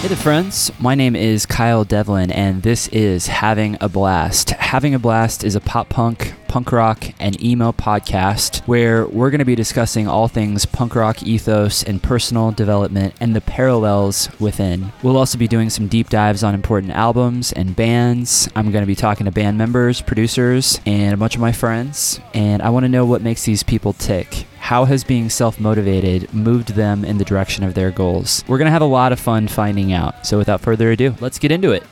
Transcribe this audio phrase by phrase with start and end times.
[0.00, 0.70] Hey there, friends.
[0.80, 4.50] My name is Kyle Devlin, and this is Having a Blast.
[4.50, 9.38] Having a Blast is a pop punk, punk rock, and emo podcast where we're going
[9.38, 14.92] to be discussing all things punk rock ethos and personal development and the parallels within.
[15.04, 18.48] We'll also be doing some deep dives on important albums and bands.
[18.56, 22.18] I'm going to be talking to band members, producers, and a bunch of my friends,
[22.34, 24.46] and I want to know what makes these people tick.
[24.58, 28.42] How has being self motivated moved them in the direction of their goals?
[28.48, 30.26] We're going to have a lot of fun finding out.
[30.26, 31.84] So, without further ado, let's get into it.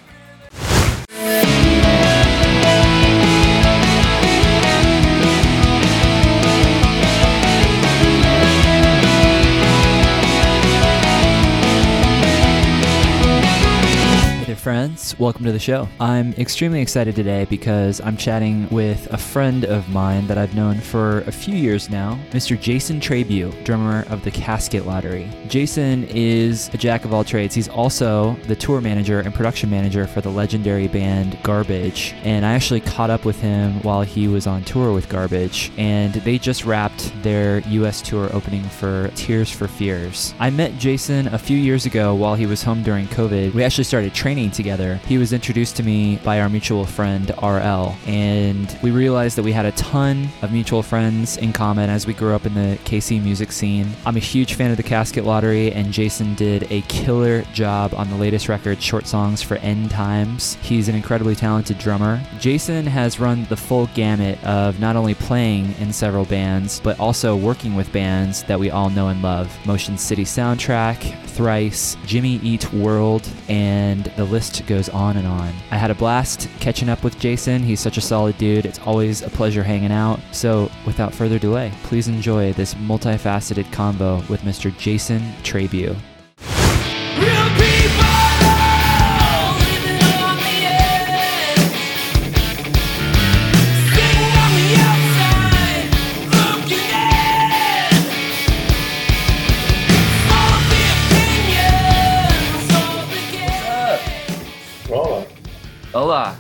[14.68, 15.18] Friends.
[15.18, 15.88] Welcome to the show.
[15.98, 20.78] I'm extremely excited today because I'm chatting with a friend of mine that I've known
[20.78, 22.60] for a few years now, Mr.
[22.60, 25.27] Jason Trabue, drummer of the Casket Lottery.
[25.48, 27.55] Jason is a jack of all trades.
[27.55, 32.14] He's also the tour manager and production manager for the legendary band Garbage.
[32.22, 36.12] And I actually caught up with him while he was on tour with Garbage, and
[36.12, 40.34] they just wrapped their US tour opening for Tears for Fears.
[40.39, 43.55] I met Jason a few years ago while he was home during COVID.
[43.55, 44.97] We actually started training together.
[45.06, 49.53] He was introduced to me by our mutual friend RL, and we realized that we
[49.53, 53.23] had a ton of mutual friends in common as we grew up in the KC
[53.23, 53.89] music scene.
[54.05, 58.11] I'm a huge fan of the Casket Lottery, and Jason did a killer job on
[58.11, 60.55] the latest record, Short Songs for End Times.
[60.61, 62.20] He's an incredibly talented drummer.
[62.41, 67.36] Jason has run the full gamut of not only playing in several bands, but also
[67.36, 72.73] working with bands that we all know and love Motion City Soundtrack, Thrice, Jimmy Eat
[72.73, 75.53] World, and the list list goes on and on.
[75.72, 77.61] I had a blast catching up with Jason.
[77.61, 78.67] He's such a solid dude.
[78.67, 80.20] It's always a pleasure hanging out.
[80.30, 84.70] So, without further delay, please enjoy this multifaceted combo with Mr.
[84.78, 85.97] Jason Trabue.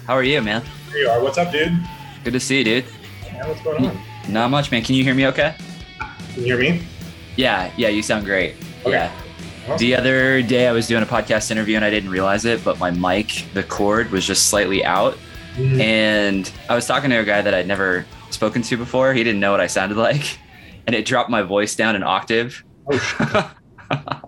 [0.08, 0.64] How are you, man?
[0.88, 1.22] There you are.
[1.22, 1.78] What's up, dude?
[2.24, 2.84] Good to see you, dude.
[3.26, 4.00] Yeah, what's going on?
[4.26, 4.82] Not much, man.
[4.82, 5.54] Can you hear me okay?
[6.32, 6.82] Can you hear me?
[7.36, 8.54] Yeah, yeah, you sound great.
[8.80, 8.92] Okay.
[8.92, 9.12] Yeah.
[9.66, 9.76] Awesome.
[9.76, 12.78] The other day I was doing a podcast interview and I didn't realize it, but
[12.78, 15.18] my mic, the cord was just slightly out.
[15.56, 15.78] Mhm.
[15.78, 19.12] And I was talking to a guy that I'd never spoken to before.
[19.12, 20.38] He didn't know what I sounded like.
[20.86, 22.64] And it dropped my voice down an octave.
[22.90, 23.44] Oh, shit.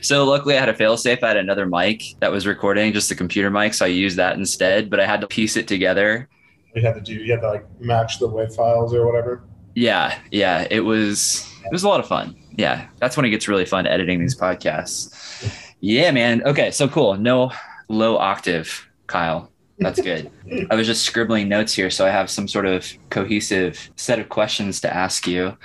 [0.00, 1.22] so luckily I had a failsafe.
[1.22, 3.74] I had another mic that was recording, just the computer mic.
[3.74, 6.28] So I used that instead, but I had to piece it together.
[6.74, 7.14] you had to do.
[7.14, 9.42] You had to like match the WAV files or whatever.
[9.74, 10.66] Yeah, yeah.
[10.70, 12.36] It was it was a lot of fun.
[12.56, 12.88] Yeah.
[12.98, 15.50] That's when it gets really fun editing these podcasts.
[15.80, 16.42] Yeah, man.
[16.44, 17.16] Okay, so cool.
[17.16, 17.52] No
[17.88, 19.50] low octave, Kyle.
[19.78, 20.30] That's good.
[20.70, 24.28] I was just scribbling notes here, so I have some sort of cohesive set of
[24.28, 25.56] questions to ask you.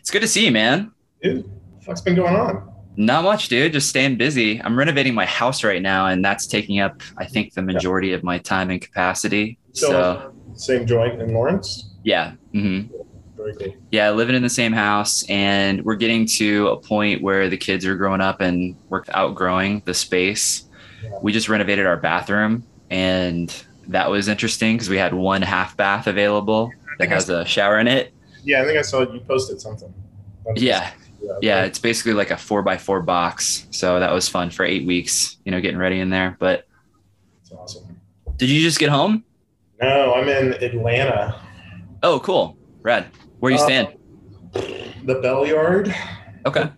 [0.00, 0.92] It's good to see you, man.
[1.22, 2.70] Dude, what the fuck's been going on?
[2.96, 3.72] Not much, dude.
[3.72, 4.60] Just staying busy.
[4.62, 8.22] I'm renovating my house right now, and that's taking up, I think, the majority of
[8.22, 9.58] my time and capacity.
[9.72, 11.88] So- So, Same joint in Lawrence.
[12.04, 12.32] yeah.
[12.52, 12.82] hmm
[13.36, 13.74] Very cool.
[13.90, 17.86] Yeah, living in the same house, and we're getting to a point where the kids
[17.86, 20.64] are growing up and we're outgrowing the space.
[21.02, 21.10] Yeah.
[21.22, 23.52] We just renovated our bathroom, and
[23.88, 27.88] that was interesting because we had one half bath available that has a shower in
[27.88, 28.12] it.
[28.44, 29.92] Yeah, I think I saw you posted something.
[30.46, 30.90] That's Yeah,
[31.22, 33.66] just- yeah, it's basically like a four by four box.
[33.70, 36.36] So that was fun for eight weeks, you know, getting ready in there.
[36.38, 36.66] But
[37.42, 37.96] It's awesome.
[38.36, 39.24] did you just get home?
[39.80, 41.40] No, I'm in Atlanta.
[42.02, 42.56] Oh, cool.
[42.82, 43.06] Rad.
[43.40, 43.88] Where you Uh, stand?
[45.04, 45.94] The Bell Yard.
[46.46, 46.68] Okay.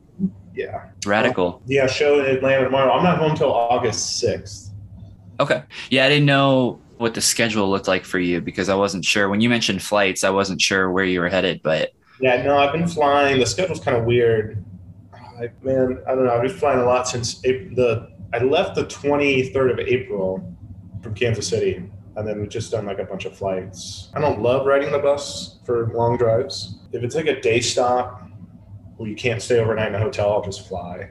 [0.54, 0.84] Yeah.
[1.04, 1.62] Radical.
[1.66, 2.92] Yeah, show in Atlanta tomorrow.
[2.92, 4.70] I'm not home till August 6th.
[5.40, 5.62] Okay.
[5.90, 9.28] Yeah, I didn't know what the schedule looked like for you because I wasn't sure.
[9.28, 12.72] When you mentioned flights, I wasn't sure where you were headed, but Yeah, no, I've
[12.72, 13.40] been flying.
[13.40, 14.64] The schedule's kind of weird.
[15.12, 16.34] I, man, I don't know.
[16.34, 18.14] I've been flying a lot since April, the.
[18.32, 20.56] I left the 23rd of April
[21.02, 24.10] from Kansas City, and then we've just done like a bunch of flights.
[24.14, 26.78] I don't love riding the bus for long drives.
[26.92, 28.28] If it's like a day stop
[28.96, 31.10] where you can't stay overnight in a hotel, I'll just fly.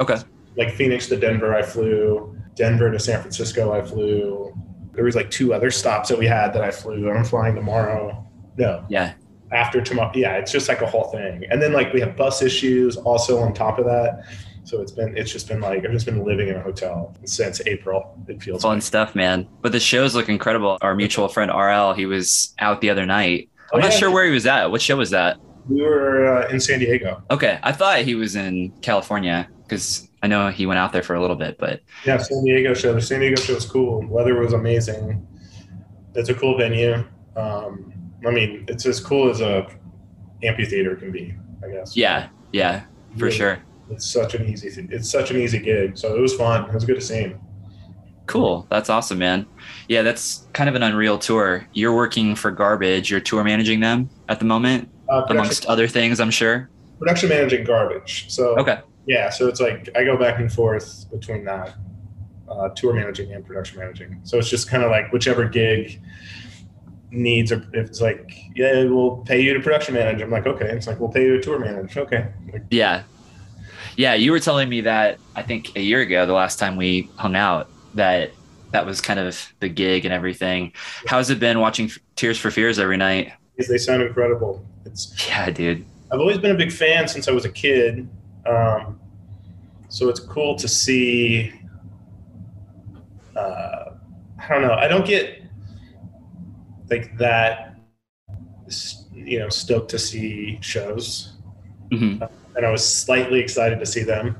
[0.00, 0.16] okay.
[0.56, 2.36] Like Phoenix to Denver, I flew.
[2.54, 4.52] Denver to San Francisco, I flew.
[4.92, 7.08] There was like two other stops that we had that I flew.
[7.08, 8.26] I'm flying tomorrow.
[8.56, 9.14] No, Yeah.
[9.52, 10.12] After tomorrow.
[10.14, 11.44] Yeah, it's just like a whole thing.
[11.50, 14.24] And then like we have bus issues also on top of that.
[14.64, 17.60] So it's been it's just been like I've just been living in a hotel since
[17.66, 18.14] April.
[18.28, 18.82] It feels Fun like.
[18.82, 19.48] stuff, man.
[19.62, 20.76] But the shows look incredible.
[20.82, 23.48] Our mutual friend RL, he was out the other night.
[23.72, 23.98] I'm Oh, not yeah.
[23.98, 24.70] sure where he was at.
[24.70, 25.38] What show was that?
[25.68, 27.22] We were uh, in San Diego.
[27.30, 27.58] Okay.
[27.62, 31.20] I thought he was in California because I know he went out there for a
[31.20, 32.92] little bit, but yeah, San Diego show.
[32.94, 34.06] The San Diego show was cool.
[34.06, 35.26] Weather was amazing.
[36.14, 37.04] It's a cool venue.
[37.36, 37.92] Um,
[38.26, 39.66] I mean, it's as cool as a
[40.42, 41.34] amphitheater can be,
[41.64, 41.96] I guess.
[41.96, 42.84] Yeah, yeah,
[43.18, 43.58] for sure.
[43.90, 44.68] It's such an easy.
[44.90, 45.96] It's such an easy gig.
[45.96, 46.68] So it was fun.
[46.68, 47.40] It was good to see him.
[48.26, 48.66] Cool.
[48.70, 49.46] That's awesome, man.
[49.88, 51.66] Yeah, that's kind of an unreal tour.
[51.72, 53.10] You're working for Garbage.
[53.10, 56.68] You're tour managing them at the moment, Uh, amongst other things, I'm sure.
[56.98, 58.26] production managing garbage.
[58.28, 58.80] So Okay.
[59.06, 61.74] yeah, so it's like I go back and forth between that
[62.50, 64.20] uh, tour managing and production managing.
[64.24, 65.98] So it's just kind of like whichever gig
[67.10, 70.20] needs, or if it's like, yeah, we'll pay you to production manage.
[70.20, 70.68] I'm like, okay.
[70.70, 71.96] It's like we'll pay you to tour manage.
[71.96, 72.28] Okay.
[72.52, 73.04] Like, Yeah.
[73.96, 77.10] Yeah, you were telling me that I think a year ago, the last time we
[77.16, 78.30] hung out, that
[78.70, 80.72] that was kind of the gig and everything.
[81.06, 83.32] How's it been watching Tears for Fears every night?
[83.56, 84.64] they sound incredible.
[84.84, 85.84] It's Yeah, dude.
[86.12, 88.08] I've always been a big fan since I was a kid.
[88.46, 89.00] Um,
[89.88, 91.52] so it's cool to see.
[93.34, 93.94] Uh,
[94.38, 94.74] I don't know.
[94.74, 95.37] I don't get
[96.90, 97.76] like that.
[99.12, 101.36] You know, stoked to see shows,
[101.90, 102.22] hmm
[102.56, 104.36] and I was slightly excited to see them.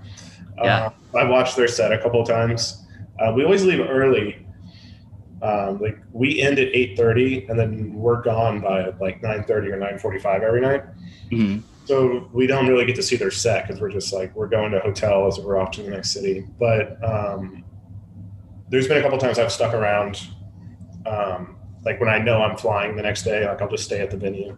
[0.56, 0.90] Yeah.
[1.14, 2.84] Uh, I watched their set a couple of times.
[3.18, 4.44] Uh, we always leave early.
[5.40, 9.68] Um, like we end at eight thirty, and then we're gone by like nine thirty
[9.68, 10.82] or nine forty-five every night.
[11.30, 14.48] hmm So we don't really get to see their set because we're just like we're
[14.48, 16.44] going to hotels we're off to the next city.
[16.58, 17.64] But um,
[18.68, 20.26] there's been a couple times I've stuck around,
[21.06, 24.10] um, like when I know I'm flying the next day, like I'll just stay at
[24.10, 24.56] the venue,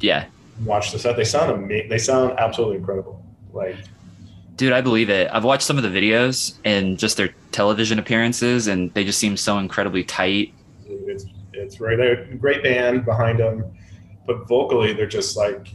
[0.00, 0.26] Yeah.
[0.64, 1.16] watch the set.
[1.16, 3.22] They sound ama- They sound absolutely incredible.
[3.52, 3.76] Like
[4.56, 5.28] Dude, I believe it.
[5.32, 9.36] I've watched some of the videos and just their television appearances, and they just seem
[9.36, 10.54] so incredibly tight.
[10.86, 12.24] it's it's right there.
[12.36, 13.64] Great band behind them,
[14.26, 15.68] but vocally they're just like,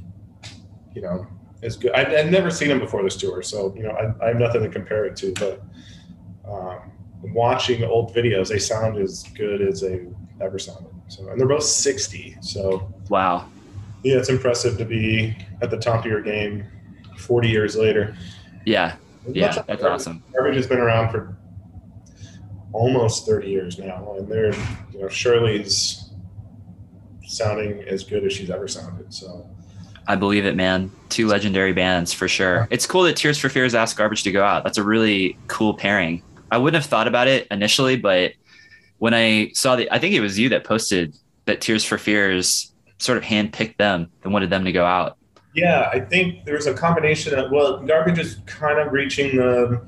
[0.95, 1.27] you know,
[1.63, 1.91] as good.
[1.91, 4.63] I've, I've never seen them before this tour, so you know I, I have nothing
[4.63, 5.31] to compare it to.
[5.33, 5.61] But
[6.49, 6.79] um,
[7.33, 10.07] watching old videos, they sound as good as they
[10.41, 10.91] ever sounded.
[11.07, 12.35] So and they're both sixty.
[12.41, 13.47] So Wow.
[14.03, 16.65] yeah, it's impressive to be at the top of your game
[17.17, 18.15] forty years later.
[18.65, 18.95] Yeah.
[19.27, 19.47] Yeah.
[19.51, 19.85] That's Garbage.
[19.85, 20.23] awesome.
[20.33, 21.37] Garbage has been around for
[22.73, 24.53] almost 30 years now, and they're,
[24.93, 26.09] you know, Shirley's
[27.25, 29.13] sounding as good as she's ever sounded.
[29.13, 29.47] So,
[30.07, 30.91] I believe it, man.
[31.09, 32.67] Two legendary bands for sure.
[32.71, 34.63] It's cool that Tears for Fears asked Garbage to go out.
[34.63, 36.23] That's a really cool pairing.
[36.49, 38.33] I wouldn't have thought about it initially, but
[39.01, 41.15] when I saw the, I think it was you that posted
[41.45, 45.17] that Tears for Fears sort of handpicked them and wanted them to go out.
[45.55, 49.81] yeah, I think there's a combination of, well, Garbage is kind of reaching the,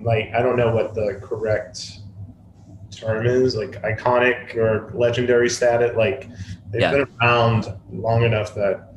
[0.00, 2.00] like, I don't know what the correct
[2.90, 5.96] term is, like iconic or legendary status.
[5.96, 6.28] Like,
[6.72, 6.90] they've Yeah.
[6.90, 8.88] been around long enough that,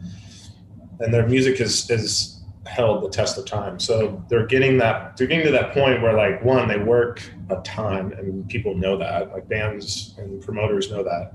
[1.02, 2.33] and their music is has
[2.66, 3.80] held the test of time.
[3.80, 7.58] So they're getting that, they're getting to that point where, like, one, they work a
[7.62, 11.34] ton and people know that, like, bands and promoters know that.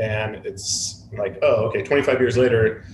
[0.00, 2.84] And it's like, oh, okay, 25 years later,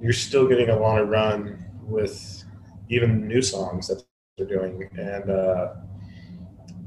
[0.00, 2.44] you're still getting a longer run with
[2.88, 4.02] even new songs that
[4.36, 4.88] they're doing.
[4.96, 5.74] And uh,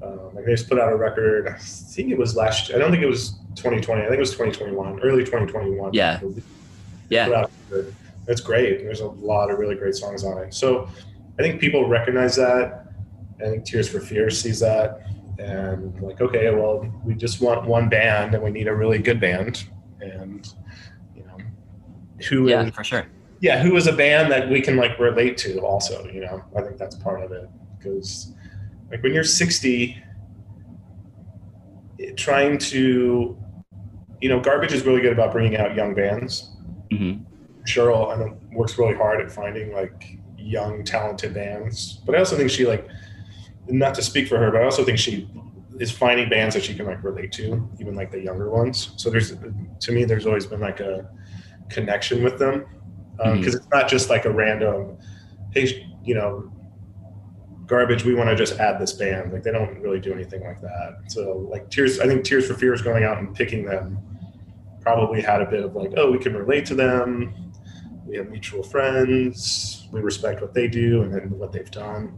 [0.03, 1.47] um, like they just put out a record.
[1.47, 2.71] I think it was last.
[2.73, 4.01] I don't think it was 2020.
[4.01, 5.94] I think it was 2021, early 2021.
[5.94, 6.19] Yeah.
[7.09, 7.45] Yeah.
[8.39, 8.69] Out a record.
[8.69, 8.83] That's great.
[8.83, 10.54] There's a lot of really great songs on it.
[10.54, 10.88] So
[11.40, 12.85] I think people recognize that.
[13.40, 15.02] I think Tears for Fears sees that.
[15.40, 19.19] And like, okay, well, we just want one band and we need a really good
[19.19, 19.66] band.
[20.02, 20.47] And,
[21.16, 21.38] you know,
[22.30, 23.07] who Yeah, is for sure.
[23.40, 26.44] yeah, who is a band that we can like relate to also, you know.
[26.56, 28.33] I think that's part of it because
[28.92, 29.97] like when you're 60
[31.97, 33.38] it- trying to
[34.21, 36.52] you know, Garbage is really good about bringing out young bands.
[36.92, 37.14] hmm
[37.65, 42.35] Shirley I know, works really hard at finding like young talented bands, but I also
[42.35, 42.87] think she like
[43.68, 45.30] not to speak for her, but I also think she
[45.80, 48.91] is finding bands that she can like relate to, even like the younger ones.
[48.97, 49.33] So there's
[49.80, 51.09] to me, there's always been like a
[51.69, 52.65] connection with them
[53.19, 53.39] um, mm-hmm.
[53.39, 54.97] because it's not just like a random,
[55.51, 56.51] hey, you know,
[57.65, 58.03] garbage.
[58.03, 59.31] We want to just add this band.
[59.31, 60.97] Like they don't really do anything like that.
[61.07, 63.97] So like Tears, I think Tears for Fears going out and picking them
[64.81, 67.50] probably had a bit of like, oh, we can relate to them.
[68.11, 69.87] We have mutual friends.
[69.89, 72.18] We respect what they do and then what they've done.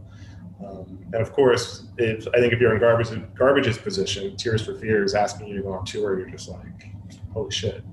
[0.58, 4.74] Um, and of course, if I think if you're in garbage garbage's position, Tears for
[4.74, 6.90] Fears asking you to go on tour, you're just like,
[7.32, 7.84] holy shit.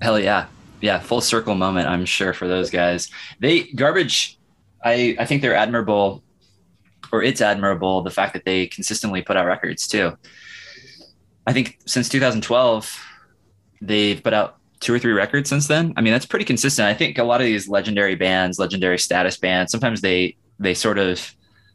[0.00, 0.46] Hell yeah.
[0.80, 1.00] Yeah.
[1.00, 3.10] Full circle moment, I'm sure, for those guys.
[3.40, 4.38] They, Garbage,
[4.82, 6.24] I, I think they're admirable,
[7.12, 10.16] or it's admirable, the fact that they consistently put out records too.
[11.46, 13.06] I think since 2012,
[13.82, 15.92] they've put out two or three records since then.
[15.96, 16.86] I mean, that's pretty consistent.
[16.88, 20.98] I think a lot of these legendary bands, legendary status bands, sometimes they, they sort
[20.98, 21.34] of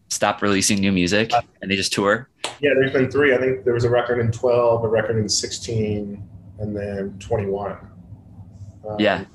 [0.10, 1.32] stop releasing new music
[1.62, 2.30] and they just tour?
[2.60, 3.34] Yeah, there's been three.
[3.34, 7.72] I think there was a record in 12, a record in 16, and then 21.
[8.88, 9.26] Um, Yeah.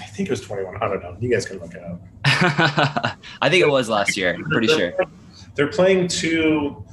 [0.00, 0.76] I think it was 21.
[0.76, 1.16] I don't know.
[1.20, 2.00] You guys can look it up.
[2.24, 4.34] I think it was last year.
[4.34, 4.92] I'm pretty sure.
[5.54, 6.84] They're playing two.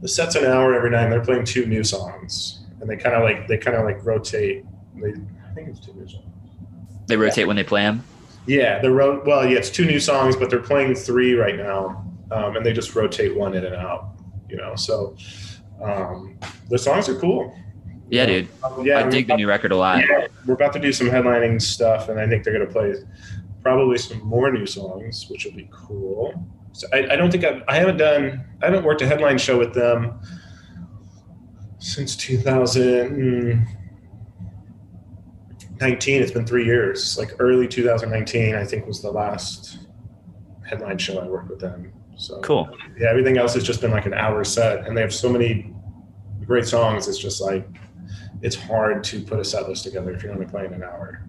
[0.00, 1.04] The set's an hour every night.
[1.04, 4.04] and They're playing two new songs, and they kind of like they kind of like
[4.04, 4.64] rotate.
[4.94, 6.24] They, I think it's two new songs.
[7.06, 8.04] They rotate when they play them.
[8.46, 12.04] Yeah, they're ro- well, yeah, it's two new songs, but they're playing three right now,
[12.30, 14.10] um, and they just rotate one in and out.
[14.48, 15.16] You know, so
[15.82, 17.56] um, the songs are cool.
[18.08, 18.48] Yeah, dude.
[18.64, 19.98] Um, yeah, I we're dig the new record a lot.
[19.98, 22.94] Yeah, we're about to do some headlining stuff, and I think they're going to play
[23.62, 26.32] probably some more new songs, which will be cool.
[26.72, 29.58] So I, I don't think I've, I haven't done I haven't worked a headline show
[29.58, 30.20] with them
[31.80, 33.66] since 2019.
[36.22, 37.18] It's been three years.
[37.18, 39.78] Like early 2019, I think was the last
[40.68, 41.92] headline show I worked with them.
[42.16, 42.68] So Cool.
[42.98, 45.72] yeah, everything else has just been like an hour set, and they have so many
[46.44, 47.08] great songs.
[47.08, 47.66] It's just like
[48.42, 51.24] it's hard to put a set list together if you're only playing an hour.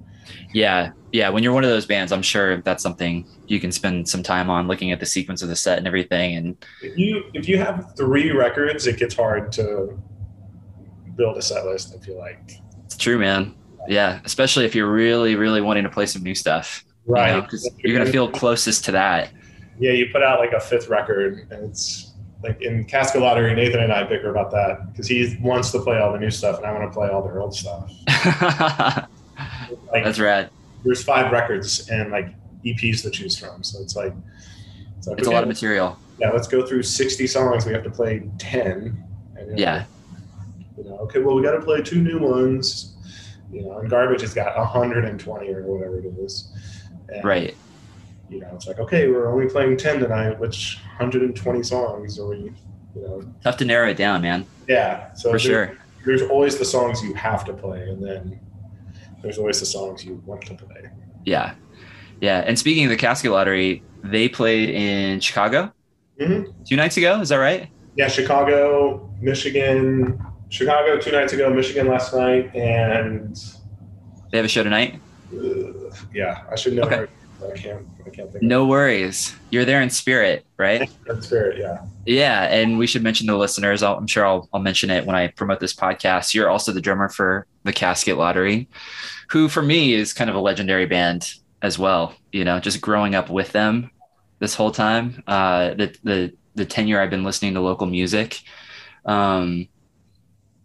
[0.54, 0.92] Yeah.
[1.12, 1.30] Yeah.
[1.30, 4.50] When you're one of those bands, I'm sure that's something you can spend some time
[4.50, 6.36] on looking at the sequence of the set and everything.
[6.36, 9.98] And If you if you have three records, it gets hard to
[11.16, 11.96] build a set list.
[11.96, 13.54] I feel like it's true, man.
[13.88, 14.20] Yeah.
[14.26, 16.84] Especially if you're really, really wanting to play some new stuff.
[17.08, 19.32] you know, 'cause you're going to feel closest to that.
[19.80, 19.92] yeah.
[19.92, 22.14] You put out like a fifth record, and it's
[22.44, 23.54] like in Casket Lottery.
[23.56, 26.58] Nathan and I bicker about that because he wants to play all the new stuff,
[26.58, 27.92] and I want to play all their old stuff.
[29.92, 30.50] Like that's rad.
[30.84, 32.28] there's five records and like
[32.66, 34.14] EPs to choose from, so it's like
[34.98, 35.98] it's, like, It's a lot of material.
[36.20, 37.66] yeah, let's go through 60 songs.
[37.66, 38.68] We have to play 10.
[39.36, 39.84] And, you know, Yeah.
[40.84, 42.96] You know, okay, well, we got to play two new ones.
[43.52, 46.52] You know, and Garbage has got 120 or whatever it is.
[47.10, 47.56] And, Right.
[48.30, 52.38] You know, it's like, okay, we're only playing 10 tonight, which 120 songs are we,
[52.96, 54.46] you know, Tough to narrow it down, man.
[54.70, 55.14] yeah.
[55.14, 55.78] So For sure.
[56.06, 58.40] there's always the songs you have to play, and then
[59.22, 60.90] there's always the songs you want to play.
[61.26, 61.54] Yeah.
[62.22, 62.40] Yeah.
[62.48, 65.74] And speaking of the casket lottery, they played in Chicago
[66.20, 66.54] Mhm.
[66.66, 67.20] two nights ago.
[67.20, 67.68] Is that right?
[67.98, 70.18] Yeah, Chicago, Michigan,
[70.52, 73.36] Chicago two nights ago, Michigan last night, and
[74.32, 75.00] They have a show tonight.
[75.34, 76.84] uh, yeah, I should know.
[76.84, 77.08] Okay.
[77.42, 77.88] I can't.
[78.06, 78.44] I can't think.
[78.44, 79.34] No worries.
[79.50, 80.92] You're there in spirit, right?
[81.08, 81.24] it.
[81.24, 81.58] spirit.
[81.58, 81.78] Yeah.
[82.06, 83.82] Yeah, and we should mention the listeners.
[83.82, 86.34] I'll, I'm sure I'll, I'll mention it when I promote this podcast.
[86.34, 88.68] You're also the drummer for the Casket Lottery,
[89.30, 92.14] who for me is kind of a legendary band as well.
[92.34, 93.90] You know, just growing up with them
[94.40, 98.42] this whole time, uh, the the the tenure I've been listening to local music.
[99.06, 99.68] Um,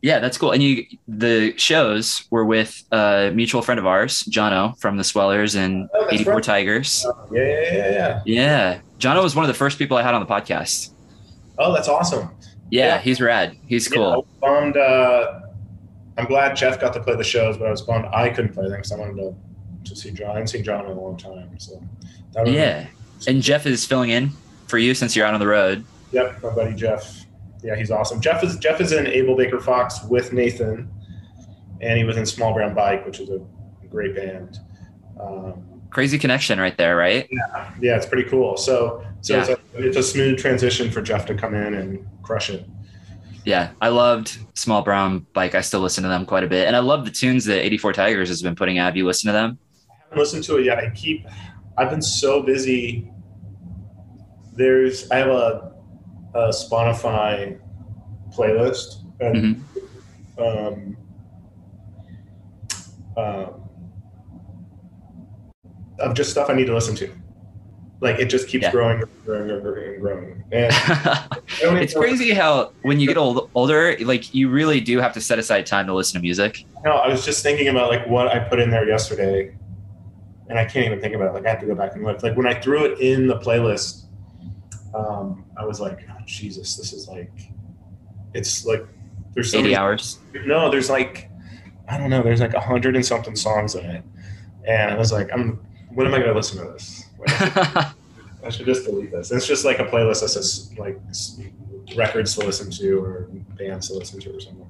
[0.03, 0.53] yeah, that's cool.
[0.53, 5.55] And you, the shows were with a mutual friend of ours, Jono from the Swellers
[5.55, 6.43] and Oh, 84 right.
[6.45, 7.07] Tigers.
[7.33, 8.23] Yeah, yeah, yeah, yeah.
[8.27, 10.91] Yeah, Jono was one of the first people I had on the podcast.
[11.59, 12.31] Oh, that's awesome.
[12.71, 12.99] Yeah, Yeah.
[12.99, 13.57] he's rad.
[13.67, 14.11] He's Yeah, I cool.
[14.17, 14.77] was bummed.
[14.77, 15.41] Uh,
[16.19, 18.65] I'm glad Jeff got to play the shows, but I was bummed I couldn't play
[18.65, 19.35] them because I wanted to,
[19.91, 20.31] to see John.
[20.31, 21.83] I haven't seen John in a long time, so
[22.45, 22.87] Yeah.
[23.27, 24.31] And Jeff is filling in
[24.67, 25.85] for you since you're out on the road.
[26.13, 27.26] Yep, my buddy Jeff.
[27.67, 28.21] Yeah, he's awesome.
[28.21, 30.89] Jeff is Jeff is in Able Baker Fox with Nathan,
[31.81, 33.41] and he was in Small Brown Bike, which is a
[33.89, 34.61] great band.
[35.21, 37.27] Um, Crazy connection right there, right?
[37.29, 38.57] yeah, yeah, it's pretty cool.
[38.57, 42.51] So, so it's, a, it's a smooth transition for Jeff to come in and crush
[42.51, 42.69] it.
[43.45, 43.71] Yeah.
[43.81, 45.55] I loved Small Brown Bike.
[45.55, 46.67] I still listen to them quite a bit.
[46.67, 48.87] And I love the tunes that 84 Tigers has been putting out.
[48.87, 49.59] Have you listened to them?
[49.89, 50.79] I haven't listened to it yet.
[50.79, 51.27] I keep.
[51.79, 53.11] I've been so busy.
[54.53, 55.11] There's.
[55.11, 55.76] I have a,
[56.37, 57.59] a Spotify
[58.37, 59.65] playlist, and
[60.39, 60.97] um,
[63.17, 63.55] um,
[65.99, 67.11] of just stuff I need to listen to.
[68.03, 68.71] Like it just keeps Yeah.
[68.71, 70.45] growing, and growing, and growing, and growing.
[70.53, 70.73] And
[71.83, 75.39] it's crazy how when you get old, older, like you really do have to set
[75.39, 76.59] aside time to listen to music.
[76.85, 79.57] No, I was just thinking about like what I put in there yesterday,
[80.51, 81.33] and I can't even think about it.
[81.33, 82.23] Like I have to go back and look.
[82.23, 84.06] Like when I threw it in the playlist,
[84.97, 87.33] um, I was like, oh, Jesus, this is like,
[88.35, 88.85] it's like
[89.35, 90.19] there's so 80 many- hours.
[90.47, 91.31] No, there's like,
[91.89, 92.23] I don't know.
[92.23, 94.03] There's like a hundred and something songs in it,
[94.67, 95.61] and I was like, I'm.
[95.91, 97.05] When am I going to listen to this?
[97.19, 97.31] Like,
[98.45, 99.31] I should just delete this.
[99.31, 101.01] It's just like a playlist that says like
[101.97, 104.66] records to listen to or bands to listen to or something.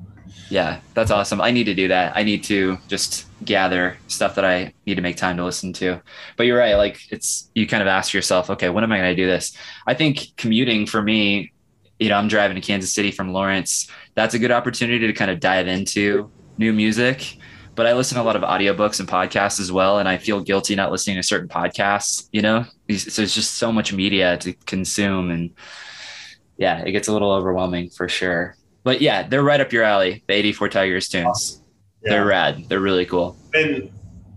[0.49, 1.40] Yeah, that's awesome.
[1.40, 2.16] I need to do that.
[2.16, 6.00] I need to just gather stuff that I need to make time to listen to.
[6.37, 6.75] But you're right.
[6.75, 9.56] Like it's, you kind of ask yourself, okay, when am I going to do this?
[9.87, 11.52] I think commuting for me,
[11.99, 13.90] you know, I'm driving to Kansas City from Lawrence.
[14.14, 17.38] That's a good opportunity to kind of dive into new music.
[17.76, 19.99] but I listen to a lot of audiobooks and podcasts as well.
[19.99, 22.64] And I feel guilty not listening to certain podcasts, you know?
[22.88, 25.30] So it's just so much media to consume.
[25.30, 25.50] And
[26.56, 28.56] yeah, it gets a little overwhelming for sure.
[28.87, 31.61] But yeah, they're right up your alley, the 84 Tigers tunes.
[32.05, 32.11] Yeah.
[32.11, 32.69] They're rad.
[32.69, 33.37] They're really cool.
[33.52, 33.90] And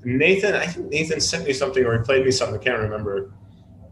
[0.03, 2.60] Nathan, I think Nathan sent me something or he played me something.
[2.60, 3.32] I can't remember.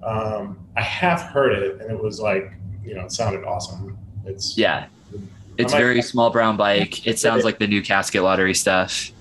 [0.01, 3.99] Um, I have heard it and it was like, you know, it sounded awesome.
[4.25, 4.87] It's yeah,
[5.59, 7.05] it's very small brown bike.
[7.05, 9.11] It sounds like the new casket lottery stuff.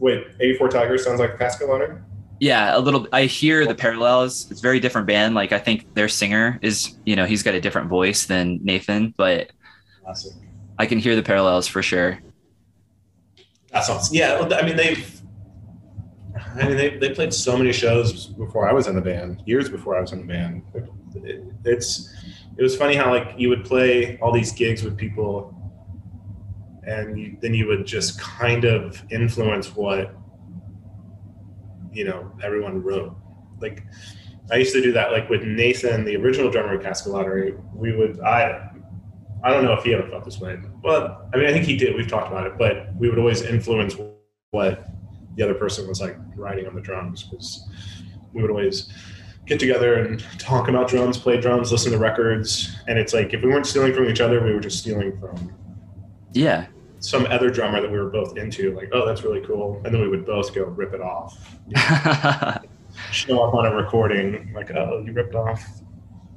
[0.00, 1.98] Wait, 84 Tigers sounds like casket lottery?
[2.40, 3.06] Yeah, a little.
[3.12, 4.50] I hear the parallels.
[4.50, 5.36] It's very different band.
[5.36, 9.14] Like I think their singer is, you know, he's got a different voice than Nathan,
[9.16, 9.52] but
[10.06, 10.40] awesome.
[10.78, 12.18] I can hear the parallels for sure.
[13.70, 14.14] That's awesome.
[14.14, 15.20] Yeah, I mean they've.
[16.56, 19.42] I mean they, they played so many shows before I was in the band.
[19.46, 20.62] Years before I was in the band.
[21.14, 22.12] It, it's
[22.56, 25.54] it was funny how like you would play all these gigs with people
[26.84, 30.14] and you, then you would just kind of influence what
[31.92, 33.14] you know everyone wrote
[33.60, 33.84] like
[34.50, 37.94] i used to do that like with nathan the original drummer of casket lottery we
[37.94, 38.70] would i
[39.44, 41.76] i don't know if he ever felt this way but i mean i think he
[41.76, 43.96] did we've talked about it but we would always influence
[44.50, 44.86] what
[45.36, 47.68] the other person was like writing on the drums because
[48.32, 48.92] we would always
[49.46, 53.42] get together and talk about drums, play drums, listen to records, and it's like if
[53.42, 55.52] we weren't stealing from each other, we were just stealing from
[56.32, 56.66] yeah
[57.00, 58.74] some other drummer that we were both into.
[58.74, 61.56] Like, oh, that's really cool, and then we would both go rip it off.
[63.10, 65.81] Show up on a recording, like, oh, you ripped off.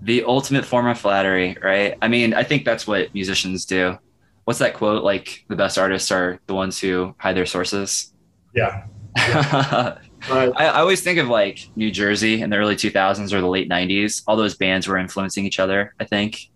[0.05, 1.97] The ultimate form of flattery, right?
[2.01, 3.97] I mean, I think that's what musicians do.
[4.45, 5.03] What's that quote?
[5.03, 8.13] Like, the best artists are the ones who hide their sources.
[8.53, 8.85] Yeah.
[9.17, 9.97] yeah.
[10.29, 13.69] I, I, always think of like New Jersey in the early 2000s or the late
[13.69, 14.24] 90s.
[14.27, 15.93] All those bands were influencing each other.
[16.00, 16.50] I think,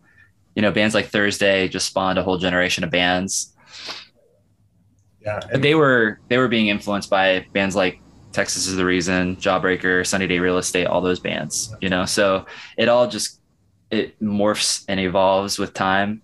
[0.56, 3.56] you know, bands like Thursday just spawned a whole generation of bands.
[5.22, 8.00] Yeah, but they were they were being influenced by bands like
[8.32, 11.76] Texas is the Reason, Jawbreaker, Sunny Day Real Estate, all those bands.
[11.82, 12.46] You know, so
[12.78, 13.39] it all just
[13.92, 16.22] it morphs and evolves with time.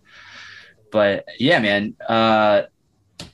[0.91, 1.95] But yeah, man.
[2.08, 2.63] Uh,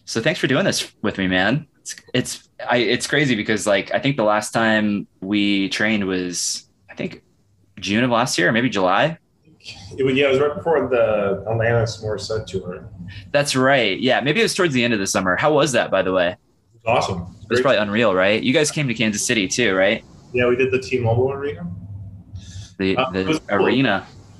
[0.06, 1.68] so thanks for doing this with me, man.
[1.82, 6.68] It's, it's I it's crazy because like I think the last time we trained was
[6.90, 7.24] I think
[7.80, 9.18] June of last year, or maybe July.
[9.98, 12.90] It, yeah, it was right before the Alanis Morissette tour.
[13.32, 14.00] That's right.
[14.00, 15.36] Yeah, maybe it was towards the end of the summer.
[15.36, 16.30] How was that, by the way?
[16.30, 16.38] It
[16.84, 17.36] was awesome.
[17.44, 18.42] It was probably unreal, right?
[18.42, 20.04] You guys came to Kansas City too, right?
[20.34, 21.70] Yeah, we did the T-Mobile Arena.
[22.80, 23.60] The, uh, the cool.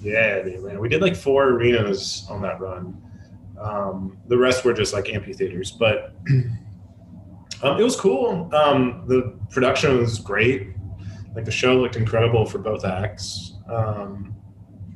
[0.02, 0.80] Yeah, the arena.
[0.80, 3.02] We did like four arenas on that run.
[3.60, 6.16] Um, the rest were just like amphitheaters, but
[7.64, 8.50] Um, it was cool.
[8.54, 10.70] Um, the production was great.
[11.36, 13.54] Like the show looked incredible for both acts.
[13.70, 14.36] Um,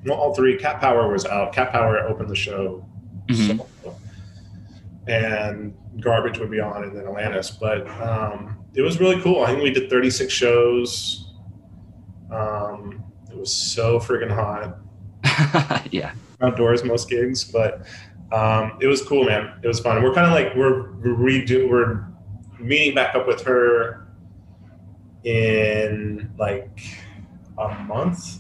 [0.06, 0.58] well, all three.
[0.58, 1.54] Cat Power was out.
[1.54, 2.88] Cat Power opened the show,
[3.28, 3.60] mm-hmm.
[3.84, 3.98] so,
[5.08, 7.58] and Garbage would be on, and then Alanis.
[7.60, 9.44] But um, it was really cool.
[9.44, 11.34] I think we did 36 shows.
[12.32, 14.78] Um, it was so freaking hot.
[15.92, 17.86] yeah, outdoors most gigs, but
[18.32, 19.60] um, it was cool, man.
[19.64, 20.02] It was fun.
[20.04, 22.06] We're kind of like we're redo we're
[22.60, 24.08] meeting back up with her
[25.24, 26.80] in like
[27.58, 28.40] a month,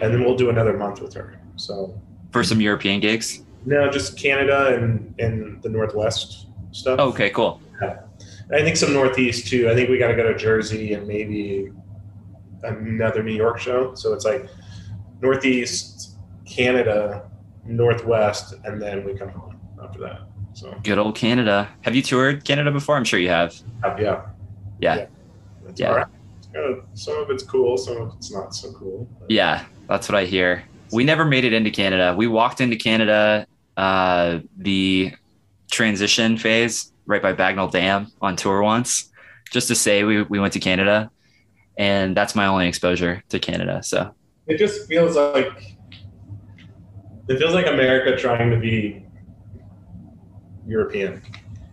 [0.00, 1.40] and then we'll do another month with her.
[1.56, 2.00] So
[2.32, 3.42] for some European gigs.
[3.66, 6.98] No, just Canada and and the Northwest stuff.
[6.98, 7.60] okay, cool.
[7.82, 8.00] Yeah.
[8.52, 9.70] I think some Northeast too.
[9.70, 11.70] I think we got to go to Jersey and maybe
[12.62, 13.94] another New York show.
[13.94, 14.48] So it's like
[15.20, 17.30] Northeast, Canada,
[17.64, 20.22] Northwest, and then we come home after that.
[20.54, 21.68] So good old Canada.
[21.82, 22.96] Have you toured Canada before?
[22.96, 23.54] I'm sure you have.
[23.84, 24.26] Uh, yeah.
[24.80, 25.06] Yeah.
[25.76, 26.04] Yeah.
[26.52, 26.74] yeah.
[26.94, 29.08] some of it's cool, some of it's not so cool.
[29.18, 29.30] But.
[29.30, 30.64] Yeah, that's what I hear.
[30.92, 32.14] We never made it into Canada.
[32.16, 35.12] We walked into Canada uh, the
[35.70, 39.10] transition phase right by Bagnall Dam on tour once,
[39.50, 41.10] just to say we, we went to Canada.
[41.78, 43.82] And that's my only exposure to Canada.
[43.82, 44.14] So
[44.50, 45.76] it just feels like
[47.28, 49.06] it feels like America trying to be
[50.66, 51.22] European.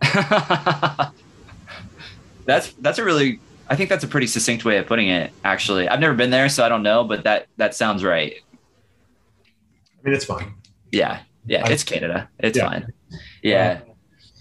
[2.46, 5.32] that's that's a really I think that's a pretty succinct way of putting it.
[5.44, 8.34] Actually, I've never been there, so I don't know, but that that sounds right.
[8.54, 10.54] I mean, it's fine.
[10.92, 12.28] Yeah, yeah, it's Canada.
[12.38, 12.68] It's yeah.
[12.68, 12.92] fine.
[13.42, 13.80] Yeah.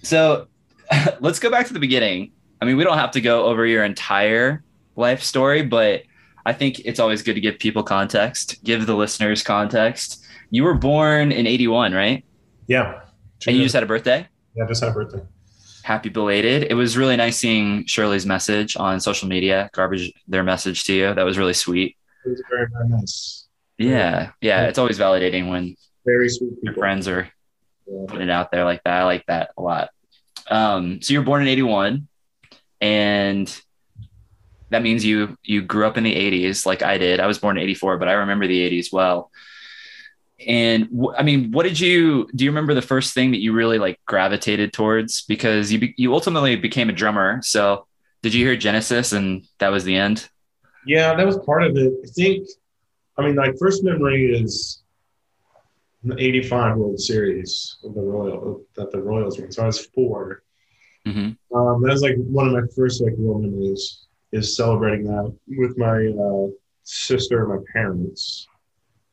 [0.03, 0.47] So
[1.19, 2.33] let's go back to the beginning.
[2.61, 4.63] I mean, we don't have to go over your entire
[4.95, 6.03] life story, but
[6.47, 10.25] I think it's always good to give people context, give the listeners context.
[10.49, 12.23] You were born in 81, right?
[12.67, 13.01] Yeah.
[13.45, 14.25] And you just had a birthday?
[14.55, 15.23] Yeah, just had a birthday.
[15.83, 16.63] Happy belated.
[16.69, 21.13] It was really nice seeing Shirley's message on social media, garbage, their message to you.
[21.13, 21.97] That was really sweet.
[22.25, 23.45] It was very, very nice.
[23.77, 24.31] Yeah.
[24.39, 24.67] Yeah.
[24.67, 27.29] It's always validating when very sweet your friends are
[27.85, 28.05] yeah.
[28.07, 29.01] putting it out there like that.
[29.01, 29.89] I like that a lot.
[30.49, 32.07] Um, so you were born in 81
[32.79, 33.61] and
[34.69, 37.19] that means you you grew up in the 80s like I did.
[37.19, 39.31] I was born in 84, but I remember the 80s well.
[40.45, 42.45] And w- I mean, what did you do?
[42.45, 45.23] You remember the first thing that you really like gravitated towards?
[45.23, 47.41] Because you be, you ultimately became a drummer.
[47.43, 47.87] So
[48.21, 50.29] did you hear Genesis and that was the end?
[50.85, 51.93] Yeah, that was part of it.
[52.03, 52.47] I think.
[53.17, 54.83] I mean, my first memory is
[56.03, 59.51] the '85 World Series of the Royal that the Royals won.
[59.51, 60.43] So I was 4
[61.07, 61.57] Mm-hmm.
[61.57, 65.77] Um, that was like one of my first like real memories is celebrating that with
[65.77, 66.47] my uh,
[66.83, 68.47] sister and my parents.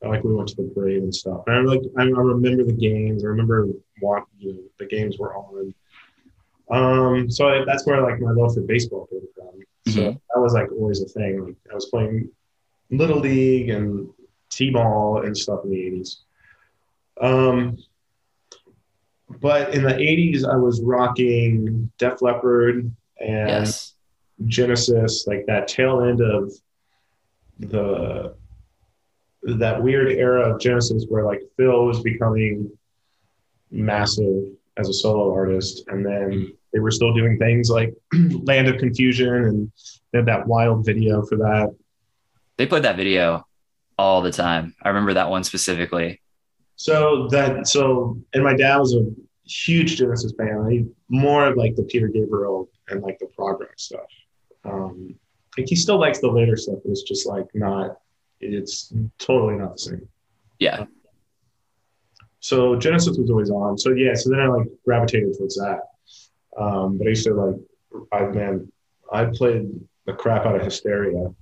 [0.02, 1.44] Like we went to the parade and stuff.
[1.46, 3.24] And I like I, remember the games.
[3.24, 3.68] I remember
[4.00, 5.74] what you know, the games were on.
[6.70, 9.92] Um, so I, that's where like my love for baseball came from.
[9.92, 10.20] So Mhm.
[10.34, 11.42] that was like always a thing.
[11.44, 12.28] Like I was playing
[12.90, 14.10] little league and
[14.50, 16.16] t-ball and stuff in the 80s.
[17.20, 17.78] Um,
[19.40, 23.93] but in the 80s, I was rocking Def Leppard and Yes.
[24.46, 26.52] Genesis, like that tail end of
[27.58, 28.34] the
[29.42, 32.70] that weird era of Genesis where like Phil was becoming
[33.70, 34.44] massive
[34.76, 39.34] as a solo artist, and then they were still doing things like Land of Confusion,
[39.34, 39.72] and
[40.12, 41.74] they had that wild video for that.
[42.56, 43.46] They played that video
[43.98, 44.74] all the time.
[44.82, 46.20] I remember that one specifically.
[46.76, 49.06] So that so, and my dad was a
[49.44, 50.68] huge Genesis fan.
[50.70, 54.06] He more of like the Peter Gabriel and like the progress stuff.
[54.64, 55.14] Um,
[55.56, 57.98] like he still likes the later stuff, but it's just like not.
[58.40, 60.08] It's totally not the same.
[60.58, 60.84] Yeah.
[62.40, 63.78] So Genesis was always on.
[63.78, 64.14] So yeah.
[64.14, 65.80] So then I like gravitated towards that.
[66.58, 67.56] Um, but I used to like,
[68.12, 68.70] I man,
[69.12, 69.70] I played
[70.06, 71.32] the crap out of Hysteria.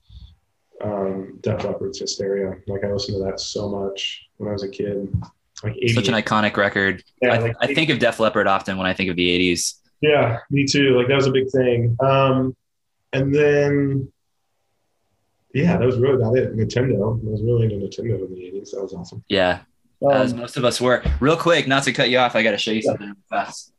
[0.82, 2.54] Um, Def Leppard's Hysteria.
[2.66, 5.12] Like I listened to that so much when I was a kid.
[5.62, 7.04] Like 80, Such an iconic record.
[7.20, 9.74] Yeah, I, like- I think of Def Leppard often when I think of the 80s.
[10.00, 10.96] Yeah, me too.
[10.98, 11.96] Like that was a big thing.
[12.00, 12.56] Um,
[13.12, 14.12] and then,
[15.55, 16.57] yeah, that was really about it.
[16.57, 16.94] Nintendo.
[17.27, 18.70] I was really into Nintendo in the eighties.
[18.72, 19.22] That was awesome.
[19.29, 19.61] Yeah,
[20.11, 21.03] as Um, most of us were.
[21.20, 23.72] Real quick, not to cut you off, I got to show you something fast.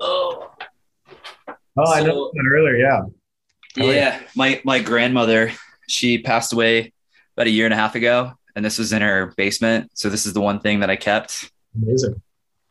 [0.00, 0.50] Oh,
[1.76, 2.76] oh, I know that earlier.
[2.76, 3.02] Yeah.
[3.80, 4.20] Oh, yeah.
[4.36, 5.52] My my grandmother,
[5.88, 6.92] she passed away
[7.36, 9.90] about a year and a half ago, and this was in her basement.
[9.94, 11.50] So this is the one thing that I kept.
[11.80, 12.20] Amazing.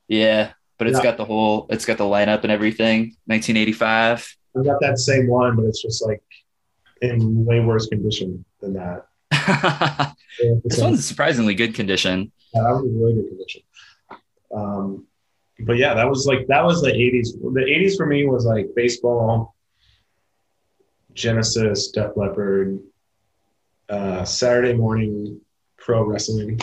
[0.08, 1.04] Yeah, but it's Yeah.
[1.04, 3.16] got the whole, it's got the lineup and everything.
[3.26, 4.36] 1985.
[4.56, 6.22] I've got that same one, but it's just like
[7.02, 9.06] in way worse condition than that.
[9.32, 10.14] Yeah,
[10.64, 12.32] this one's in surprisingly good condition.
[12.54, 13.62] Yeah, that was really good condition.
[14.54, 15.08] Um,
[15.62, 17.34] but yeah, that was like that was the '80s.
[17.34, 19.56] The '80s for me was like baseball,
[21.14, 22.80] Genesis, Def Leppard,
[23.90, 25.40] uh, Saturday morning
[25.78, 26.60] pro wrestling.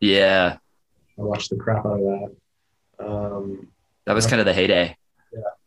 [0.00, 0.56] Yeah,
[1.18, 2.36] I watched the crap out of that.
[2.98, 3.68] Um,
[4.04, 4.96] that was kind of the heyday.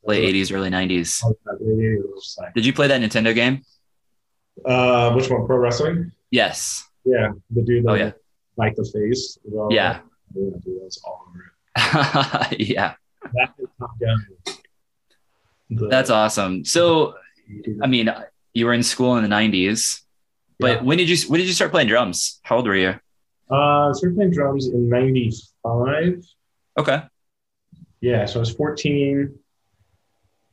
[0.08, 1.20] Late 80s, early 90s.
[1.46, 3.62] that really was just like, Did you play that Nintendo game?
[4.66, 5.46] uh, which one?
[5.46, 6.12] Pro wrestling?
[6.32, 6.84] Yes.
[7.04, 8.12] Yeah, the dude that Oh, yeah.
[8.58, 9.38] like the face.
[9.44, 10.00] Well, Yeah.
[10.36, 12.60] yeah, dude, that was all over it.
[12.62, 12.94] yeah,
[13.34, 13.68] That is
[15.70, 16.64] The- that's awesome.
[16.66, 17.16] So,
[17.82, 18.14] I mean,
[18.54, 20.02] you were in school in the 90s,
[20.60, 20.82] but Yeah.
[20.84, 22.40] when did you when did you start playing drums?
[22.44, 22.96] How old were you?
[23.52, 26.24] Uh, I started playing drums in '95.
[26.80, 27.04] Okay.
[28.02, 29.38] Yeah, so I was 14.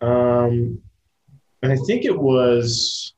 [0.03, 0.83] Um,
[1.63, 3.15] and I think it was.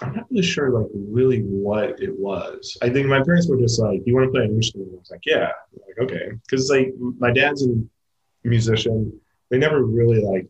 [0.00, 2.78] I'm not really sure, like, really what it was.
[2.82, 5.10] I think my parents were just like, "You want to play an instrument?" I was
[5.10, 7.74] like, "Yeah." Like, okay, because like my dad's a
[8.44, 9.12] musician.
[9.50, 10.48] They never really like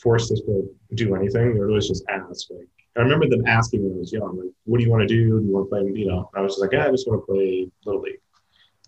[0.00, 1.54] forced us to do anything.
[1.54, 2.50] They would always just asked.
[2.50, 5.06] Like, I remember them asking when I was young, like, "What do you want to
[5.06, 5.40] do?
[5.40, 7.22] Do you want to play?" You know, I was just like, yeah, "I just want
[7.22, 8.20] to play little league.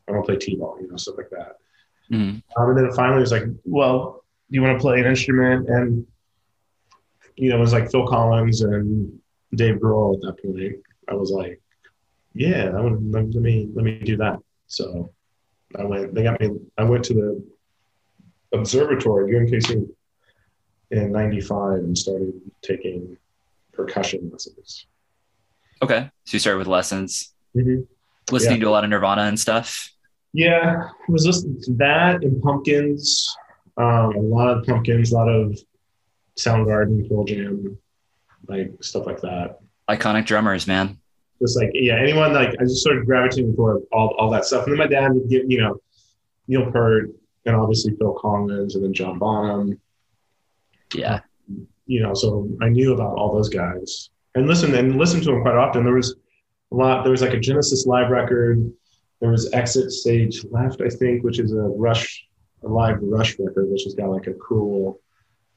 [0.09, 1.59] I want to play t-ball, you know, stuff like that."
[2.11, 2.43] Mhm.
[2.57, 5.69] Um, and then finally, it was like, "Well, do you want to play an instrument?"
[5.69, 6.07] And
[7.37, 9.19] you know, it was like Phil Collins and
[9.55, 10.77] Dave Grohl at that point.
[11.09, 11.61] I was like,
[12.35, 15.13] "Yeah, I would, let, me let me do that." So
[15.77, 16.15] I went.
[16.15, 16.51] They got me.
[16.79, 17.45] I went to the
[18.53, 19.89] conservatory UMKC
[20.91, 23.17] in '95 and started taking
[23.73, 24.87] percussion lessons.
[25.83, 26.11] Okay.
[26.25, 27.83] So you started with lessons, Mm-hmm.
[28.33, 29.93] listening to a lot of Nirvana and stuff.
[30.33, 33.29] Yeah, I was listening to that and Pumpkins.
[33.77, 35.59] Um, a lot of Pumpkins, a lot of
[36.39, 37.79] Soundgarden, Pearl Jam,
[38.47, 39.59] like stuff like that.
[39.89, 40.99] Iconic drummers, man.
[41.41, 44.65] Just like yeah, anyone like I just started gravitating toward all, all that stuff.
[44.65, 45.81] And then my dad would give you know
[46.49, 47.11] Neil Peart
[47.47, 49.81] and obviously Phil Collins and then John Bonham.
[50.95, 51.21] Yeah.
[51.87, 55.43] You know, so I knew about all those guys and listened and listened to them
[55.43, 55.85] quite often.
[55.85, 56.17] There was
[56.73, 57.03] a lot.
[57.03, 58.71] There was like a Genesis live record
[59.21, 62.27] there was Exit Stage Left, I think, which is a Rush,
[62.63, 65.01] a live Rush record, which has got like a cool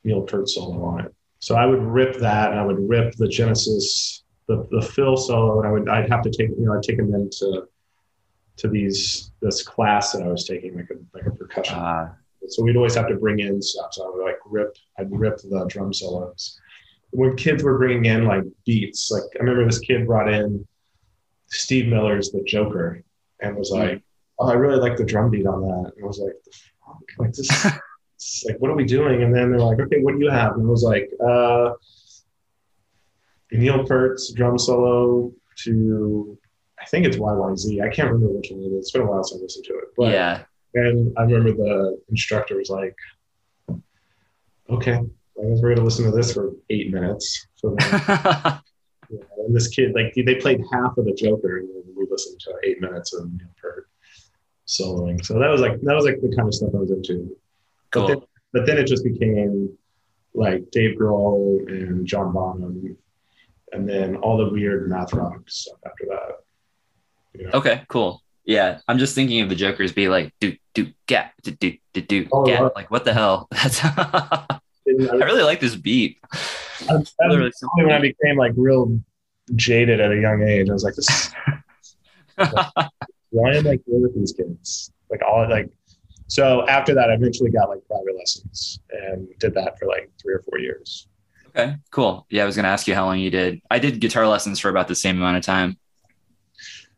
[0.04, 1.16] Neil Peart solo on it.
[1.40, 5.60] So I would rip that, and I would rip the Genesis, the the Phil solo,
[5.60, 7.68] and I would I'd have to take you know I'd take them into
[8.58, 11.76] to these this class that I was taking, like a like a percussion.
[11.76, 12.14] Uh,
[12.48, 13.94] so we'd always have to bring in stuff.
[13.94, 16.60] So I would like rip, I'd rip the drum solos.
[17.12, 20.68] When kids were bringing in like beats, like I remember this kid brought in
[21.48, 23.04] Steve Miller's The Joker
[23.42, 24.02] and was like,
[24.40, 27.02] "Oh, I really like the drum beat on that." And I was like, "The fuck?
[27.18, 27.66] Like this,
[28.46, 30.68] like what are we doing?" And then they're like, "Okay, what do you have?" And
[30.68, 31.72] I was like, "Uh,
[33.52, 35.32] Neil Peart's drum solo
[35.64, 36.38] to."
[36.80, 37.84] I think it's YYZ.
[37.84, 38.80] I can't remember which one it is.
[38.80, 39.86] It's been a while since I listened to it.
[39.96, 40.44] But yeah.
[40.74, 42.96] and I remember the instructor was like,
[44.70, 48.62] "Okay, I guess we're gonna listen to this for eight minutes." So then,
[49.12, 51.70] know, and this kid, like, they played half of the Joker, and
[52.12, 53.88] listened to eight minutes of Neil Peart
[54.68, 55.24] soloing.
[55.26, 57.36] So that was like that was like the kind of stuff I was into.
[57.92, 58.22] But then,
[58.54, 59.70] but then it just became
[60.34, 62.98] like Dave Grohl and John Bonham,
[63.74, 66.38] and then all the weird math rock stuff after that.
[67.34, 67.52] You know?
[67.56, 68.22] Okay, cool.
[68.46, 72.02] Yeah, I'm just thinking of the Joker's be like do do gap do do do
[72.02, 72.62] do Oh, gap.
[72.62, 72.72] wow.
[72.76, 73.48] Like what the hell?
[73.52, 76.18] That's I really like this beat.
[76.34, 76.38] I-
[76.88, 79.00] that Literally was probably when I became like real
[79.56, 80.70] jaded at a young age.
[80.70, 81.32] I was like, this
[83.30, 84.92] why am I here with these kids?
[85.10, 85.70] Like all like
[86.28, 90.34] so after that I eventually got like private lessons and did that for like three
[90.34, 91.08] or four years.
[91.50, 92.26] okay, cool.
[92.30, 93.62] Yeah, I was gonna ask you how long you did.
[93.70, 95.78] I did guitar lessons for about the same amount of time.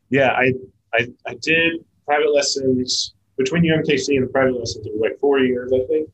[0.10, 0.53] Yeah, I
[0.93, 5.39] I, I did private lessons between UMKC and the private lessons, it was like four
[5.39, 6.10] years, I think.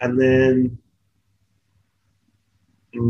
[0.00, 0.78] And then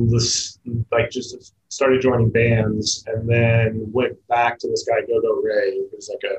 [0.08, 0.58] this
[0.90, 6.08] like just started joining bands and then went back to this guy Gogo Ray, who's
[6.08, 6.36] like a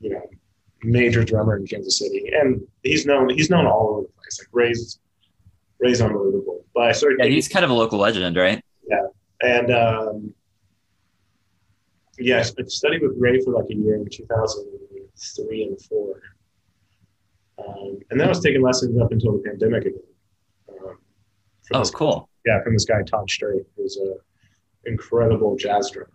[0.00, 0.22] you know
[0.82, 4.38] major drummer in Kansas City, and he's known he's known all over the place.
[4.40, 4.98] Like Ray's
[5.78, 6.64] Ray's unbelievable.
[6.74, 8.62] But I started Yeah, he's kind of a local legend, right?
[8.88, 9.06] Yeah,
[9.42, 10.34] and um,
[12.18, 16.20] yeah, I studied with Ray for like a year in 2003 and four.
[17.58, 20.00] Um, and then I was taking lessons up until the pandemic again.
[20.68, 20.98] Um,
[21.72, 22.28] Oh, cool.
[22.46, 24.14] Yeah, from this guy, Todd Strait, who's a
[24.88, 26.10] incredible jazz drummer.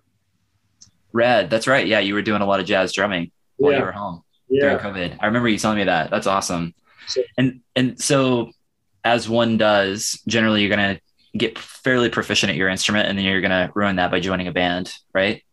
[1.13, 1.85] Red, That's right.
[1.85, 4.61] Yeah, you were doing a lot of jazz drumming while you were home yeah.
[4.61, 5.17] during COVID.
[5.19, 6.09] I remember you telling me that.
[6.09, 6.73] That's awesome.
[7.07, 8.51] So- And and so
[9.03, 10.99] as one does, generally you're gonna
[11.37, 14.51] get fairly proficient at your instrument and then you're gonna ruin that by joining a
[14.51, 15.43] band, right?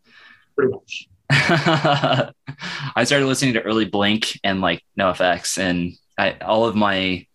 [0.56, 1.08] Pretty much.
[1.30, 7.26] I started listening to early Blink and like NOFX, and I, all of my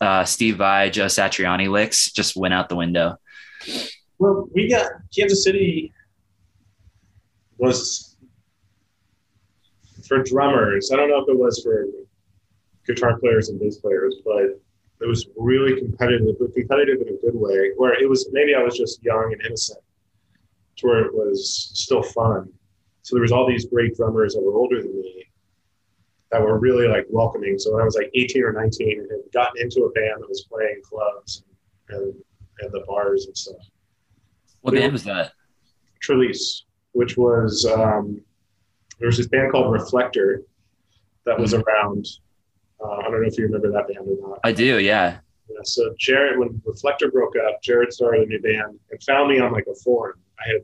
[0.00, 3.16] uh, Steve Vai, Joe Satriani licks just went out the window.
[4.18, 5.92] Well, we got Kansas City
[7.58, 8.16] was
[10.06, 10.90] for drummers.
[10.92, 11.86] I don't know if it was for
[12.86, 14.60] guitar players and bass players, but
[15.00, 17.70] it was really competitive, but competitive in a good way.
[17.76, 19.80] Where it was maybe I was just young and innocent,
[20.76, 22.50] to where it was still fun.
[23.02, 25.27] So there was all these great drummers that were older than me
[26.30, 27.58] that were really like welcoming.
[27.58, 30.28] So when I was like 18 or 19 and had gotten into a band that
[30.28, 31.42] was playing clubs
[31.88, 32.14] and
[32.60, 33.56] and the bars and stuff.
[34.62, 34.80] What Yeah.
[34.80, 35.32] band was that?
[36.04, 36.62] Trelise,
[36.92, 38.20] which was um,
[38.98, 40.42] there was this band called Reflector
[41.24, 42.06] that was around.
[42.82, 44.40] Uh, I don't know if you remember that band or not.
[44.44, 45.18] I do, yeah.
[45.48, 49.38] Yeah, so Jared, when Reflector broke up, Jared started a new band and found me
[49.40, 50.18] on like a forum.
[50.38, 50.62] I had,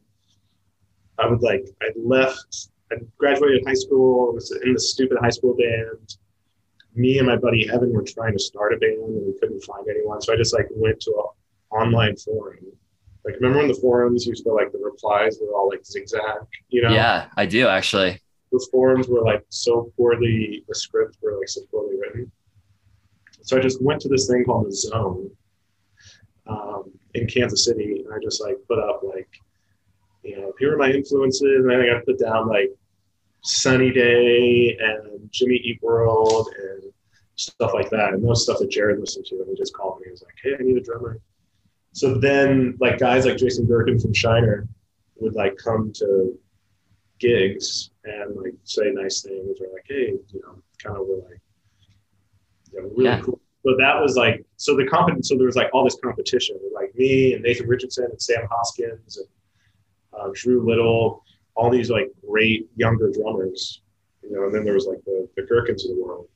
[1.19, 5.57] I would like, I left, I graduated high school, was in the stupid high school
[5.57, 6.17] band.
[6.95, 9.89] Me and my buddy Evan were trying to start a band and we couldn't find
[9.89, 10.21] anyone.
[10.21, 12.59] So I just like went to an online forum.
[13.25, 16.21] Like, remember when the forums used to like the replies were all like zigzag,
[16.69, 16.91] you know?
[16.91, 18.21] Yeah, I do actually.
[18.53, 22.31] the forums were like so poorly the scripts were like so poorly written
[23.43, 25.29] so i just went to this thing called the zone
[26.47, 29.29] um, in kansas city and i just like put up like
[30.25, 32.71] you know here are my influences and i think i put down like
[33.43, 36.83] sunny day and jimmy eat world and
[37.37, 40.05] stuff like that and those stuff that jared listened to and he just called me
[40.07, 41.19] he was like hey i need a drummer
[41.93, 44.67] so then like guys like jason Gerken from shiner
[45.17, 46.39] would like come to
[47.21, 51.41] gigs and like say nice things or like, hey, you know, kind of were like,
[52.73, 53.21] you know, really Yeah.
[53.21, 53.41] cool.
[53.65, 56.73] But that was like, so the comp, so there was like all this competition with
[56.75, 59.27] like me and Nathan Richardson and Sam Hoskins and
[60.19, 61.25] uh, Drew Little,
[61.55, 63.83] all these like great younger drummers,
[64.23, 66.29] you know, and then there was like the, the Gerkens of the world.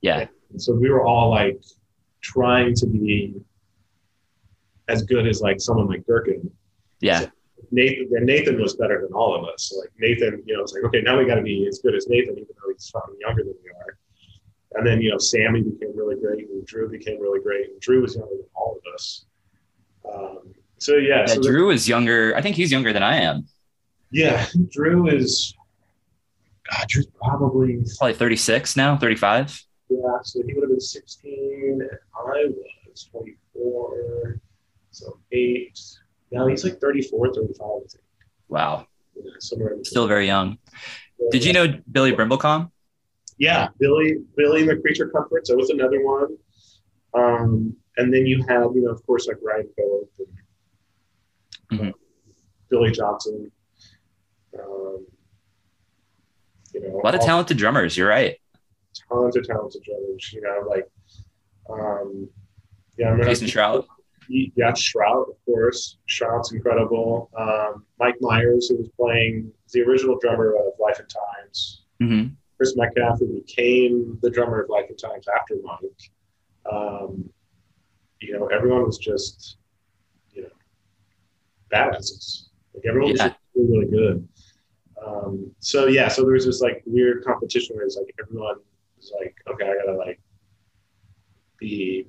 [0.00, 0.26] Yeah.
[0.50, 1.62] And so we were all like
[2.20, 3.34] trying to be
[4.88, 6.50] as good as like someone like Gerken
[7.00, 7.26] Yeah.
[7.70, 9.70] Nathan, and Nathan was better than all of us.
[9.70, 11.94] So like Nathan, you know, it's like, okay, now we got to be as good
[11.94, 13.98] as Nathan, even though he's fucking younger than we are.
[14.74, 17.70] And then, you know, Sammy became really great and Drew became really great.
[17.70, 19.24] And Drew was younger than all of us.
[20.12, 21.20] Um, so, yeah.
[21.20, 22.34] Yeah, so the- Drew is younger.
[22.36, 23.46] I think he's younger than I am.
[24.10, 25.54] yeah, Drew is,
[26.70, 29.60] God, Drew's probably, Probably 36 now, 35.
[29.90, 32.46] yeah, so he would have been 16 and I
[32.86, 34.40] was 24.
[34.90, 35.78] So eight.
[36.30, 38.04] Now he's like 34, 35, I think.
[38.48, 38.86] Wow.
[39.16, 39.76] Yeah, somewhere.
[39.82, 40.58] Still very young.
[41.30, 42.70] Did you know Billy Brimblecom?
[43.38, 45.50] Yeah, Billy, Billy and the Creature Comforts.
[45.50, 46.36] That was another one.
[47.14, 50.28] Um, and then you have, you know, of course, like Ryan Phillips and
[51.78, 51.88] Mhm.
[51.90, 51.92] uh,
[52.70, 53.50] Billy Johnson.
[54.58, 55.06] Um,
[56.72, 57.96] you know, A lot of talented drummers.
[57.96, 58.36] You're right.
[59.08, 60.32] tons of talented drummers.
[60.32, 60.88] You know, like,
[61.68, 62.28] um,
[62.96, 63.30] yeah, I remember.
[63.30, 63.84] Jason Shroud.
[64.28, 65.98] Yeah, Shroud, of course.
[66.06, 67.30] Shroud's incredible.
[67.36, 71.82] Um, Mike Myers, who was playing the original drummer of Life and Times.
[72.00, 76.12] hmm Chris Metcalf, who became the drummer of Life and Times after Mike.
[76.72, 77.28] Um,
[78.20, 79.56] you know, everyone was just,
[81.74, 82.44] badasses.
[82.74, 83.28] Like everyone was Yeah.
[83.28, 84.28] just really, really good.
[85.04, 88.56] Um, so yeah, so there was this like weird competition where it's like everyone
[88.96, 90.20] was like, okay, I gotta like
[91.58, 92.06] be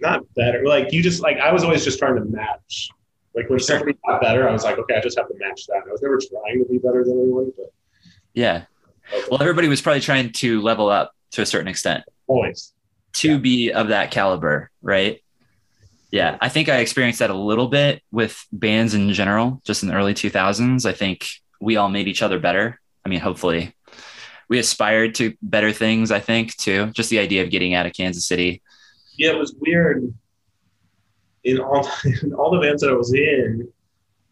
[0.00, 0.64] not better.
[0.66, 2.88] Like you just like I was always just trying to match.
[3.34, 5.82] Like when somebody got better, I was like, okay, I just have to match that.
[5.86, 7.72] I was never trying to be better than anyone, but
[8.34, 8.64] Yeah.
[9.12, 9.24] okay.
[9.30, 12.74] Well, everybody was probably trying to level up to a certain extent always.
[13.14, 13.38] to Yeah.
[13.38, 15.22] be of that caliber, right?
[16.12, 16.36] Yeah.
[16.40, 19.94] I think I experienced that a little bit with bands in general, just in the
[19.96, 20.86] early 2000s.
[20.86, 21.26] I think
[21.60, 22.80] we all made each other better.
[23.04, 23.74] I mean, hopefully.
[24.48, 26.86] We aspired to better things, I think, too.
[26.88, 28.62] Just the idea of getting out of Kansas City.
[29.16, 30.12] yeah, it was weird
[31.44, 31.88] in all
[32.22, 33.68] in all the bands that I was in.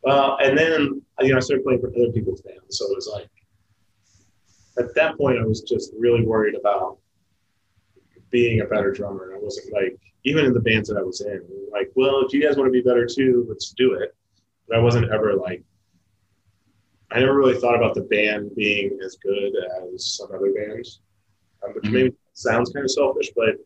[0.07, 3.09] Uh, and then you know I started playing for other people's bands, so it was
[3.12, 3.29] like
[4.79, 6.99] at that point I was just really worried about
[8.31, 9.33] being a better drummer.
[9.35, 12.43] I wasn't like even in the bands that I was in, like, well, if you
[12.43, 14.15] guys want to be better too, let's do it.
[14.69, 15.63] But I wasn't ever like
[17.13, 19.53] I never really thought about the band being as good
[19.83, 21.01] as some other bands,
[21.65, 21.93] um, which Mhm.
[21.93, 23.57] maybe sounds kind of selfish, but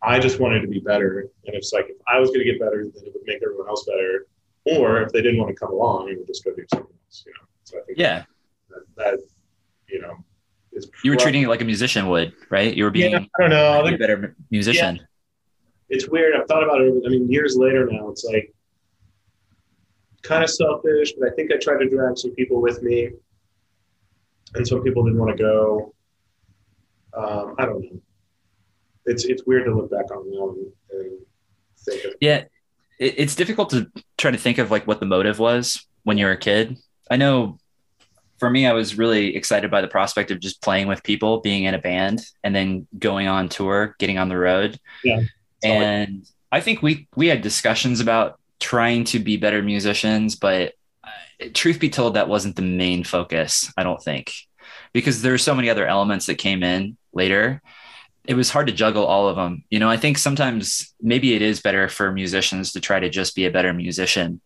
[0.00, 1.28] I just wanted to be better.
[1.46, 3.68] And it's like if I was going to get better, then it would make everyone
[3.68, 4.26] else better.
[4.64, 7.24] Or if they didn't want to come along, it would just go do something else.
[7.26, 7.46] You know.
[7.64, 8.24] So I think Yeah.
[8.70, 9.20] that, that
[9.88, 10.16] you know
[10.72, 12.74] is You were treating it like a musician would, right?
[12.74, 13.86] You were being Yeah, I don't know.
[13.86, 15.06] A better musician.
[15.88, 16.34] It's weird.
[16.34, 16.94] I've thought about it.
[17.06, 18.52] I mean, years later now, it's like
[20.22, 23.10] kind of selfish, but I think I tried to drag some people with me,
[24.54, 25.94] and some people didn't want to go.
[27.16, 28.00] Um, I don't know.
[29.06, 31.18] It's it's weird to look back on now and, and
[31.78, 32.44] think of Yeah,
[32.98, 36.26] it, it's difficult to try to think of like what the motive was when you
[36.26, 36.78] were a kid.
[37.10, 37.58] I know
[38.38, 41.64] for me, I was really excited by the prospect of just playing with people, being
[41.64, 44.78] in a band, and then going on tour, getting on the road.
[45.04, 45.22] Yeah.
[45.64, 51.48] And I think we we had discussions about trying to be better musicians, but uh,
[51.52, 53.72] truth be told, that wasn't the main focus.
[53.76, 54.32] I don't think
[54.92, 57.60] because there were so many other elements that came in later
[58.26, 59.64] it was hard to juggle all of them.
[59.70, 63.36] You know, I think sometimes maybe it is better for musicians to try to just
[63.36, 64.40] be a better musician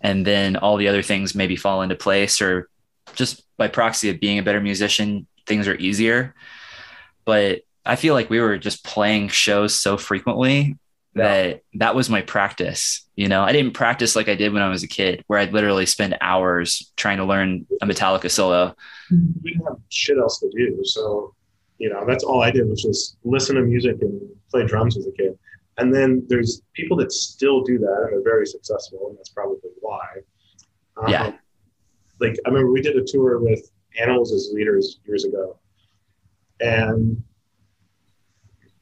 [0.00, 2.68] and then all the other things maybe fall into place or
[3.14, 6.34] just by proxy of being a better musician, things are easier.
[7.24, 10.76] But I feel like we were just playing shows so frequently
[11.14, 13.06] that that was my practice.
[13.16, 15.52] You know, I didn't practice like I did when I was a kid, where I'd
[15.52, 18.74] literally spend hours trying to learn a Metallica solo.
[19.42, 20.78] we didn't have shit else to do.
[20.84, 21.34] So,
[21.78, 24.20] you know, that's all I did which was just listen to music and
[24.50, 25.38] play drums as a kid.
[25.78, 29.58] And then there's people that still do that and they're very successful, and that's probably
[29.80, 30.06] why.
[30.98, 31.32] Um, Yeah.
[32.20, 35.58] Like I remember we did a tour with Animals as Leaders years ago,
[36.60, 37.22] and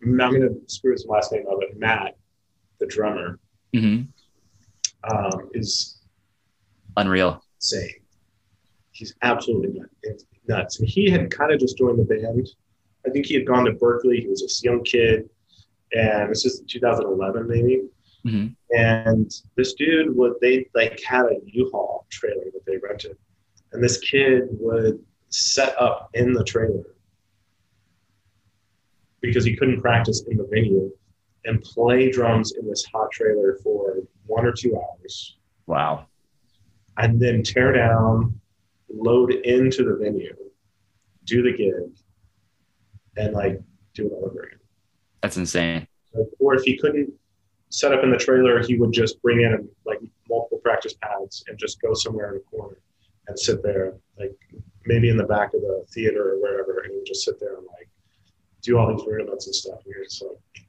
[0.04, 2.16] I'm going to screw his last name up, but Matt,
[2.80, 3.38] the drummer,
[3.74, 4.02] hmm
[5.12, 6.00] um, is
[6.96, 7.42] Unreal.
[7.58, 7.90] insane.
[8.92, 9.80] He's absolutely
[10.48, 10.78] nuts.
[10.80, 12.48] And he had kind of just joined the band.
[13.07, 14.20] I think he had gone to Berklee.
[14.20, 15.28] He was a young kid,
[15.92, 17.82] and this is 2011 maybe.
[18.24, 23.16] hmm And this dude would they like had a U-Haul trailer that they rented,
[23.72, 24.98] and this kid would
[25.28, 26.93] set up in the trailer
[29.25, 30.91] because he couldn't practice in the venue
[31.47, 33.97] and play drums in this hot trailer for
[34.27, 36.07] one or two hours Wow.
[36.99, 38.39] and then tear down,
[38.93, 40.35] load into the venue,
[41.25, 41.97] do the gig,
[43.16, 43.61] and like
[43.95, 44.59] do it all over again.
[45.22, 45.87] That's insane.
[46.39, 47.12] Or if he couldn't
[47.70, 51.59] set up in the trailer, he would just bring in like multiple practice pads and
[51.59, 52.77] just go somewhere in a corner
[53.27, 54.33] and sit there, like
[54.85, 57.89] maybe in the back of the theater or wherever, and just sit there and like
[58.64, 59.80] do all these rhythms and stuff.
[59.86, 60.66] We are just like,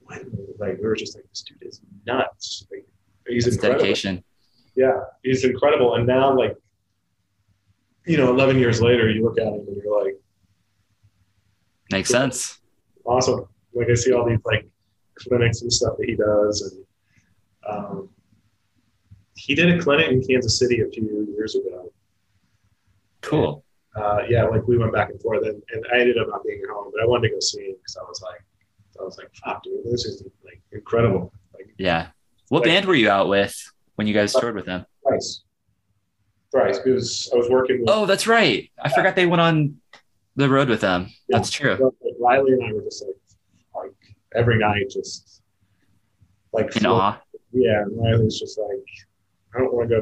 [0.00, 0.22] what?
[0.58, 2.66] like we were just like, this dude is nuts.
[2.70, 2.86] Like
[3.26, 3.78] he's incredible.
[3.78, 4.24] dedication.
[4.74, 5.94] Yeah, he's incredible.
[5.94, 6.56] And now, like,
[8.06, 10.18] you know, 11 years later, you look at him and you're like,
[11.92, 12.58] Makes sense.
[13.04, 13.46] awesome.
[13.74, 14.66] Like I see all these like
[15.14, 16.84] clinics and stuff that he does, and
[17.68, 18.08] um,
[19.34, 21.92] he did a clinic in Kansas City a few years ago.
[23.20, 23.62] Cool.
[23.94, 26.60] Uh, yeah, like we went back and forth, and, and I ended up not being
[26.62, 28.40] at home, but I wanted to go see him because I was like,
[28.98, 31.32] I was like, fuck, dude, this is like incredible.
[31.54, 32.08] Like Yeah.
[32.48, 33.54] What Like- band were you out with
[33.96, 34.86] when you guys toured with them?
[35.06, 35.42] thrice,
[36.50, 38.70] thrice, because I was working with Oh, that's right.
[38.82, 39.76] I forgot they went on
[40.36, 41.08] the road with them.
[41.28, 41.36] Yeah.
[41.38, 41.92] That's true.
[42.20, 43.94] Riley and I were just like, like
[44.34, 45.42] every night, just
[46.52, 47.18] like In awe.
[47.52, 48.86] Yeah, Riley's just like,
[49.54, 49.96] I don't want to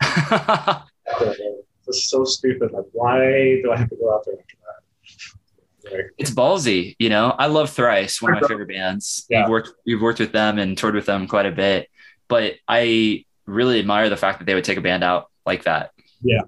[1.20, 1.54] go play.
[1.88, 2.70] This is so stupid.
[2.72, 5.90] Like, why do I have to go out there after that?
[5.90, 7.34] Like, it's ballsy, you know.
[7.38, 9.26] I love Thrice, one of my favorite bands.
[9.30, 9.42] Yeah.
[9.42, 11.88] We've worked we've worked with them and toured with them quite a bit.
[12.28, 15.92] But I really admire the fact that they would take a band out like that.
[16.22, 16.42] yeah,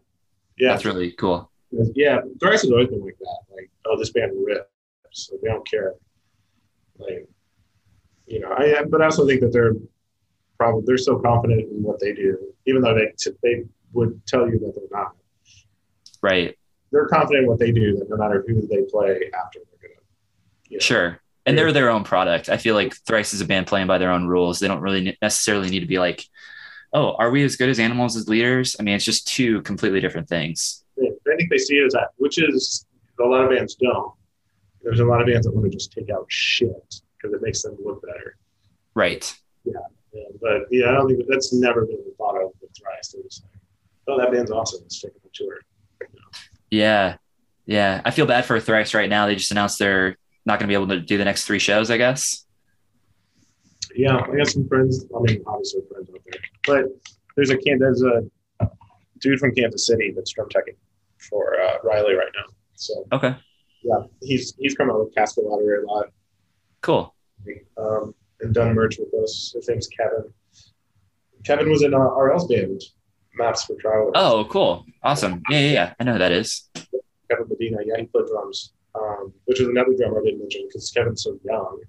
[0.59, 1.51] yeah, That's really cool.
[1.95, 2.21] yeah.
[2.39, 3.39] Thrice has always been like that.
[3.55, 4.67] Like, oh, this band rips.
[5.13, 5.95] So they don't care.
[6.99, 7.27] Like,
[8.27, 9.73] you know, I but I also think that they're
[10.59, 12.37] probably they're so confident in what they do,
[12.67, 13.13] even though they
[13.43, 15.13] they would tell you that they're not.
[16.23, 16.57] Right.
[16.93, 20.01] They're confident in what they do that no matter who they play after, they're gonna.
[20.69, 21.21] You know, Sure.
[21.47, 22.49] And they're their own product.
[22.49, 24.59] I feel like Thrice is a band playing by their own rules.
[24.59, 26.25] They don't really necessarily need to be like,
[26.93, 28.77] oh, are we as good as animals as leaders?
[28.79, 30.85] I mean, it's just two completely different things.
[31.01, 32.87] I think they see it as that, which is
[33.19, 34.13] a lot of bands don't.
[34.83, 36.71] There's a lot of bands that want to just take out shit
[37.17, 38.37] because it makes them look better.
[38.95, 39.33] Right.
[39.65, 39.73] Yeah,
[40.41, 43.13] but yeah, I don't think that's never been thought of with Thrice.
[43.13, 43.61] They're just like,
[44.09, 44.81] oh, that band's awesome.
[44.83, 45.61] Let's take them on tour.
[46.71, 47.17] Yeah.
[47.67, 48.01] Yeah.
[48.05, 49.27] I feel bad for Thrice right now.
[49.27, 50.17] They just announced they're
[50.47, 52.45] not going to be able to do the next three shows, I guess.
[53.95, 55.05] Yeah, I got some friends.
[55.17, 56.85] I mean, obviously friends out there, but
[57.37, 57.79] there's a can.
[57.79, 58.23] There's a
[59.19, 60.77] dude from Kansas City that's drum teching
[61.29, 62.45] for uh, Riley right now.
[62.77, 63.35] So Okay.
[63.83, 66.07] yeah, he's he's come out with Casket Lottery a lot.
[66.83, 67.15] Cool.
[67.79, 69.53] um, and done merch with us.
[69.55, 70.33] His name's Kevin.
[71.45, 72.81] Kevin was in uh, RL's band,
[73.35, 74.13] Maps for Travelers.
[74.15, 74.85] Oh, cool.
[75.03, 75.43] Awesome.
[75.51, 75.59] Yeah.
[75.61, 75.73] Yeah.
[75.73, 75.95] yeah.
[76.01, 76.69] I know who that is.
[77.31, 80.91] Kevin Medina, yeah, he played drums, um, which is another drummer I didn't mention because
[80.91, 81.81] Kevin's so young.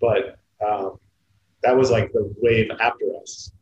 [0.00, 0.98] But um,
[1.62, 3.52] that was like the wave after us.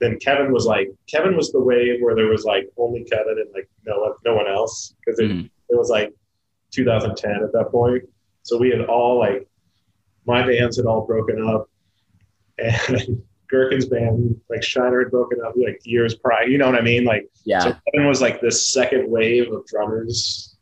[0.00, 3.48] Then Kevin was like, Kevin was the wave where there was like only Kevin and
[3.52, 5.50] like no one, no one else because it, Mhm.
[5.70, 6.12] it was like
[6.70, 8.04] 2010 at that point.
[8.42, 9.46] So we had all like,
[10.26, 11.68] my bands had all broken up,
[12.58, 16.46] and Gerken's band, like Shiner, had broken up like years prior.
[16.46, 17.04] You know what I mean?
[17.04, 17.60] Like, Yeah.
[17.60, 20.56] so Kevin was like this second wave of drummers,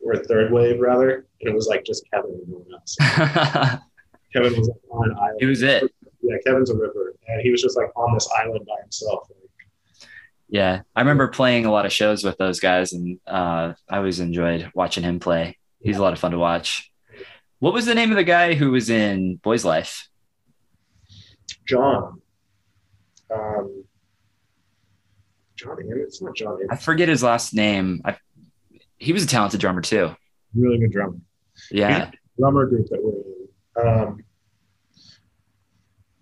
[0.00, 2.96] or third wave rather, and it was like just Kevin and no one else.
[4.32, 5.38] Kevin was like on an island.
[5.40, 5.84] It was it.
[6.22, 9.28] Yeah, Kevin's a river, and he was just like on this island by himself.
[9.30, 9.38] Like,
[10.48, 10.82] yeah.
[10.96, 14.70] I remember playing a lot of shows with those guys and uh, I always enjoyed
[14.74, 15.58] watching him play.
[15.80, 16.90] He's a lot of fun to watch.
[17.58, 20.08] What was the name of the guy who was in Boys Life?
[21.66, 22.22] John,
[23.34, 23.84] um,
[25.56, 26.58] John, it's not John.
[26.70, 28.00] I forget his last name.
[28.04, 28.16] I,
[28.98, 30.14] he was a talented drummer too.
[30.54, 31.16] really good drummer.
[31.70, 32.10] Yeah.
[32.38, 33.98] drummer group that we're in.
[33.98, 34.24] Um,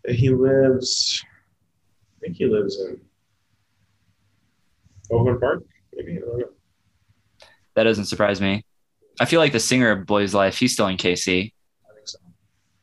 [0.08, 1.22] he lives,
[2.16, 3.00] I think he lives in
[5.10, 6.16] Overland Park, maybe.
[6.16, 6.46] I don't know.
[7.74, 8.64] That doesn't surprise me.
[9.20, 11.52] I feel like the singer of Boys Life, he's still in KC.
[11.90, 12.18] I think so.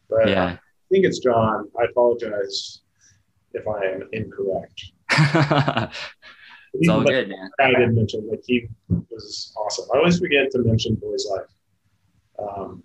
[0.10, 0.46] But Yeah.
[0.46, 0.60] I
[0.92, 1.68] think it's John.
[1.80, 2.82] I apologize
[3.54, 4.92] if I am incorrect.
[6.74, 7.50] it's all good, man.
[7.60, 9.86] I didn't mention, like, he was awesome.
[9.94, 11.50] I always forget to mention Boys Life.
[12.40, 12.84] Um,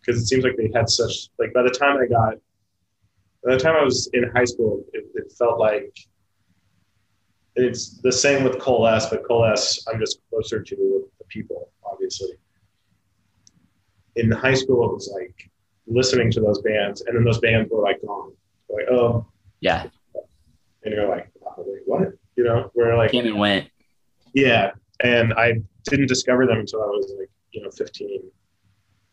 [0.00, 2.34] because it seems like they had such, like, by the time I got,
[3.42, 5.96] by the time I was in high school, it, it felt like
[7.56, 10.76] it's the same with Coalesce, but Coalesce, I'm just closer to
[11.18, 12.30] the people, obviously.
[14.16, 15.50] In high school, it was like
[15.86, 18.32] listening to those bands, and then those bands were like gone.
[18.68, 19.26] Like, oh,
[19.60, 19.86] Yeah.
[20.82, 21.30] and you're like,
[21.86, 22.08] what?
[22.36, 23.68] You know, we're like, Came and went.
[24.34, 24.72] yeah.
[25.00, 28.20] And I didn't discover them until I was like, you know, 15,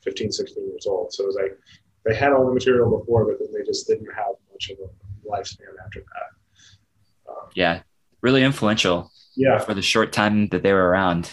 [0.03, 1.11] 15, 16 years old.
[1.13, 1.57] So it was like,
[2.05, 5.27] they had all the material before, but then they just didn't have much of a
[5.29, 7.31] lifespan after that.
[7.31, 7.81] Um, Yeah.
[8.21, 9.59] Really influential yeah.
[9.59, 11.31] for the short time that they were around.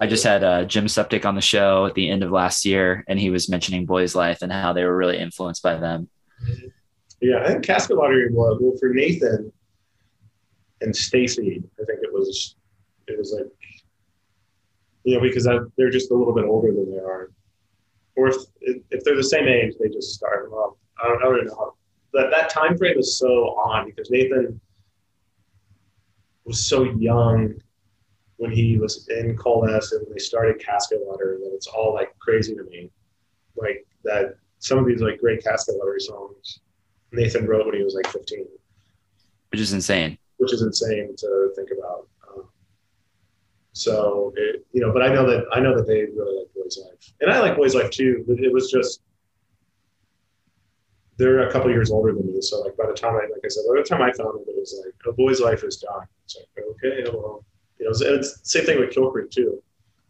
[0.00, 3.04] I just had uh, Jim Suptic on the show at the end of last year,
[3.08, 6.08] and he was mentioning Boys Life and how they were really influenced by them.
[7.20, 9.52] Yeah, I think casket lottery was well for Nathan
[10.80, 11.62] and Stacy.
[11.80, 12.56] I think it was
[13.06, 13.50] it was like
[15.04, 17.30] you know because I, they're just a little bit older than they are,
[18.16, 18.36] or if
[18.90, 20.78] if they're the same age, they just start them up.
[21.02, 21.74] I don't, I don't know how
[22.14, 24.58] that that time frame is so odd because Nathan
[26.44, 27.54] was so young
[28.38, 32.18] when he was in Coalesce and when they started Casket Lottery that it's all like
[32.18, 32.90] crazy to me,
[33.56, 36.60] like that some of these like great Casket Lottery songs
[37.12, 38.46] Nathan wrote when he was like 15,
[39.50, 40.18] which is insane.
[40.38, 42.06] Which is insane to think about.
[42.28, 42.48] Um,
[43.72, 46.78] so it, you know, but I know that I know that they really like Boys
[46.82, 48.24] Life, and I like Boys Life too.
[48.26, 49.02] But it was just
[51.16, 53.48] they're a couple years older than me, so like by the time I like I
[53.48, 56.06] said, by the time I found it, it was like a Boys Life is done.
[56.24, 57.44] It's like okay, well,
[57.78, 59.62] you know, it's, it's same thing with Kill Creek too.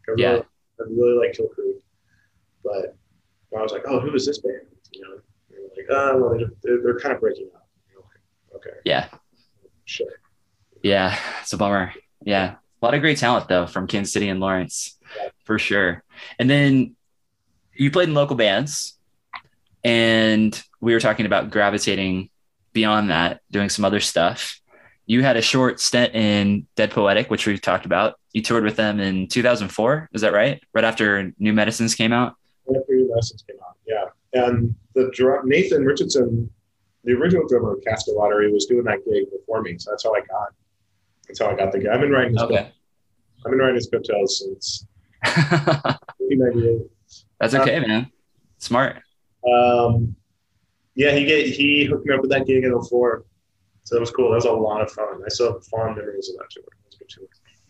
[0.07, 0.41] I really, yeah,
[0.79, 1.77] I really like Kill Creek,
[2.63, 2.95] but
[3.57, 4.61] I was like, oh, who is this band?
[4.91, 5.17] You know,
[5.89, 7.67] like, oh, well, they're, they're kind of breaking up.
[8.55, 8.77] Okay.
[8.85, 9.07] Yeah.
[9.85, 10.07] Sure.
[10.83, 11.93] Yeah, it's a bummer.
[12.23, 15.29] Yeah, a lot of great talent though from Kansas City and Lawrence, yeah.
[15.43, 16.03] for sure.
[16.39, 16.95] And then
[17.73, 18.97] you played in local bands,
[19.83, 22.29] and we were talking about gravitating
[22.73, 24.59] beyond that, doing some other stuff.
[25.05, 28.19] You had a short stint in Dead Poetic, which we've talked about.
[28.33, 30.09] You toured with them in 2004.
[30.13, 30.63] Is that right?
[30.73, 32.35] Right after New Medicines came out.
[32.65, 33.70] Right after New Medicines came out.
[34.33, 36.49] And the drum, Nathan Richardson,
[37.03, 39.77] the original drummer of Casket Lottery, was doing that gig before me.
[39.77, 40.49] So that's how I got.
[41.27, 41.87] That's how I got the gig.
[41.87, 42.41] I've been writing his.
[42.41, 42.71] Okay.
[43.45, 44.85] I've been writing his coattails since
[45.23, 46.81] 1998.
[47.39, 48.11] That's okay, um, man.
[48.59, 49.01] Smart.
[49.51, 50.15] Um,
[50.93, 53.25] yeah, he get he hooked me up with that gig in 04.
[53.83, 54.29] So that was cool.
[54.29, 55.21] That was a lot of fun.
[55.25, 56.63] I still have fond memories of that tour.
[56.63, 57.27] It was good tour.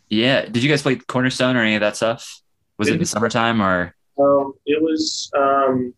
[0.09, 0.45] Yeah.
[0.45, 2.41] Did you guys play Cornerstone or any of that stuff?
[2.77, 3.95] Was it, it in the summertime or?
[4.19, 5.93] Um, it was um,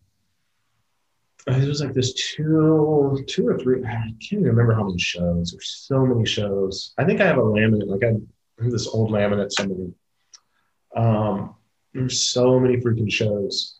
[1.46, 3.84] it was like this two, two or three.
[3.84, 5.50] I can't even remember how many shows.
[5.52, 6.94] There's so many shows.
[6.96, 7.86] I think I have a laminate.
[7.86, 8.14] Like I
[8.62, 9.88] have this old laminate somewhere.
[10.96, 11.54] Um,
[11.92, 13.78] there's so many freaking shows.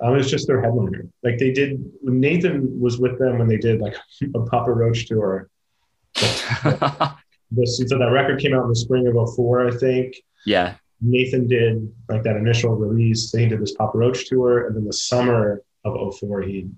[0.00, 1.06] Um, it was just their headliner.
[1.22, 1.82] Like they did.
[2.02, 3.96] Nathan was with them when they did like
[4.34, 5.48] a Papa Roach tour.
[6.14, 10.16] this, so that record came out in the spring of 04, I think.
[10.44, 10.74] Yeah.
[11.00, 13.30] Nathan did like that initial release.
[13.30, 16.68] They did this Papa Roach tour, and then the summer of 04, he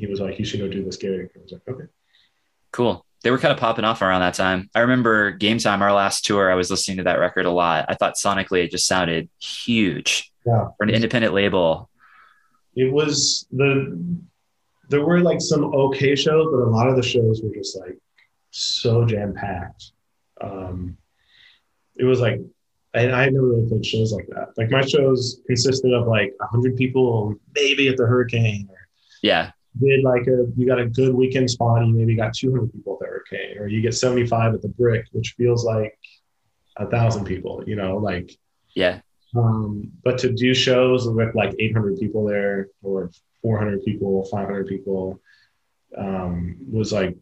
[0.00, 1.84] he was like, "You should go do this gig." I was like, "Okay."
[2.72, 3.04] Cool.
[3.22, 4.70] They were kind of popping off around that time.
[4.74, 6.50] I remember Game Time, our last tour.
[6.50, 7.84] I was listening to that record a lot.
[7.88, 10.68] I thought sonically it just sounded huge yeah.
[10.76, 11.90] for an independent label.
[12.74, 13.98] It was the
[14.88, 17.98] there were like some okay shows, but a lot of the shows were just like
[18.50, 19.92] so jam packed.
[20.40, 20.96] Um,
[21.96, 22.40] it was like
[22.94, 24.48] and I never really played shows like that.
[24.56, 28.68] Like my shows consisted of like hundred people, maybe at the Hurricane.
[28.70, 28.88] Or
[29.22, 32.72] yeah, did like a you got a good weekend spot, you maybe got two hundred
[32.72, 35.96] people at the Hurricane, or you get seventy five at the Brick, which feels like
[36.76, 37.62] a thousand people.
[37.66, 38.36] You know, like
[38.74, 39.00] yeah.
[39.36, 43.10] Um, but to do shows with like eight hundred people there, or
[43.42, 45.20] four hundred people, five hundred people,
[45.96, 47.16] um, was like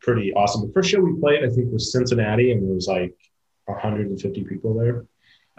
[0.00, 0.66] pretty awesome.
[0.66, 3.14] The first show we played, I think, was Cincinnati, and there was like
[3.66, 5.04] 150 people there.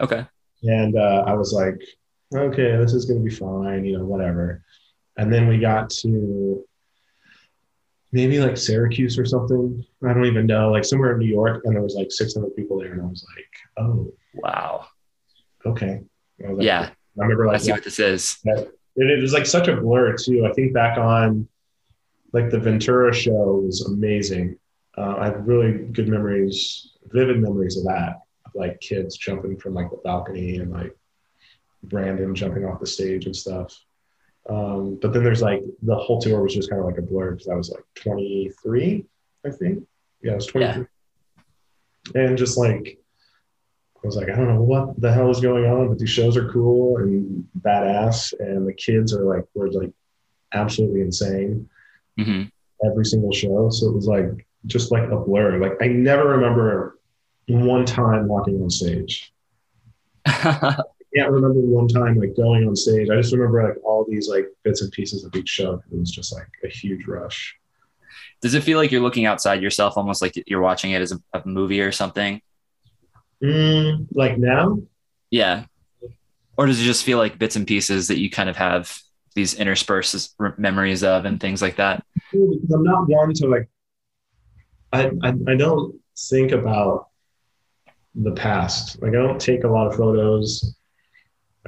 [0.00, 0.26] Okay.
[0.62, 1.80] And uh, I was like,
[2.34, 4.62] okay, this is going to be fine, you know, whatever.
[5.20, 6.64] And then we got to
[8.10, 9.84] maybe like Syracuse or something.
[10.02, 12.78] I don't even know, like somewhere in New York, and there was like 600 people
[12.78, 14.86] there, and I was like, oh, wow,
[15.66, 16.00] okay.
[16.38, 18.38] Like, yeah, I remember like, I see what this is.
[18.46, 20.46] It, it was like such a blur too.
[20.46, 21.46] I think back on
[22.32, 24.58] like the Ventura show was amazing.
[24.96, 28.20] Uh, I have really good memories, vivid memories of that,
[28.54, 30.96] like kids jumping from like the balcony and like
[31.82, 33.78] Brandon jumping off the stage and stuff.
[34.48, 37.32] Um, but then there's like the whole tour was just kind of like a blur
[37.32, 39.04] because I was like 23,
[39.46, 39.86] I think.
[40.22, 40.86] Yeah, I was 23.
[42.14, 42.22] Yeah.
[42.22, 42.98] And just like,
[44.02, 46.36] I was like, I don't know what the hell is going on, but these shows
[46.36, 48.32] are cool and badass.
[48.40, 49.92] And the kids are like, were like
[50.52, 51.68] absolutely insane
[52.18, 52.44] mm-hmm.
[52.84, 53.68] every single show.
[53.70, 55.58] So it was like, just like a blur.
[55.58, 56.98] Like I never remember
[57.48, 59.32] one time walking on stage.
[61.14, 63.08] can't remember one time like going on stage.
[63.10, 65.82] I just remember like all these like bits and pieces of each show.
[65.90, 67.56] It was just like a huge rush.
[68.40, 71.20] Does it feel like you're looking outside yourself, almost like you're watching it as a,
[71.32, 72.40] a movie or something?
[73.42, 74.78] Mm, like now?
[75.30, 75.64] Yeah.
[76.56, 78.96] Or does it just feel like bits and pieces that you kind of have
[79.34, 82.04] these interspersed memories of and things like that?
[82.32, 83.68] I'm not one to like.
[84.92, 87.08] I, I I don't think about
[88.14, 89.00] the past.
[89.00, 90.76] Like I don't take a lot of photos.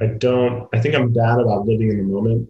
[0.03, 2.49] I don't, I think I'm bad about living in the moment.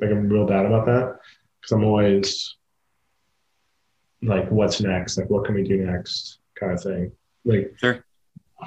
[0.00, 1.18] Like I'm real bad about that
[1.60, 2.56] because I'm always
[4.22, 7.12] like what's next, like what can we do next, kind of thing.
[7.44, 8.04] Like, Sure.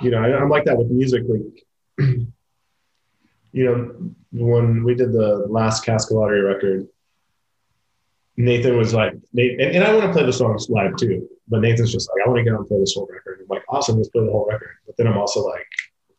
[0.04, 1.24] you know, I, I'm like that with music.
[1.28, 1.66] Like,
[3.52, 3.96] you know,
[4.32, 6.88] when we did the last Casket Lottery record,
[8.38, 11.62] Nathan was like, Nate, and, and I want to play the songs live too, but
[11.62, 13.40] Nathan's just like, I want to get on and play this whole record.
[13.42, 14.76] I'm like, awesome, let's play the whole record.
[14.86, 15.66] But then I'm also like,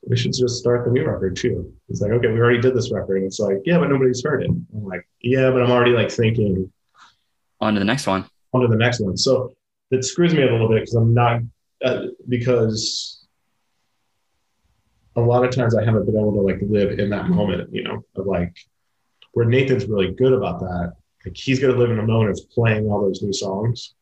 [0.08, 1.72] we should just start the new record too.
[1.88, 3.18] It's like, okay, we already did this record.
[3.18, 4.50] And it's like, yeah, but nobody's heard it.
[4.50, 6.72] I'm like, yeah, but I'm already like thinking
[7.60, 8.24] On to the next one.
[8.52, 9.16] on to the next one.
[9.16, 9.54] So
[9.90, 11.40] it screws me a little bit because I'm not,
[11.84, 13.26] uh, because
[15.16, 17.82] a lot of times I haven't been able to like live in that moment, you
[17.82, 18.56] know, of like
[19.32, 20.92] where Nathan's really good about that.
[21.24, 23.94] Like he's going to live in a moment of playing all those new songs.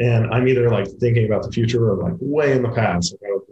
[0.00, 3.12] And I'm either like thinking about the future or like way in the past.
[3.12, 3.47] Like, I would, like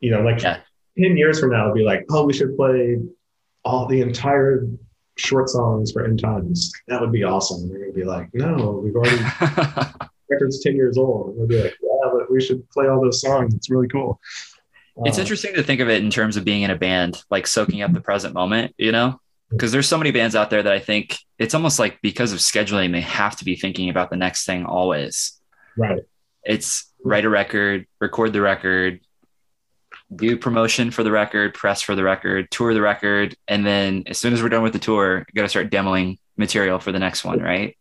[0.00, 0.58] you know, like Yeah.
[0.98, 2.98] 10 years from now, it'll be like, oh, we should play
[3.64, 4.66] all the entire
[5.16, 6.72] short songs for end times.
[6.88, 7.62] That would be awesome.
[7.62, 9.18] And they're going to be like, no, we've already,
[10.28, 11.36] record's 10 years old.
[11.36, 13.54] We'll be like, yeah, but we should play all those songs.
[13.54, 14.20] It's really cool.
[15.04, 17.46] it's Um, interesting to think of it in terms of being in a band, like
[17.46, 19.20] soaking up the present moment, you know?
[19.50, 22.38] Because there's so many bands out there that I think it's almost like because of
[22.38, 25.40] scheduling, they have to be thinking about the next thing always.
[25.76, 26.02] Right.
[26.44, 29.00] It's write a record, record the record,
[30.14, 34.18] do promotion for the record, press for the record, tour the record, and then as
[34.18, 36.98] soon as we're done with the tour, you got to start demoing material for the
[36.98, 37.76] next one, right?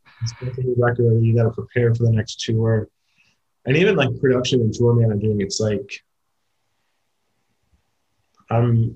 [0.77, 1.23] Record.
[1.23, 2.87] You got to prepare for the next tour.
[3.65, 6.03] And even like production and tour managing, it's like,
[8.49, 8.95] um,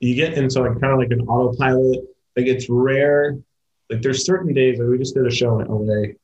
[0.00, 2.00] you get into like kind of like an autopilot.
[2.36, 3.38] Like it's rare.
[3.90, 6.14] Like there's certain days like we just did a show in LA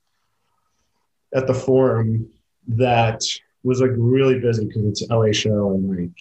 [1.34, 2.30] at the Forum
[2.68, 3.22] that
[3.68, 6.18] was like really busy because it's LA show and like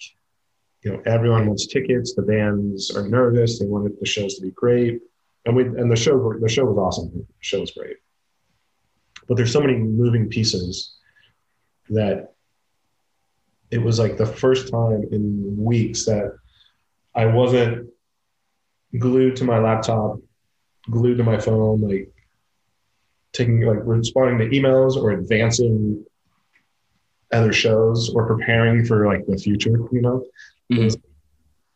[0.82, 2.14] you know everyone wants tickets.
[2.14, 3.58] The bands are nervous.
[3.58, 5.00] They wanted the shows to be great,
[5.46, 7.10] and we and the show the show was awesome.
[7.10, 7.96] The show was great,
[9.26, 10.96] but there's so many moving pieces
[11.88, 12.34] that
[13.70, 16.36] it was like the first time in weeks that
[17.14, 17.88] I wasn't
[18.98, 20.18] glued to my laptop,
[20.90, 22.10] glued to my phone, like
[23.32, 26.04] taking like responding to emails or advancing
[27.32, 30.24] other shows or preparing for like the future, you know?
[30.70, 30.96] It was,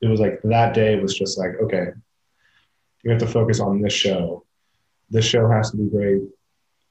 [0.01, 1.89] it was like that day was just like, okay,
[3.05, 4.45] we have to focus on this show.
[5.11, 6.23] This show has to be great.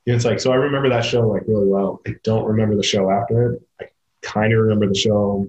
[0.06, 2.02] It's like, so I remember that show like really well.
[2.08, 3.62] I don't remember the show after it.
[3.80, 3.86] I
[4.22, 5.48] kind of remember the show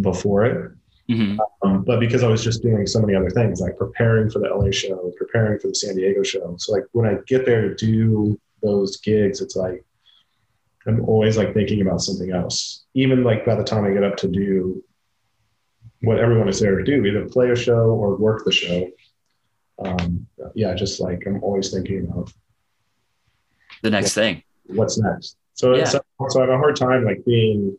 [0.00, 0.72] before it.
[1.10, 1.38] Mhm.
[1.62, 4.48] Um, but because I was just doing so many other things, like preparing for the
[4.48, 6.54] LA show, preparing for the San Diego show.
[6.58, 9.84] So like when I get there to do those gigs, it's like
[10.90, 12.84] I'm always like thinking about something else.
[12.94, 14.82] Even like by the time I get up to do
[16.02, 18.88] what everyone is there to do, either play a show or work the show.
[19.78, 22.34] Um, yeah, just like I'm always thinking of
[23.82, 25.36] The next thing what's next.
[25.54, 25.84] So, Yeah.
[25.84, 27.76] so, so I have a hard time like being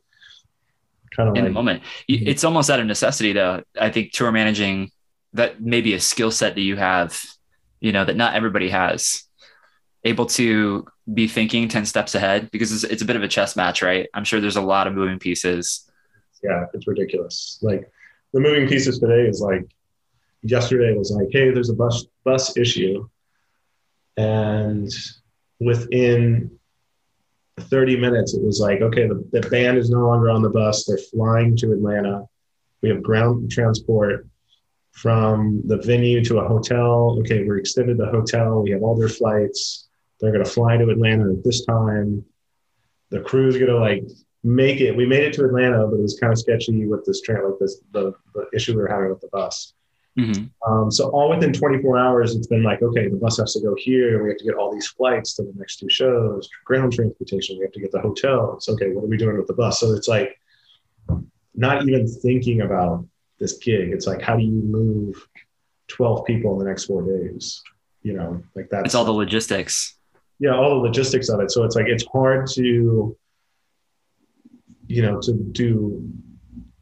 [1.15, 1.83] kind of in the moment.
[2.09, 2.27] Mhm.
[2.27, 3.63] It's almost out of necessity, though.
[3.79, 4.91] I think tour managing
[5.33, 7.21] that may be a skill set that you have,
[7.79, 9.23] you know, that not everybody has.
[10.03, 13.55] Able to be thinking 10 steps ahead because it's, it's a bit of a chess
[13.55, 14.07] match, right?
[14.13, 15.89] I'm sure there's a lot of moving pieces.
[16.43, 17.59] yeah, it's ridiculous.
[17.61, 17.89] Like
[18.33, 19.65] the moving pieces today is like
[20.43, 23.07] yesterday was like, hey, there's a bus bus issue,
[24.17, 24.89] and
[25.59, 26.51] within
[27.59, 30.85] 30 minutes, it was like, okay, the, the band is no longer on the bus.
[30.85, 32.25] They're flying to Atlanta.
[32.81, 34.27] We have ground transport
[34.91, 37.17] from the venue to a hotel.
[37.19, 38.61] Okay, we're extended the hotel.
[38.61, 39.87] We have all their flights.
[40.21, 42.23] They're going to fly to Atlanta at this time.
[43.09, 44.03] The crew's going to like
[44.43, 44.95] make it.
[44.95, 47.59] We made it to Atlanta, but it was kind of sketchy with this train, like
[47.59, 49.73] this the, the issue we were having with the bus.
[50.17, 50.49] Mhm.
[50.67, 53.75] Um, so all within 24 hours, it's been like, okay, the bus has to go
[53.77, 54.21] here.
[54.21, 57.57] We have to get all these flights to the next two shows, ground transportation.
[57.57, 58.67] We have to get the hotels.
[58.67, 59.79] Okay, what are we doing with the bus?
[59.79, 60.37] So it's like
[61.55, 63.05] not even thinking about
[63.39, 63.89] this gig.
[63.91, 65.27] It's like, how do you move
[65.87, 67.61] 12 people in the next four days?
[68.03, 68.85] You know, like that.
[68.85, 69.95] It's all the logistics.
[70.41, 71.51] Yeah, all the logistics of it.
[71.51, 73.15] So it's like it's hard to,
[74.87, 76.03] you know, to do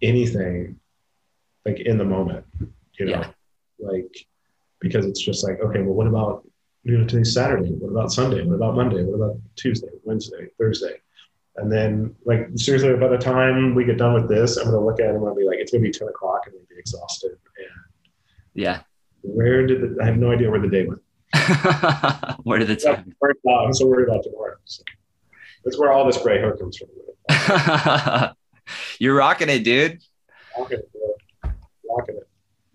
[0.01, 0.79] anything
[1.65, 2.45] like in the moment,
[2.97, 3.31] you know, Yeah.
[3.79, 4.15] like
[4.79, 6.47] because it's just like, okay, well, what about
[6.83, 7.71] you know today's Saturday?
[7.71, 8.41] What about Sunday?
[8.45, 9.03] What about Monday?
[9.03, 10.95] What about Tuesday, Wednesday, Thursday?
[11.57, 15.01] And then like seriously, by the time we get done with this, I'm gonna look
[15.01, 17.31] at it and I'll be like, it's gonna be 10 o'clock and gonna be exhausted.
[17.31, 17.67] And
[18.53, 18.83] Yeah.
[19.21, 21.01] where did the, I have no idea where the day went.
[22.43, 23.15] Where did the Yeah, time?
[23.21, 24.55] worried about- I'm so worried about tomorrow.
[24.65, 24.83] So
[25.63, 26.89] that's where all this gray hair comes from.
[28.99, 29.99] You're rocking it, dude.
[30.57, 31.51] Rocking it, bro.
[31.95, 32.27] Rocking it.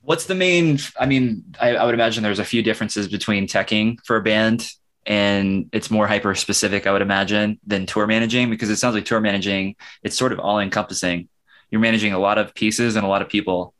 [0.02, 0.78] What's the main?
[0.98, 4.68] I mean, I, I would imagine there's a few differences between teching for a band
[5.06, 9.04] and it's more hyper specific, I would imagine, than tour managing because it sounds like
[9.04, 11.28] tour managing, it's sort of all encompassing.
[11.70, 13.74] You're managing a lot of pieces and a lot of people.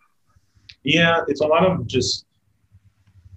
[0.82, 2.26] Yeah, it's a lot of just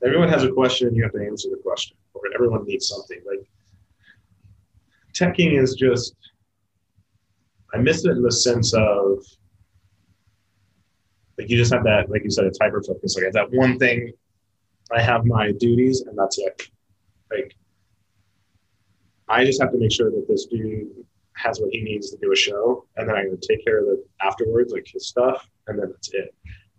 [0.04, 3.20] everyone has a question, you have to answer the question, or everyone needs something.
[3.26, 3.48] Like
[5.14, 6.16] teching is just
[7.74, 9.24] I miss it in the sense of
[11.38, 13.16] like you just have that, like you said, it's hyper focus.
[13.16, 14.12] Like that one thing,
[14.92, 16.70] I have my duties and that's it.
[17.32, 17.56] Like
[19.28, 20.88] I just have to make sure that this dude
[21.36, 23.80] has what he needs to do a show, and then I'm going to take care
[23.80, 26.34] of it afterwards, like his stuff, and then that's it.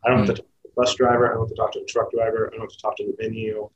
[0.05, 0.27] I don't mm-hmm.
[0.27, 0.49] have to the
[0.79, 1.27] bus driver.
[1.27, 2.47] I don't have to talk to the truck driver.
[2.47, 3.69] I don't have to talk to the venue.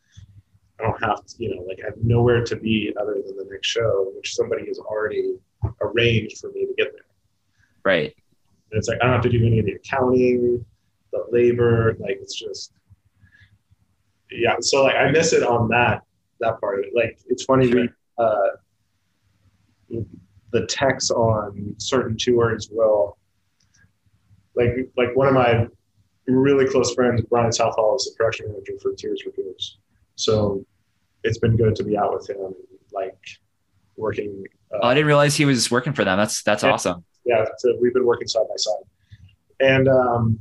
[0.78, 3.46] I don't have to, you know, like I have nowhere to be other than the
[3.50, 5.34] next show, which somebody has already
[5.80, 7.04] arranged for me to get there.
[7.84, 8.14] Right.
[8.70, 10.64] And it's like I don't have to do any of the accounting,
[11.12, 11.96] the labor.
[11.98, 12.72] Like it's just,
[14.30, 14.56] yeah.
[14.60, 16.02] So like I miss it on that
[16.40, 16.92] that part of it.
[16.94, 17.70] Like it's funny.
[17.70, 17.82] Sure.
[17.82, 17.88] We,
[18.18, 20.00] uh,
[20.52, 23.18] the techs on certain tours will
[24.54, 25.66] like like one of my
[26.26, 29.78] really close friends, Brian Southall, is the production manager for Tears for Fears.
[30.14, 30.64] So
[31.24, 32.54] it's been good to be out with him,
[32.92, 33.18] like
[33.96, 34.44] working.
[34.72, 36.16] Uh, oh, I didn't realize he was working for them.
[36.16, 37.04] That's that's yeah, awesome.
[37.24, 38.84] Yeah, so we've been working side by side,
[39.60, 40.40] and um,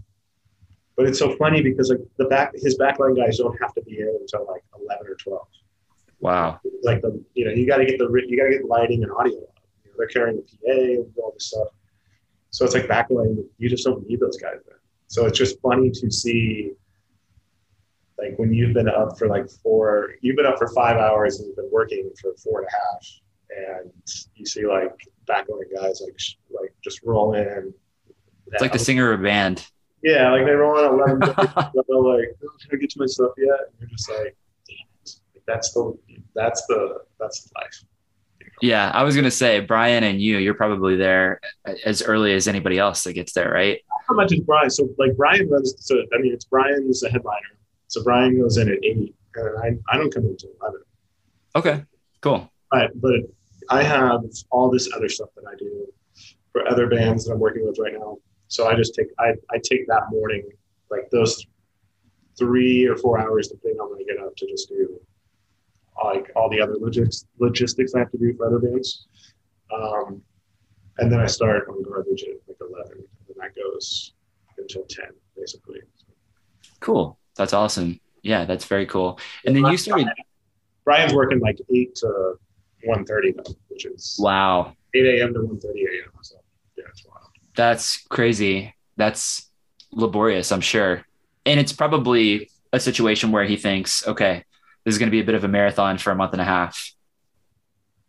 [0.95, 3.99] but it's so funny because like the back his backline guys don't have to be
[3.99, 5.47] in until like eleven or twelve.
[6.19, 6.59] Wow.
[6.83, 9.11] Like the you know you got to get the you got to get lighting and
[9.11, 9.33] audio.
[9.33, 11.69] You know, they're carrying the PA and all this stuff.
[12.51, 13.43] So it's like backline.
[13.57, 14.79] You just don't need those guys there.
[15.11, 16.71] So it's just funny to see
[18.17, 21.47] like when you've been up for like four, you've been up for five hours and
[21.47, 23.91] you've been working for four and a half, and
[24.35, 24.95] you see like
[25.27, 26.17] backline guys like
[26.49, 27.73] like just roll in.
[28.53, 29.67] It's like the singer of a band.
[30.01, 31.19] Yeah, like they roll in at eleven.
[31.73, 33.49] they're like, oh, can I get to my stuff yet?
[33.49, 34.37] And you're just like,
[35.45, 35.93] that's the
[36.33, 37.83] that's the that's the life.
[38.61, 41.41] Yeah, I was gonna say Brian and you, you're probably there
[41.83, 43.81] as early as anybody else that gets there, right?
[44.11, 44.69] How much is Brian?
[44.69, 45.73] So like Brian runs.
[45.79, 47.55] So I mean, it's Brian's the headliner.
[47.87, 50.81] So Brian goes in at eight, and I I don't come in until eleven.
[51.55, 51.85] Okay,
[52.19, 52.51] cool.
[52.73, 53.21] Right, but
[53.69, 55.87] I have all this other stuff that I do
[56.51, 58.17] for other bands that I'm working with right now.
[58.49, 60.43] So I just take I I take that morning,
[60.89, 61.45] like those
[62.37, 64.99] three or four hours, depending on when I get up, to just do
[66.03, 69.07] like all the other logistics logistics I have to do for other bands.
[69.73, 70.21] Um,
[70.97, 73.07] and then I start on garbage at like 11, and
[73.41, 74.13] that goes
[74.57, 75.79] until 10, basically.
[76.79, 77.17] Cool.
[77.35, 77.99] That's awesome.
[78.23, 79.19] Yeah, that's very cool.
[79.45, 80.07] And then you started.
[80.83, 82.33] Brian's working like 8 to
[82.87, 85.33] 1.30 though, which is wow 8 a.m.
[85.33, 86.11] to 1.30 a.m.
[86.21, 86.35] So
[86.77, 87.27] yeah, it's wild.
[87.55, 88.73] That's crazy.
[88.97, 89.49] That's
[89.91, 91.05] laborious, I'm sure.
[91.45, 94.43] And it's probably a situation where he thinks, okay,
[94.83, 96.45] this is going to be a bit of a marathon for a month and a
[96.45, 96.93] half.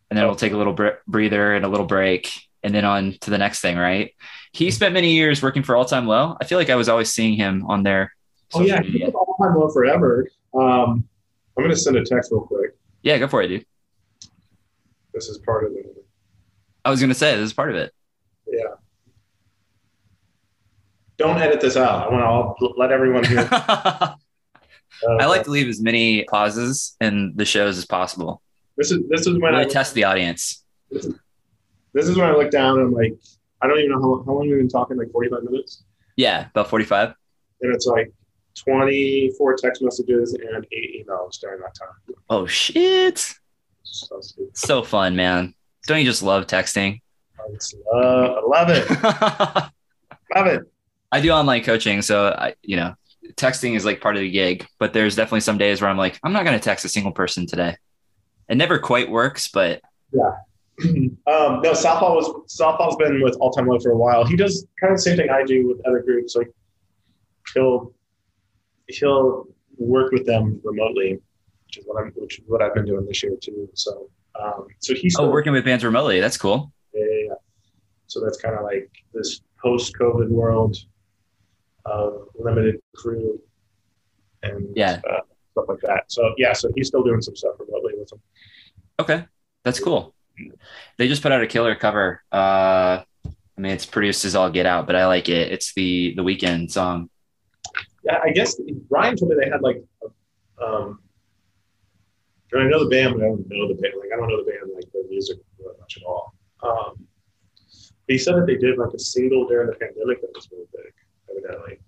[0.09, 0.37] And then we'll oh.
[0.37, 2.31] take a little br- breather and a little break
[2.63, 4.13] and then on to the next thing, right?
[4.51, 6.37] He spent many years working for All Time Low.
[6.39, 8.13] I feel like I was always seeing him on there.
[8.53, 8.81] Oh, yeah.
[9.13, 10.27] All Time Low forever.
[10.53, 11.07] Um,
[11.57, 12.75] I'm going to send a text real quick.
[13.01, 13.65] Yeah, go for it, dude.
[15.13, 16.05] This is part of it.
[16.85, 17.93] I was going to say, this is part of it.
[18.47, 18.75] Yeah.
[21.17, 22.07] Don't edit this out.
[22.07, 23.47] I want to let everyone hear.
[23.51, 24.15] I
[25.25, 28.41] like to leave as many pauses in the shows as possible.
[28.77, 30.63] This is this is when really I test the audience.
[30.89, 31.15] This is,
[31.93, 33.13] this is when I look down and I'm like,
[33.61, 35.83] I don't even know how, how long we've been talking, like 45 minutes?
[36.15, 37.13] Yeah, about 45.
[37.61, 38.11] And it's like
[38.55, 42.15] 24 text messages and eight emails during that time.
[42.29, 43.33] Oh, shit.
[43.83, 44.21] So,
[44.53, 45.53] so fun, man.
[45.87, 47.01] Don't you just love texting?
[47.39, 48.89] I love it.
[50.35, 50.61] love it.
[51.11, 52.95] I do online coaching, so I, you know,
[53.35, 56.19] texting is like part of the gig, but there's definitely some days where I'm like,
[56.23, 57.75] I'm not going to text a single person today.
[58.49, 59.81] It never quite works, but
[60.11, 60.31] yeah.
[61.27, 64.25] um, no, Southall was Southall's been with All Time Low for a while.
[64.25, 66.35] He does kind of the same thing I do with other groups.
[66.35, 66.49] Like
[67.53, 67.93] he'll
[68.87, 69.47] he'll
[69.77, 71.19] work with them remotely,
[71.67, 73.69] which is what I'm which is what I've been doing this year too.
[73.75, 74.09] So
[74.41, 76.19] um, so he's oh working with bands remotely.
[76.19, 76.71] That's cool.
[76.93, 77.33] Yeah, yeah, yeah.
[78.07, 80.77] So that's kind of like this post COVID world
[81.85, 83.39] of limited crew
[84.41, 85.01] and yeah.
[85.09, 85.19] Uh,
[85.51, 86.11] stuff like that.
[86.11, 88.21] So yeah, so he's still doing some stuff remotely with them.
[88.99, 89.25] Okay,
[89.63, 90.13] that's cool.
[90.97, 92.23] They just put out a killer cover.
[92.31, 95.51] Uh, I mean, it's produced as all get out, but I like it.
[95.51, 97.09] It's the the Weeknd song.
[98.03, 98.59] Yeah, I guess
[98.89, 99.81] Ryan told me they had like,
[100.61, 100.99] um,
[102.55, 103.93] I know the band, but I don't know the band.
[103.99, 106.33] Like I don't know the band like their music really much at all.
[106.61, 107.07] Um,
[108.07, 110.93] he said that they did like a single during the pandemic that was really big
[111.29, 111.79] evidently.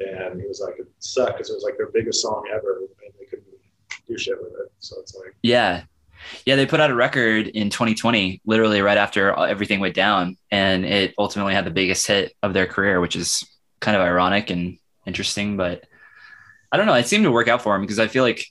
[0.00, 3.12] And he was like, it sucked because it was like their biggest song ever, and
[3.18, 3.46] they couldn't
[4.06, 4.72] do shit with it.
[4.78, 5.84] So it's like, yeah,
[6.44, 10.84] Yeah, they put out a record in 2020, literally right after everything went down, and
[10.84, 13.44] it ultimately had the biggest hit of their career, which is
[13.80, 15.56] kind of ironic and interesting.
[15.56, 15.84] But
[16.70, 16.94] I don't know.
[16.94, 18.44] It seemed to work out for them because I feel like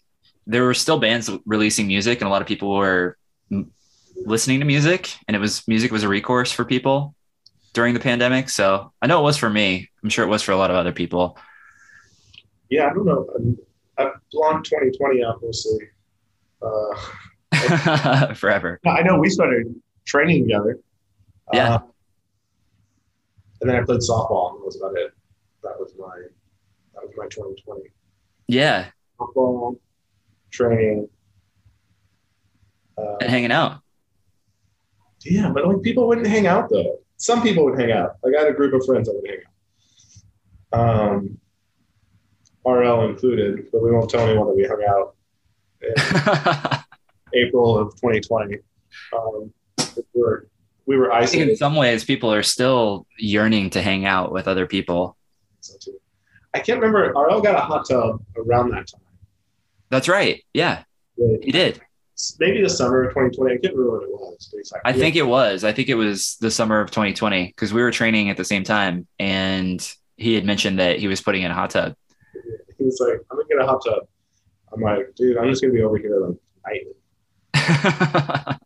[0.46, 3.18] there were still bands releasing music, and a lot of people were
[4.16, 7.16] listening to music, and it was music was a recourse for people
[7.74, 8.50] during the pandemic.
[8.50, 9.90] So I know it was for me.
[10.04, 11.38] I'm sure it was for a lot of other people.
[12.70, 13.28] Yeah, I don't know.
[14.32, 15.80] Blocked 2020, obviously.
[16.62, 16.96] Uh,
[18.36, 18.80] Forever.
[18.86, 19.74] I know we started
[20.06, 20.80] training together.
[21.54, 21.76] Yeah.
[21.76, 21.80] Uh,
[23.62, 25.14] and then I played softball, and that was about it.
[25.64, 26.16] That was my
[26.94, 27.84] that was my 2020.
[28.48, 28.88] Yeah.
[29.20, 29.80] Softball,
[30.52, 31.10] training,
[32.98, 33.82] uh, and hanging out.
[35.26, 37.00] Yeah, but like people wouldn't hang out though.
[37.18, 38.18] Some people would hang out.
[38.24, 39.40] Like I had a group of friends that would hang
[40.74, 41.10] out.
[41.10, 41.40] Um,
[42.66, 45.16] RL included, but we won't tell anyone that we hung out
[47.34, 48.58] April of 2020.
[49.14, 50.48] Um, we were
[50.86, 51.52] we were isolated.
[51.52, 55.18] in some ways, people are still yearning to hang out with other people.
[55.60, 55.76] So
[56.54, 57.12] I can't remember.
[57.14, 59.02] RL got a hot tub around that time.
[59.90, 60.44] That's right.
[60.54, 60.84] Yeah,
[61.42, 61.82] he did.
[62.40, 63.54] Maybe the summer of 2020.
[63.54, 64.54] I can't remember what it was.
[64.58, 64.92] Exactly.
[64.92, 65.64] I think it was.
[65.64, 68.64] I think it was the summer of 2020 because we were training at the same
[68.64, 71.94] time, and he had mentioned that he was putting in a hot tub.
[72.78, 74.08] He was like, "I'm gonna get a hot tub."
[74.74, 76.94] I'm like, "Dude, I'm just gonna be over here like nightly."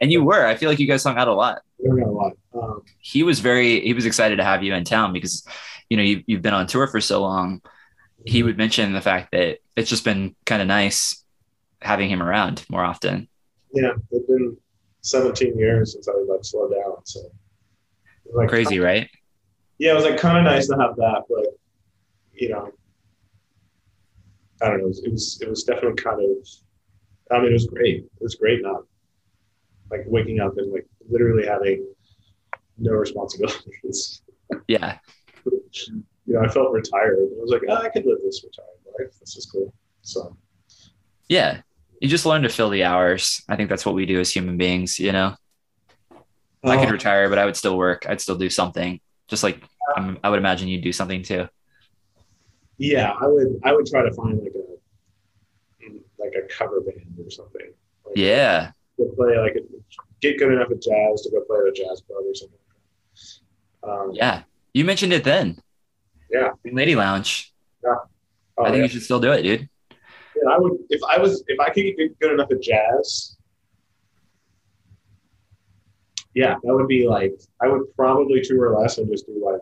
[0.00, 0.44] and you were.
[0.46, 1.62] I feel like you guys hung out a lot.
[1.78, 2.32] We hung out a lot.
[2.54, 3.80] Um, he was very.
[3.80, 5.46] He was excited to have you in town because,
[5.88, 7.62] you know, you, you've been on tour for so long.
[8.24, 11.24] He would mention the fact that it's just been kind of nice
[11.82, 13.28] having him around more often.
[13.72, 14.56] Yeah, it's been
[15.02, 16.96] 17 years since I like slowed down.
[17.04, 17.20] So
[18.32, 19.08] like crazy, right?
[19.78, 21.46] Yeah, it was like kind of nice to have that, but
[22.32, 22.72] you know,
[24.62, 24.84] I don't know.
[24.84, 26.48] It was, it was, it was definitely kind of.
[27.30, 28.04] I mean, it was great.
[28.04, 28.82] It was great not
[29.90, 31.86] like waking up and like literally having
[32.78, 34.22] no responsibilities.
[34.68, 34.98] Yeah.
[35.44, 37.18] you know, I felt retired.
[37.18, 38.68] I was like, oh, I could live this retired
[38.98, 39.18] life.
[39.18, 39.72] This is cool.
[40.02, 40.36] So.
[41.28, 41.62] Yeah,
[42.00, 43.42] you just learn to fill the hours.
[43.48, 45.34] I think that's what we do as human beings, you know.
[46.12, 46.70] Oh.
[46.70, 46.92] I could oh.
[46.92, 48.06] retire, but I would still work.
[48.08, 49.00] I'd still do something.
[49.28, 49.60] Just like
[49.96, 51.48] I'm, i would imagine you'd do something too.
[52.78, 53.60] Yeah, I would.
[53.64, 54.65] I would try to find like a
[56.26, 57.72] like a cover band or something.
[58.04, 58.72] Like yeah.
[58.98, 59.56] To play like
[60.20, 62.58] get good enough at jazz to go play at a jazz club or something.
[63.82, 64.42] Um, yeah,
[64.74, 65.58] you mentioned it then.
[66.30, 66.50] Yeah.
[66.64, 67.52] Lady Lounge.
[67.84, 67.94] Yeah.
[68.58, 68.82] Oh, I think yeah.
[68.84, 69.68] you should still do it, dude.
[69.90, 73.36] Yeah, I would if I was if I could get good enough at jazz.
[76.34, 79.60] Yeah, that would be like I would probably tour less and just do like,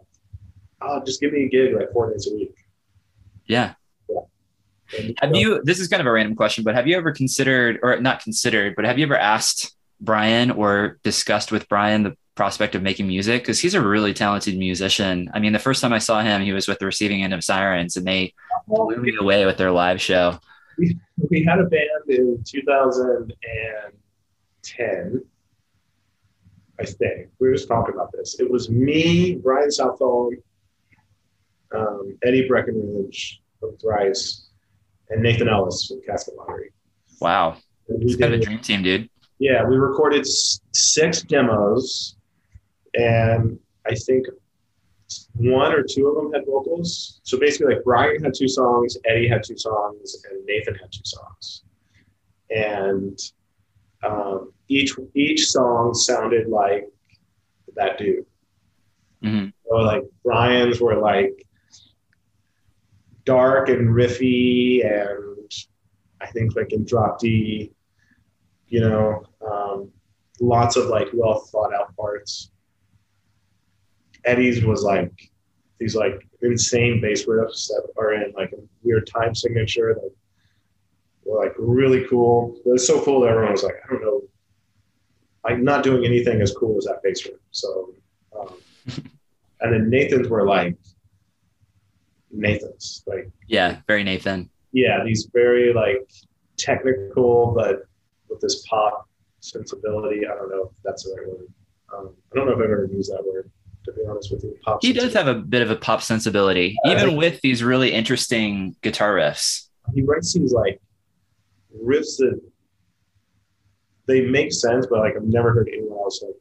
[0.81, 2.57] oh, just give me a gig like four days a week.
[3.47, 3.75] Yeah.
[5.19, 5.63] Have you?
[5.65, 8.75] This is kind of a random question, but have you ever considered, or not considered,
[8.77, 13.43] but have you ever asked Brian or discussed with Brian the prospect of making music
[13.43, 15.31] because he's a really talented musician.
[15.33, 17.45] I mean, the first time I saw him, he was with the receiving end of
[17.45, 18.35] Sirens, and they
[18.67, 20.41] blew me away with their live show
[20.79, 20.97] we,
[21.31, 25.25] we had a band in 2010,
[26.79, 27.29] I think.
[27.39, 28.39] We were just talking about this.
[28.41, 30.33] It was me, Brian Southall,
[31.75, 34.44] um, Eddie Breckenridge from Thrice,
[35.11, 36.73] and Nathan Ellis from Casket Lottery.
[37.21, 37.57] Wow.
[37.89, 39.09] It's kind of a dream team, dude.
[39.39, 42.17] Yeah, we recorded six demos,
[42.95, 44.27] and I think
[45.35, 47.21] one or two of them had vocals.
[47.25, 51.05] So basically, like Brian had two songs, Eddie had two songs, and Nathan had two
[51.05, 51.65] songs.
[52.51, 53.19] And
[54.03, 56.87] um, each each song sounded like
[57.77, 58.25] that dude.
[59.23, 59.49] Mm-hmm.
[59.69, 61.44] So like Brian's were like
[63.25, 65.51] dark and riffy, and
[66.21, 67.73] I think like in drop D,
[68.69, 69.91] you know, um,
[70.41, 72.51] lots of like well thought out parts.
[74.25, 75.13] Eddie's was like
[75.79, 80.11] these like insane bass riffs that are in like a weird time signature that
[81.25, 82.57] were like really cool.
[82.65, 84.23] It was so cool that everyone was like, I don't know,
[85.45, 87.37] I'm not doing anything as cool as that bass riff.
[87.51, 87.95] So,
[88.39, 88.55] um,
[89.61, 90.77] and then Nathan's were like
[92.35, 94.51] Nathan's, like yeah, very Nathan.
[94.73, 96.09] Yeah, these very like
[96.57, 97.83] technical, but
[98.29, 99.09] with this pop
[99.41, 100.27] sensibility.
[100.27, 101.47] I don't know if that's the right word.
[101.97, 103.51] Um, I don't know if I've ever used that word
[103.85, 104.57] to be honest with you.
[104.65, 107.93] Pop he does have a bit of a pop sensibility, uh, even with these really
[107.93, 109.69] interesting guitar riffs.
[109.95, 110.81] He writes these like
[111.83, 112.41] riffs that
[114.07, 116.35] they make sense, but like I've never heard anyone else like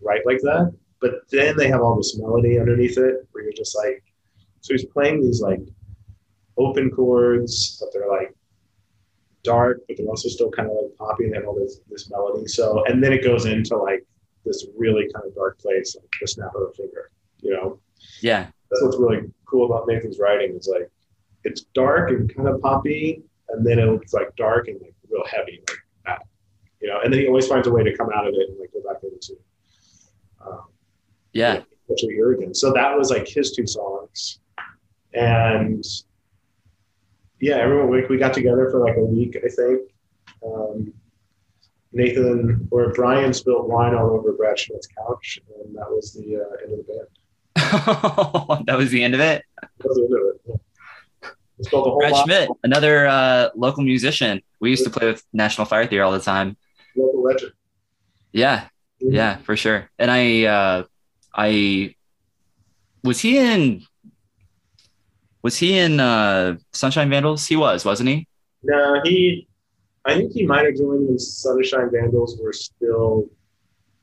[0.00, 0.74] write like that.
[1.00, 4.02] But then they have all this melody underneath it, where you're just like,
[4.60, 5.60] so he's playing these like
[6.56, 8.34] open chords, but they're like
[9.44, 12.46] dark, but they're also still kind of like poppy and have all this this melody.
[12.46, 14.04] So and then it goes into like
[14.44, 17.10] this really kind of dark place, like the snap of a finger.
[17.40, 17.78] You know,
[18.20, 18.46] Yeah.
[18.70, 20.56] that's what's really cool about Nathan's writing.
[20.56, 20.90] Is like
[21.44, 25.60] it's dark and kind of poppy, and then it's like dark and like real heavy
[25.68, 26.26] like that.
[26.80, 28.58] You know, and then he always finds a way to come out of it and
[28.58, 29.34] like go back into
[30.44, 30.64] um,
[31.32, 31.62] Yeah.
[31.88, 32.54] such a year again.
[32.54, 34.40] So that was like his two songs.
[35.14, 35.84] And
[37.40, 39.82] yeah, everyone we, we got together for like a week, I think.
[40.44, 40.92] Um,
[41.92, 46.64] Nathan or Brian spilled wine all over Brad Schmidt's couch, and that was the uh,
[46.64, 48.66] end of the band.
[48.66, 49.42] that was the end of it.
[49.62, 50.40] That was the end of it.
[50.46, 51.94] Yeah.
[51.98, 54.42] Brad lot Schmidt, another uh, local musician.
[54.60, 56.56] We used to play with National Fire Theory all the time.
[56.96, 57.52] local legend.
[58.32, 58.68] Yeah,
[59.00, 59.90] yeah, for sure.
[59.98, 60.84] And I, uh,
[61.34, 61.94] I
[63.02, 63.84] was he in,
[65.48, 67.46] was he in uh, Sunshine Vandals?
[67.46, 68.28] He was, wasn't he?
[68.62, 69.48] No, he.
[70.04, 73.30] I think he might have joined when Sunshine Vandals were still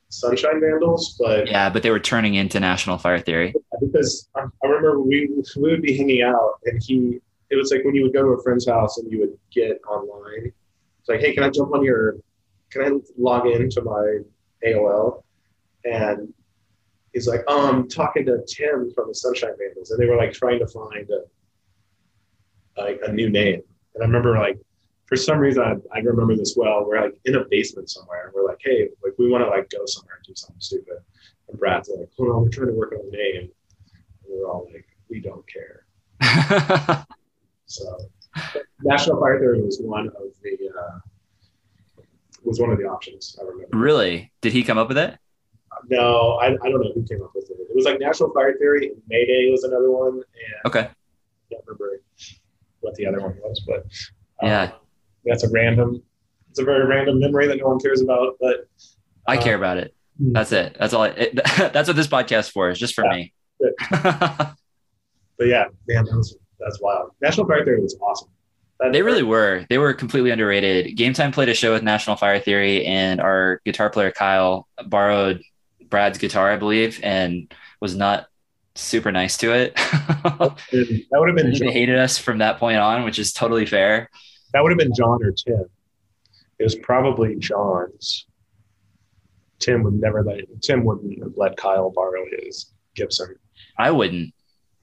[0.10, 3.54] Sunshine Vandals, but Yeah, but they were turning into National Fire Theory.
[3.80, 7.20] because I, I remember we we would be hanging out, and he.
[7.52, 9.80] It was like when you would go to a friend's house and you would get
[9.88, 10.52] online.
[11.00, 12.16] It's like, hey, can I jump on your?
[12.72, 12.89] Can I
[13.20, 14.22] log into my
[14.68, 15.22] AOL?
[15.84, 16.34] And
[17.14, 20.34] he's like, oh, I'm talking to Tim from the Sunshine Vandals, and they were like
[20.34, 21.22] trying to find a
[22.78, 23.61] like a new name.
[23.95, 24.59] And I remember like
[25.05, 26.86] for some reason I, I remember this well.
[26.86, 29.69] We're like in a basement somewhere, and we're like, hey, like we want to like
[29.69, 30.97] go somewhere and do something stupid.
[31.49, 33.41] And Brad's like, hold on, we're trying to work on a name.
[33.41, 33.49] And
[34.28, 35.86] we're all like, we don't care.
[37.67, 37.97] So
[38.84, 40.13] National Fire Theory was one of
[40.43, 40.99] the uh,
[42.43, 43.36] was one of the options.
[43.41, 43.76] I remember.
[43.76, 44.32] really?
[44.41, 45.17] Did he come up with it?
[45.89, 47.57] No, I, I don't know who came up with it.
[47.59, 48.91] It was like National Fire Theory.
[49.07, 50.23] Mayday was another one, and
[50.65, 50.82] Okay.
[50.82, 50.89] I
[51.51, 51.99] can't remember
[52.86, 53.80] what the other one was, but
[54.42, 54.72] uh, Yeah.
[55.26, 56.02] that's a random.
[56.50, 58.70] It's a very random memory that no one cares about, but
[59.28, 59.94] I Uh, care about it.
[60.18, 60.78] That's it.
[60.80, 61.04] That's all.
[61.04, 61.36] I, it,
[61.74, 63.12] that's what this podcast for is just for Yeah.
[63.16, 63.34] me.
[63.92, 64.56] but
[65.48, 67.12] yeah, man, that was that's wild.
[67.22, 68.30] National Fire Theory was awesome.
[68.80, 69.66] That- They really were.
[69.70, 70.96] They were completely underrated.
[70.96, 75.42] Game Time played a show with National Fire Theory, and our guitar player Kyle borrowed
[75.90, 78.28] Brad's guitar, I believe, and was not
[78.76, 79.76] super nice to it.
[79.76, 84.09] that would have been they hated us from that point on, which is totally fair.
[84.53, 85.65] that would have been John or Tim.
[86.59, 88.28] It was probably John's.
[89.59, 93.36] Tim would never let Tim wouldn't let Kyle borrow his Gibson.
[93.78, 94.34] I wouldn't.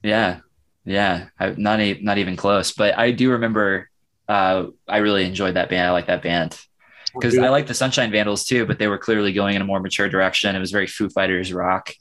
[0.01, 0.39] Yeah,
[0.83, 1.27] yeah.
[1.39, 2.71] I, not a, not even close.
[2.71, 3.89] But I do remember.
[4.27, 5.87] Uh, I really enjoyed that band.
[5.87, 6.59] I like that band
[7.13, 9.79] because I like the Sunshine Vandals too, but they were clearly going in a more
[9.79, 10.55] mature direction.
[10.55, 11.93] It was very Foo Fighters rock.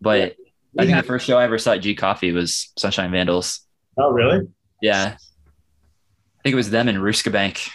[0.00, 0.36] But
[0.76, 3.60] I think the first show I ever saw at G Coffee was Sunshine Vandals.
[3.96, 4.46] oh really?
[4.82, 5.16] Yeah.
[5.16, 7.68] I think it was them and Ruska Bank.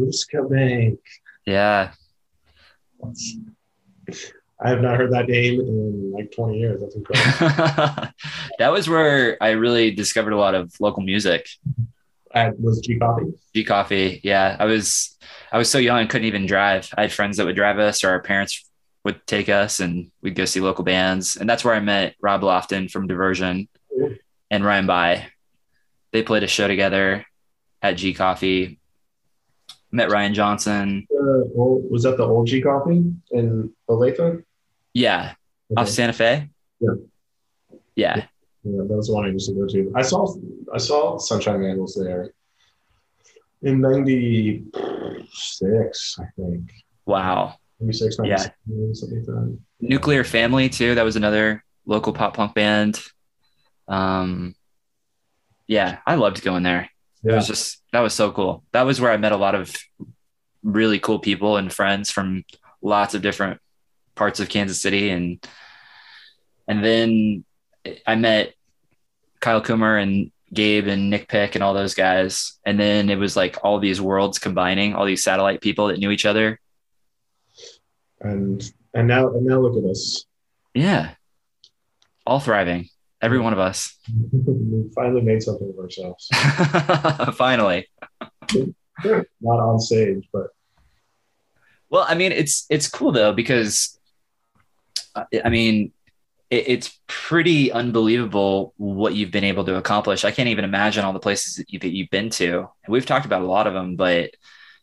[0.00, 0.98] Ruska Bank.
[1.46, 1.92] Yeah.
[4.60, 6.80] I have not heard that name in like 20 years.
[6.80, 8.08] That's incredible.
[8.58, 11.46] that was where I really discovered a lot of local music.
[12.34, 13.32] I was G Coffee.
[13.54, 14.20] G Coffee.
[14.24, 14.56] Yeah.
[14.58, 15.16] I was
[15.52, 16.92] I was so young I couldn't even drive.
[16.96, 18.65] I had friends that would drive us or our parents
[19.06, 21.36] would take us and we'd go see local bands.
[21.36, 23.68] And that's where I met Rob Lofton from Diversion
[24.50, 25.28] and Ryan By.
[26.10, 27.24] They played a show together
[27.80, 28.80] at G Coffee.
[29.92, 31.06] Met Ryan Johnson.
[31.08, 34.42] Uh, was that the old G Coffee in Olathe?
[34.92, 35.34] Yeah.
[35.76, 36.50] Off Santa Fe.
[36.80, 36.94] Yeah.
[37.94, 38.26] Yeah.
[38.64, 39.92] Yeah, that was the one I used to go to.
[39.94, 40.34] I saw
[40.74, 42.32] I saw Sunshine Vandals there
[43.62, 46.72] in '96, I think.
[47.04, 47.54] Wow.
[47.80, 48.36] 96, Yeah.
[48.36, 49.58] something like that.
[49.80, 50.94] Nuclear Family too.
[50.94, 53.00] That was another local pop punk band.
[53.88, 54.54] Um,
[55.66, 56.88] yeah, I loved going there.
[57.24, 58.62] It was just that was so cool.
[58.72, 59.74] That was where I met a lot of
[60.62, 62.44] really cool people and friends from
[62.82, 63.60] lots of different
[64.14, 65.44] parts of Kansas City, and
[66.68, 67.44] and then
[68.06, 68.54] I met
[69.40, 73.36] Kyle Kummer and Gabe and Nick Pick and all those guys, and then it was
[73.36, 76.60] like all these worlds combining, all these satellite people that knew each other.
[78.26, 80.24] And and now and now look at us.
[80.74, 81.14] Yeah,
[82.26, 82.88] all thriving,
[83.22, 83.96] every one of us.
[84.32, 86.28] we finally made something of ourselves.
[87.36, 87.88] Finally.
[89.40, 90.48] Not on stage, but
[91.90, 93.98] Well, I mean, it's it's cool though because,
[95.14, 95.92] uh, I mean,
[96.50, 100.24] it, it's pretty unbelievable what you've been able to accomplish.
[100.24, 102.58] I can't even imagine all the places that, you, that you've been to.
[102.58, 104.30] And we've talked about a lot of them, but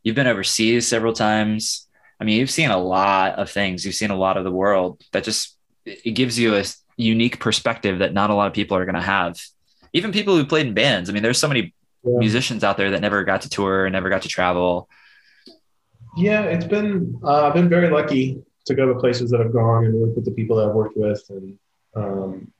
[0.03, 1.87] you've been overseas several times.
[2.23, 3.83] I mean, you've seen a lot of things.
[3.83, 5.03] You've seen a lot of the world.
[5.11, 6.63] That just it gives you a
[6.95, 9.37] unique perspective that not a lot of people are going to have.
[9.91, 11.09] Even people who played in bands.
[11.09, 11.73] I mean, there's so many
[12.05, 12.19] Yeah.
[12.19, 14.87] musicians out there that never got to tour, never got to travel.
[16.15, 19.83] Yeah, it's been uh, I've been very lucky to go to places that I've gone
[19.85, 21.57] and work with the people that I've worked with, and
[22.01, 22.51] um,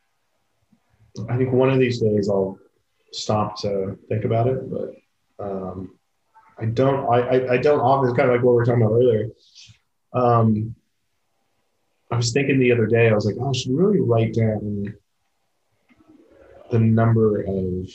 [1.29, 2.57] I think one of these days I'll
[3.13, 4.89] stop to think about it, but
[5.45, 5.77] um,
[6.59, 7.05] I don't.
[7.11, 8.09] I, I, don't often.
[8.09, 9.29] It's kind of like what we were talking about earlier.
[10.13, 10.75] Um,
[12.11, 13.09] I was thinking the other day.
[13.09, 14.93] I was like, oh, I should really write down
[16.71, 17.89] the number of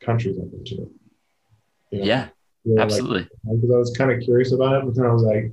[0.00, 0.74] countries I've been to.
[1.90, 2.04] You know?
[2.04, 2.28] Yeah,
[2.78, 3.28] absolutely.
[3.44, 5.52] because I was kind of curious about it, but then I was like,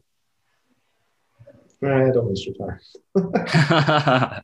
[1.84, 2.80] eh, don't waste your time.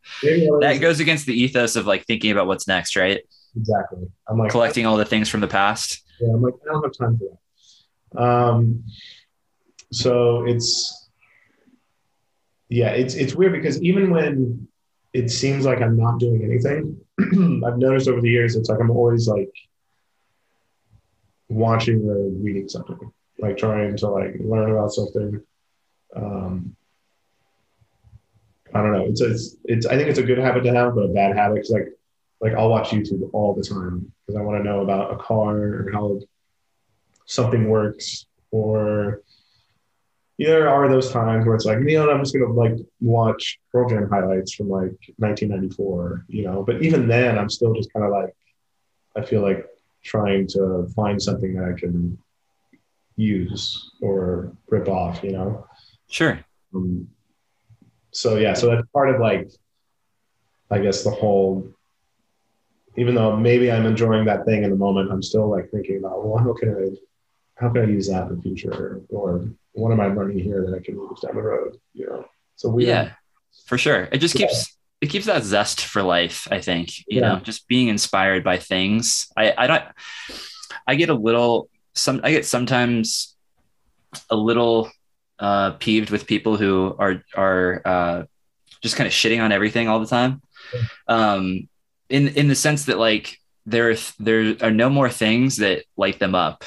[0.61, 3.21] That goes against the ethos of like thinking about what's next, right?
[3.55, 4.07] exactly.
[4.27, 6.03] I'm like, Collecting all the things from the past.
[6.19, 8.21] Yeah, I'm like, I don't have time for that.
[8.21, 8.83] Um,
[9.91, 11.09] so it's,
[12.69, 14.67] yeah, it's it's weird because even when
[15.13, 16.97] it seems like I'm not doing anything,
[17.65, 19.51] I've noticed over the years it's like I'm always like
[21.47, 25.41] watching or reading something, like trying to like learn about something.
[26.15, 26.75] Um,
[28.73, 29.05] I don't know.
[29.05, 31.55] It's, it's it's I think it's a good habit to have, but a bad habit
[31.55, 31.87] because like
[32.41, 35.57] like I'll watch YouTube all the time because I want to know about a car
[35.57, 36.19] or how
[37.25, 39.21] something works, or
[40.37, 43.89] there are those times where it's like, you know, I'm just gonna like watch Pearl
[43.89, 46.63] Jam highlights from like 1994, you know.
[46.63, 48.33] But even then, I'm still just kind of like,
[49.17, 49.67] I feel like
[50.03, 52.17] trying to find something that I can
[53.17, 55.67] use or rip off, you know.
[56.07, 56.39] Sure.
[56.73, 57.09] Um,
[58.11, 59.49] so yeah, so that's part of like,
[60.71, 61.69] I guess the whole.
[62.99, 66.25] Even though maybe I'm enjoying that thing in the moment, I'm still like thinking about,
[66.25, 70.01] well, how can I, how can I use that in the future, or what am
[70.01, 71.77] I learning here that I can use down the road?
[71.93, 72.25] You know.
[72.57, 73.11] So we Yeah,
[73.65, 74.09] for sure.
[74.11, 74.47] It just Yeah.
[74.47, 76.45] keeps it keeps that zest for life.
[76.51, 77.35] I think you Yeah.
[77.35, 79.27] know, just being inspired by things.
[79.37, 79.83] I I don't.
[80.85, 82.19] I get a little some.
[82.21, 83.37] I get sometimes
[84.29, 84.91] a little
[85.39, 88.23] uh, peeved with people who are are uh,
[88.81, 90.41] just kind of shitting on everything all the time.
[91.07, 91.68] Um,
[92.09, 96.35] in in the sense that like there there are no more things that light them
[96.35, 96.63] up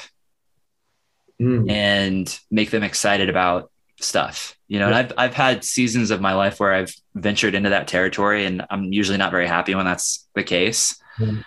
[1.41, 4.55] Mm, and make them excited about stuff.
[4.67, 7.87] You know, and I've I've had seasons of my life where I've ventured into that
[7.87, 10.95] territory and I'm usually not very happy when that's the case.
[11.19, 11.43] Mhm.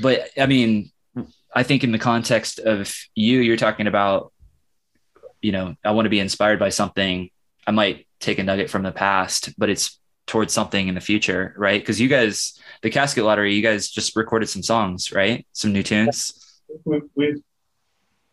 [0.00, 0.90] But I mean,
[1.54, 4.32] I think in the context of you, you're talking about,
[5.40, 7.30] you know, I want to be inspired by something.
[7.66, 9.98] I might take a nugget from the past, but it's
[10.32, 11.78] towards something in the future, right?
[11.82, 15.46] Because you guys, the Casket Lottery, you guys just recorded some songs, right?
[15.52, 16.62] Some new tunes.
[16.86, 17.42] we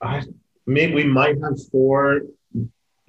[0.01, 0.23] I
[0.65, 2.21] maybe we might have four,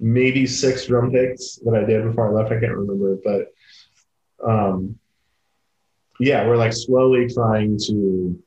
[0.01, 2.51] maybe six drum takes that I did before I left.
[2.51, 3.53] I can't remember, but
[4.45, 4.99] um,
[6.19, 8.43] yeah, we're like slowly trying to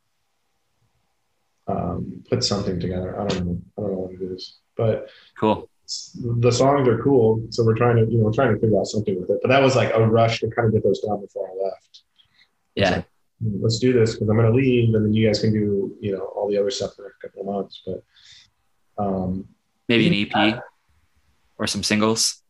[1.68, 3.18] um, put something together.
[3.18, 3.58] I don't know.
[3.78, 5.70] I don't know what it is, but Cool.
[5.86, 7.46] The songs are cool.
[7.50, 9.38] So we're trying to, you know, we're trying to figure out something with it.
[9.42, 12.02] But that was like a rush to kind of get those down before I left.
[12.74, 12.94] Yeah.
[12.96, 13.04] So,
[13.60, 16.12] let's do this because I'm going to leave, and then you guys can do, you
[16.12, 17.82] know, all the other stuff for a couple of months.
[17.84, 18.02] But
[18.96, 19.48] um,
[19.88, 20.62] Maybe an EP
[21.58, 22.42] or some singles.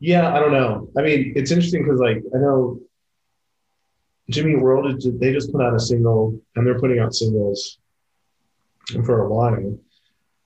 [0.00, 0.88] yeah, I don't know.
[0.98, 2.80] I mean, it's interesting because like I know
[4.30, 7.78] Jimmy World they just put out a single, and they're putting out singles
[9.04, 9.78] for a while.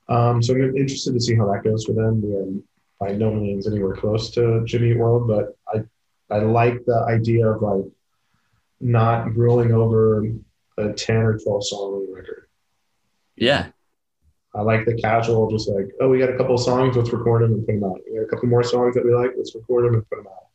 [0.09, 2.21] Um, so I'm interested to see how that goes for them.
[2.21, 2.45] We are
[2.99, 5.83] by no means anywhere close to Jimmy Eat World, but I
[6.33, 7.85] I like the idea of like
[8.79, 10.25] not grueling over
[10.77, 12.47] a ten or twelve song record.
[13.35, 13.67] Yeah.
[14.55, 17.43] I like the casual, just like oh, we got a couple of songs, let's record
[17.43, 17.99] them and put them out.
[18.09, 20.27] We got a couple more songs that we like, let's record them and put them
[20.27, 20.47] out.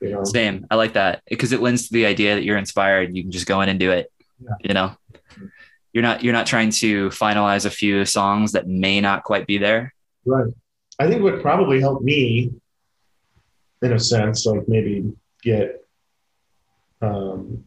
[0.00, 0.66] You know, Same.
[0.70, 3.14] I like that because it lends to the idea that you're inspired.
[3.14, 4.10] You can just go in and do it.
[4.42, 4.50] Yeah.
[4.62, 4.96] You know,
[5.92, 9.58] you're not you're not trying to finalize a few songs that may not quite be
[9.58, 9.92] there.
[10.24, 10.52] Right.
[10.98, 12.52] I think what probably helped me,
[13.82, 15.12] in a sense, like maybe
[15.42, 15.82] get,
[17.00, 17.64] um,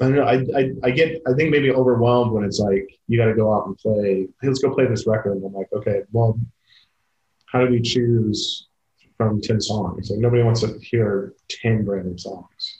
[0.00, 0.22] I don't know.
[0.22, 3.54] I, I, I get, I think maybe overwhelmed when it's like, you got to go
[3.54, 5.36] out and play, hey, let's go play this record.
[5.36, 6.38] And I'm like, okay, well,
[7.46, 8.68] how do we choose
[9.16, 10.10] from 10 songs?
[10.10, 12.78] Like nobody wants to hear 10 brand new songs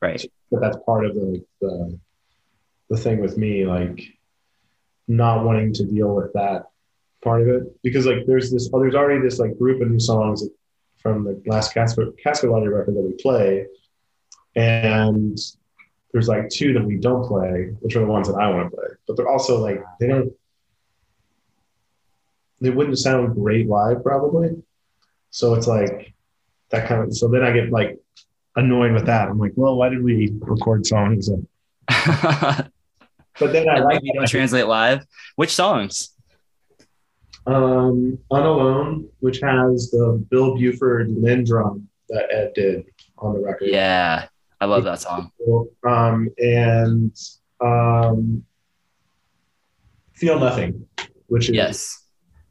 [0.00, 0.24] Right.
[0.50, 1.98] but that's part of the, the
[2.92, 4.02] the thing with me like
[5.08, 6.66] not wanting to deal with that
[7.24, 7.62] part of it.
[7.82, 10.44] Because like there's this oh, there's already this like group of new songs
[10.98, 13.66] from the last casket casket lottery record that we play.
[14.56, 15.38] And
[16.12, 18.76] there's like two that we don't play which are the ones that i want to
[18.76, 18.88] play.
[19.08, 20.30] But they're also like they don't
[22.60, 24.50] they wouldn't sound great live probably.
[25.30, 26.12] So it's like
[26.68, 27.98] that kind of so then i get like
[28.54, 29.30] annoyed with that.
[29.30, 31.30] I'm like, well, why did we record songs?
[31.88, 32.70] that
[33.38, 35.04] But then I like you don't translate live.
[35.36, 36.10] Which songs?
[37.46, 42.84] um, Unalone, which has the Bill Bruford Lynn drum that Ed did
[43.18, 43.68] on the record.
[43.68, 44.26] Yeah,
[44.60, 45.32] I love that song.
[45.84, 47.16] Um, and
[47.60, 48.44] um,
[50.14, 50.86] Feel Nothing,
[51.26, 52.06] which is Yes,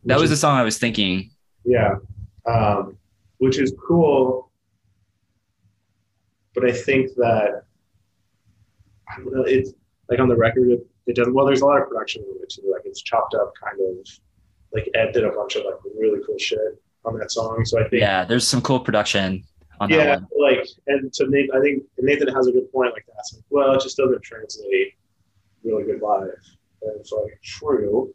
[0.06, 1.32] that was the song I was thinking.
[1.64, 1.96] yeah,
[2.46, 2.98] um,
[3.38, 4.52] which is cool.
[6.54, 7.64] But I think that
[9.08, 9.44] I don't know.
[9.44, 9.72] It's
[10.12, 11.34] like on the record, it, it doesn't.
[11.34, 12.70] Well, there's a lot of production in it too.
[12.72, 14.08] Like it's chopped up, kind of.
[14.74, 16.60] Like Ed did a bunch of like really cool shit
[17.04, 17.66] on that song.
[17.66, 19.44] So I think Yeah, there's some cool production
[19.82, 20.28] on yeah, that one.
[20.40, 23.16] like and to Nathan, I think Nathan has a good point like that.
[23.20, 24.94] It's like, well, it just doesn't translate
[25.64, 26.30] really good live.
[26.84, 28.14] And it's like true.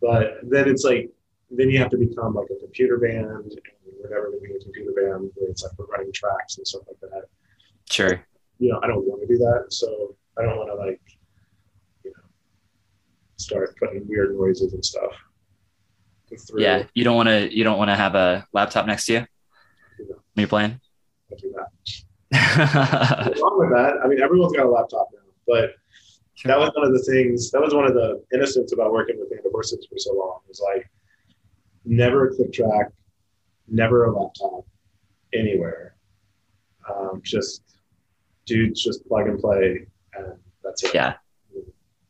[0.00, 1.10] But then it's like
[1.50, 3.60] then you have to become like a computer band and
[4.02, 6.82] we're never gonna be a computer band where it's like we're running tracks and stuff
[6.88, 7.24] like that.
[7.88, 8.20] Sure.
[8.58, 9.66] You know, I don't want to do that.
[9.68, 11.00] So I don't want to like,
[12.04, 12.22] you know,
[13.36, 15.12] start putting weird noises and stuff.
[16.48, 17.56] Through Yeah, you don't want to.
[17.56, 19.18] You don't want to have a laptop next to you
[19.98, 20.80] when you're playing.
[21.30, 21.68] I do that.
[23.26, 23.94] What's wrong with that?
[24.04, 25.76] I mean, everyone's got a laptop now, but
[26.44, 29.32] that was one of the things that was one of the innocence about working with
[29.32, 30.90] of Horses for so long was like
[31.84, 32.92] never a click track
[33.68, 34.66] never a laptop
[35.32, 35.96] anywhere
[36.90, 37.62] um, just
[38.44, 39.86] dudes just plug and play
[40.16, 40.32] and
[40.62, 41.14] that's it Yeah,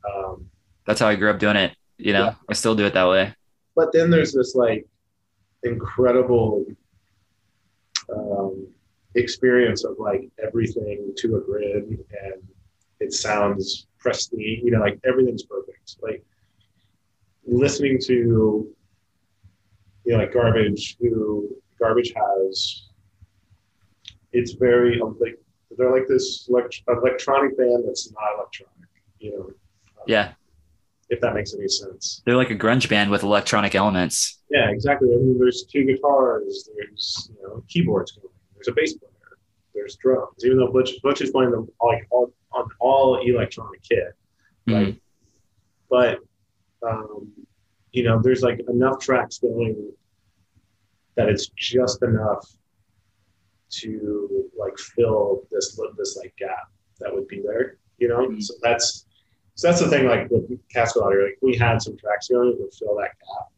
[0.08, 0.46] um,
[0.86, 1.72] that's how I grew up doing it.
[1.98, 2.34] You know, Yeah.
[2.48, 3.34] I still do it that way.
[3.74, 4.86] but then there's this like
[5.62, 6.64] incredible
[8.14, 8.66] um,
[9.14, 11.84] experience of like everything to a grid
[12.22, 12.42] and
[13.00, 16.22] it sounds pristine you know like everything's perfect like
[17.46, 18.14] listening to
[20.04, 22.88] you know like garbage who garbage has
[24.32, 25.38] it's very um, like
[25.78, 28.72] they're like this elect- electronic band that's not electronic
[29.18, 29.54] you know um,
[30.06, 30.32] Yeah,
[31.10, 34.40] if that makes any sense they're like a grunge band with electronic elements.
[34.50, 35.08] yeah, exactly.
[35.12, 39.10] I mean, there's two guitars, there's you know keyboards going, there's a bass player,
[39.74, 40.44] there's drums.
[40.44, 44.14] Even though Butch Butch is playing them like all on all electronic kit,
[44.66, 44.96] like,
[45.90, 46.18] but
[46.86, 47.30] um,
[47.92, 49.90] you know, there's like enough tracks going
[51.16, 52.46] that it's just enough
[53.70, 56.70] to like fill this this like gap
[57.00, 57.78] that would be there.
[57.98, 58.42] You know, Mhm.
[58.42, 59.06] so that's
[59.54, 60.06] so that's the thing.
[60.06, 63.48] Like with Casket Lottery, like we had some tracks going that would fill that gap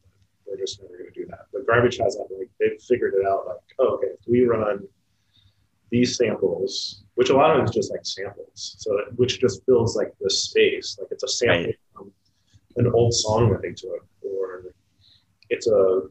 [0.46, 1.40] we're just never going to do that.
[1.52, 3.46] But garbage has that like they've figured it out.
[3.46, 4.88] Like, oh, okay, if we run
[5.90, 9.62] these samples, which a lot of it is just like samples, so that, which just
[9.66, 10.96] fills like the space.
[10.98, 11.78] Like it's a sample Right.
[11.94, 12.12] from
[12.76, 14.72] an old song that they took, or
[15.50, 16.02] it's a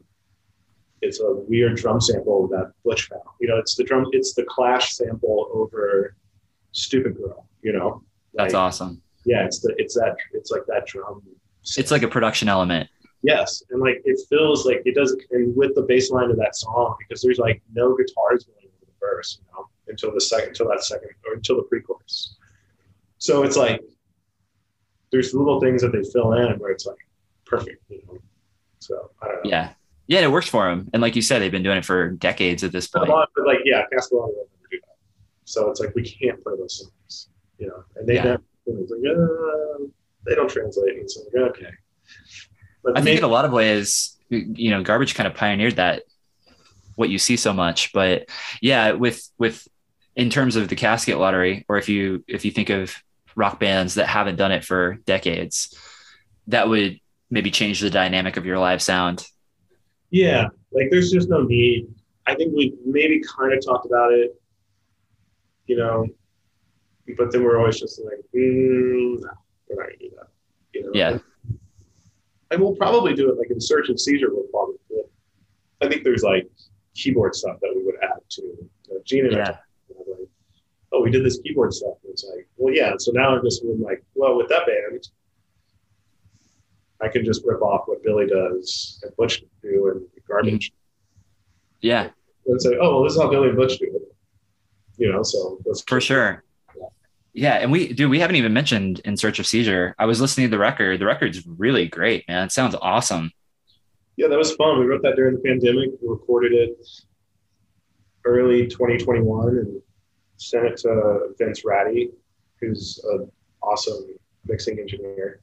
[1.02, 3.22] it's a weird drum sample that Butch found.
[3.40, 6.16] You know, it's the drum, it's the Clash sample over
[6.72, 7.46] Stupid Girl.
[7.62, 8.02] You know,
[8.34, 9.02] That's awesome.
[9.24, 11.22] Yeah, it's the it's that it's like that drum.
[11.76, 12.88] It's like a production element.
[13.22, 16.54] Yes, and like it feels like it does, and with the bass line of that
[16.54, 20.50] song, because there's like no guitars going into the verse, you know, until the second,
[20.50, 22.36] until that second, or until the pre-chorus.
[23.18, 23.80] So it's like
[25.10, 26.98] there's little things that they fill in where it's like
[27.44, 28.18] perfect, you know.
[28.78, 29.50] So I don't know.
[29.50, 29.72] Yeah,
[30.08, 30.88] yeah, it works for them.
[30.92, 33.08] And like you said, they've been doing it for decades at this point.
[33.08, 34.96] lot, but like yeah, Casket Lottery will never do that.
[35.44, 37.28] So it's like we can't play those songs,
[37.58, 38.24] you know, and they Yeah.
[38.24, 38.42] never.
[38.66, 39.84] Like uh,
[40.26, 41.70] they don't translate, and so like, okay.
[42.82, 45.76] But I think maybe- in a lot of ways, you know, garbage kind of pioneered
[45.76, 46.02] that
[46.96, 47.92] what you see so much.
[47.94, 48.28] But
[48.60, 49.66] yeah, with with
[50.16, 52.94] in terms of the casket lottery, or if you if you think of
[53.36, 55.74] rock bands that haven't done it for decades,
[56.48, 59.26] that would maybe change the dynamic of your live sound.
[60.10, 61.88] Yeah, like there's just no need.
[62.26, 64.40] I think we maybe kind of talked about it,
[65.66, 66.06] you know,
[67.16, 69.28] but then we're always just like, mm, no,
[69.68, 70.28] we're not gonna do that.
[70.74, 70.90] You know?
[70.94, 71.08] Yeah.
[71.10, 71.22] And,
[72.50, 74.28] and we'll probably do it like in Search and Seizure.
[74.30, 75.10] We'll probably do it.
[75.82, 76.48] I think there's like
[76.94, 78.42] keyboard stuff that we would add to.
[78.42, 79.48] You know, Gene and I Yeah.
[79.90, 80.28] about, like,
[80.92, 81.94] oh, we did this keyboard stuff.
[82.04, 82.92] And it's like, well, yeah.
[82.98, 85.08] So now I'm just like, well, with that band,
[87.00, 90.72] I can just rip off what Billy does and Butch do and Garbage
[91.80, 92.10] Yeah,
[92.46, 94.14] and say, oh, well, this is how Billy and Butch do it.
[94.96, 96.42] You know, so for sure.
[97.32, 98.08] Yeah, and we do.
[98.08, 100.98] We haven't even mentioned "In Search of Seizure." I was listening to the record.
[100.98, 102.46] The record's really great, man.
[102.46, 103.30] It sounds awesome.
[104.16, 104.80] Yeah, that was fun.
[104.80, 105.90] We wrote that during the pandemic.
[106.02, 106.84] We recorded it
[108.24, 109.80] early 2021 and
[110.36, 112.10] sent it to Vince Ratti,
[112.60, 113.30] who's an
[113.62, 115.40] awesome mixing engineer.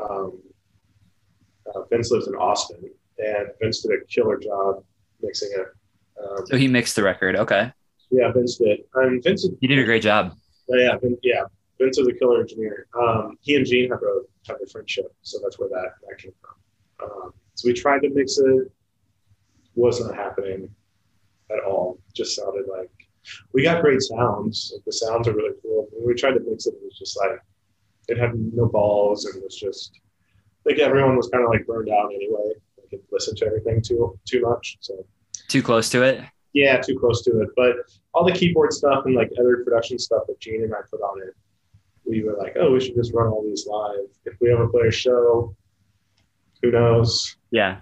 [0.00, 0.40] Um,
[1.74, 2.82] uh, Vince lives in Austin,
[3.18, 4.84] and Vince did a killer job
[5.22, 5.66] mixing it.
[6.22, 7.36] Um, So he mixed the record.
[7.36, 7.72] Okay,
[8.10, 8.80] yeah, Vince did.
[8.94, 10.34] And Vince, he did a great job.
[10.68, 11.44] Yeah, Vin, yeah,
[11.80, 12.86] Vince is a killer engineer.
[12.98, 16.32] Um, he and Gene have a have a friendship, so that's where that that came
[16.40, 17.10] from.
[17.10, 18.70] Um, so we tried to mix it,
[19.74, 20.68] wasn't happening
[21.50, 21.98] at all.
[22.14, 22.90] Just sounded like
[23.52, 24.72] we got great sounds.
[24.74, 25.88] Like the sounds are really cool.
[25.92, 27.38] When we tried to mix it, it was just like
[28.08, 30.00] it had no balls and was just
[30.66, 32.52] think everyone was kind of like burned out anyway.
[32.78, 34.76] They could listen to everything too too much.
[34.80, 35.04] So
[35.48, 36.20] Too close to it.
[36.52, 37.48] yeah, too close to it.
[37.56, 37.76] But
[38.14, 41.20] all the keyboard stuff and like other production stuff that Gene and I put on
[41.22, 41.34] it,
[42.04, 44.06] we were like, oh, we should just run all these live.
[44.24, 45.54] If we ever play a show,
[46.62, 47.36] who knows?
[47.50, 47.78] Yeah.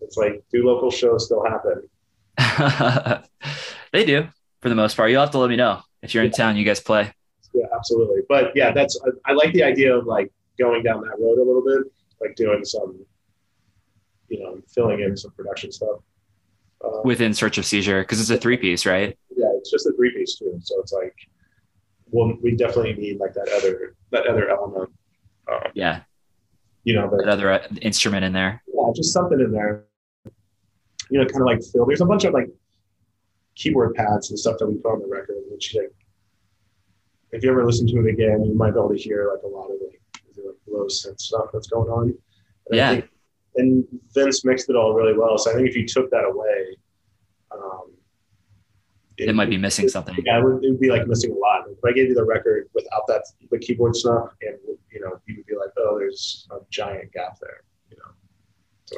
[0.00, 1.88] It's like, do local shows still happen?
[3.92, 4.28] they do
[4.60, 5.10] for the most part.
[5.10, 6.56] You'll have to let me know if you're in town.
[6.56, 7.12] You guys play.
[7.52, 8.20] Yeah, absolutely.
[8.28, 11.42] But yeah, that's I, I like the idea of like going down that road a
[11.42, 12.98] little bit, like doing some,
[14.28, 16.00] you know, filling in some production stuff.
[16.84, 19.18] Um, Within Search of Seizure because it's a three piece, right?
[19.36, 20.58] yeah, it's just a three piece too.
[20.62, 21.14] So it's like,
[22.10, 24.90] well, we definitely need like that other that other element.
[25.50, 26.02] Um, Yeah.
[26.84, 28.62] you know, That that other uh, instrument in there.
[28.72, 29.84] yeah, just something in there.
[31.10, 31.86] You know, kind of like fill.
[31.86, 32.48] There's a bunch of like
[33.54, 35.92] keyboard pads and stuff that we put on the record, which like,
[37.32, 39.46] if you ever listen to it again, you might be able to hear like a
[39.48, 39.97] lot of like,
[40.46, 42.02] like low synth stuff that's going on.
[42.08, 42.16] And
[42.72, 42.90] Yeah.
[42.92, 43.10] think-
[43.56, 43.84] and
[44.14, 45.36] Vince mixed it all really well.
[45.38, 46.76] So I think if you took that away,
[47.50, 47.92] um,
[49.16, 50.14] It might be missing something.
[50.24, 51.68] Yeah, it would, it would be like missing a lot.
[51.68, 54.56] If I gave you the record without that, the keyboard stuff, and
[54.92, 57.64] you know, you would be like, oh, there's a giant gap there.
[57.90, 58.12] You know,
[58.84, 58.96] so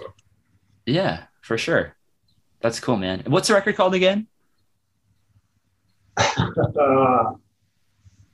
[0.85, 1.97] Yeah, for sure.
[2.61, 3.23] That's cool, man.
[3.29, 4.27] What's the record called again?
[6.19, 7.33] uh,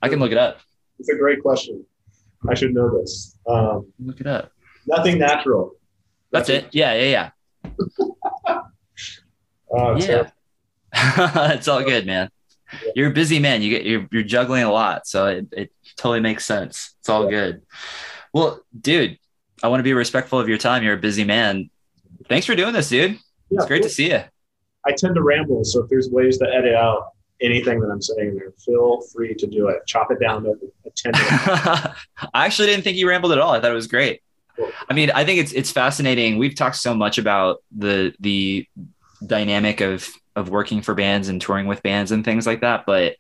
[0.02, 0.58] I can look it up.
[0.98, 1.84] it's a great question.
[2.50, 3.38] I should know this.
[3.48, 4.52] Um, Look it up.
[4.86, 5.72] nothing natural.
[6.32, 6.68] That's it.
[6.72, 7.30] Yeah, yeah,
[8.44, 9.98] Uh, yeah.
[10.00, 10.30] so- Yeah.
[11.54, 12.30] it's all good, man.
[12.94, 13.62] You're a busy man.
[13.62, 16.94] You get you're you're juggling a lot, so it, it totally makes sense.
[17.00, 17.30] It's all Yeah.
[17.30, 17.62] good.
[18.32, 19.18] Well, dude,
[19.62, 20.82] I want to be respectful of your time.
[20.82, 21.70] You're a busy man.
[22.28, 23.12] Thanks for doing this, dude.
[23.12, 23.18] yeah,
[23.52, 24.20] It's great to see you.
[24.86, 27.08] I tend to ramble, so if there's ways to edit out
[27.40, 29.86] anything that I'm saying there, feel free to do it.
[29.86, 30.50] Chop it down to
[30.86, 31.12] a ten.
[31.14, 31.94] I
[32.46, 33.52] actually didn't think you rambled at all.
[33.52, 34.22] I thought it was great.
[34.56, 34.70] Cool.
[34.88, 36.38] I mean, I think it's it's fascinating.
[36.38, 38.66] We've talked so much about the the
[39.24, 43.16] dynamic of of working for bands and touring with bands and things like that, but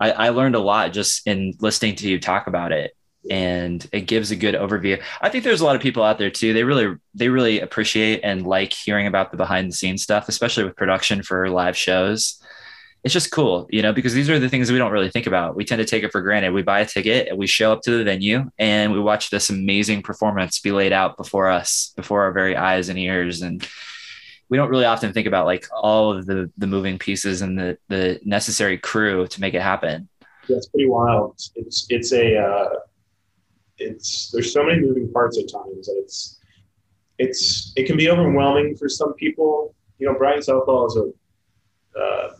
[0.00, 2.94] I, I learned a lot just in listening to you talk about it.
[3.30, 5.02] And it gives a good overview.
[5.20, 6.54] I think there's a lot of people out there too.
[6.54, 10.64] They really, they really appreciate and like hearing about the behind the scenes stuff, especially
[10.64, 12.40] with production for live shows
[13.04, 15.54] it's just cool, you know, because these are the things we don't really think about.
[15.54, 16.52] We tend to take it for granted.
[16.52, 19.50] We buy a ticket and we show up to the venue and we watch this
[19.50, 23.42] amazing performance be laid out before us, before our very eyes and ears.
[23.42, 23.66] And
[24.48, 27.78] we don't really often think about like all of the the moving pieces and the
[27.88, 30.08] the necessary crew to make it happen.
[30.48, 31.38] Yeah, it's pretty wild.
[31.54, 32.68] It's it's a uh,
[33.76, 36.40] it's there's so many moving parts at times that it's
[37.18, 39.74] it's it can be overwhelming for some people.
[39.98, 42.30] You know, Brian Southall is a uh,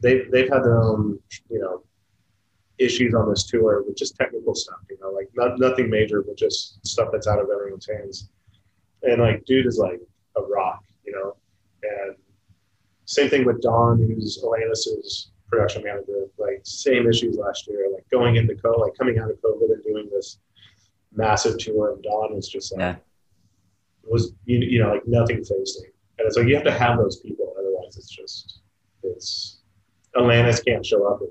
[0.00, 1.18] they've they've had their own
[1.48, 1.82] you know
[2.80, 4.78] issues on this tour with just technical stuff.
[4.88, 8.30] You know, like not, nothing major, but just stuff that's out of everyone's hands.
[9.02, 10.00] And like, dude is like
[10.36, 11.36] a rock, you know.
[11.82, 12.16] And
[13.04, 16.26] same thing with Don, who's Alanis's production manager.
[16.38, 17.88] Like same issues last year.
[17.92, 20.38] Like going into COVID, like coming out of COVID and doing this
[21.14, 22.96] massive tour, and Don was just like Yeah.
[24.04, 25.92] was you, you know like nothing him.
[26.18, 28.60] And it's like you have to have those people, otherwise it's just
[29.02, 29.59] it's
[30.16, 31.28] Alanis can't show up at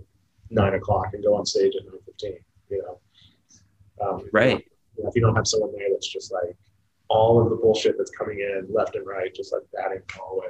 [0.49, 2.37] nine o'clock and go on stage at nine fifteen.
[2.69, 2.99] You know,
[4.07, 4.65] um, Right.
[4.97, 6.55] you know, if you don't have someone there that's just like
[7.09, 10.47] all of the bullshit that's coming in left and right, just like batting all away.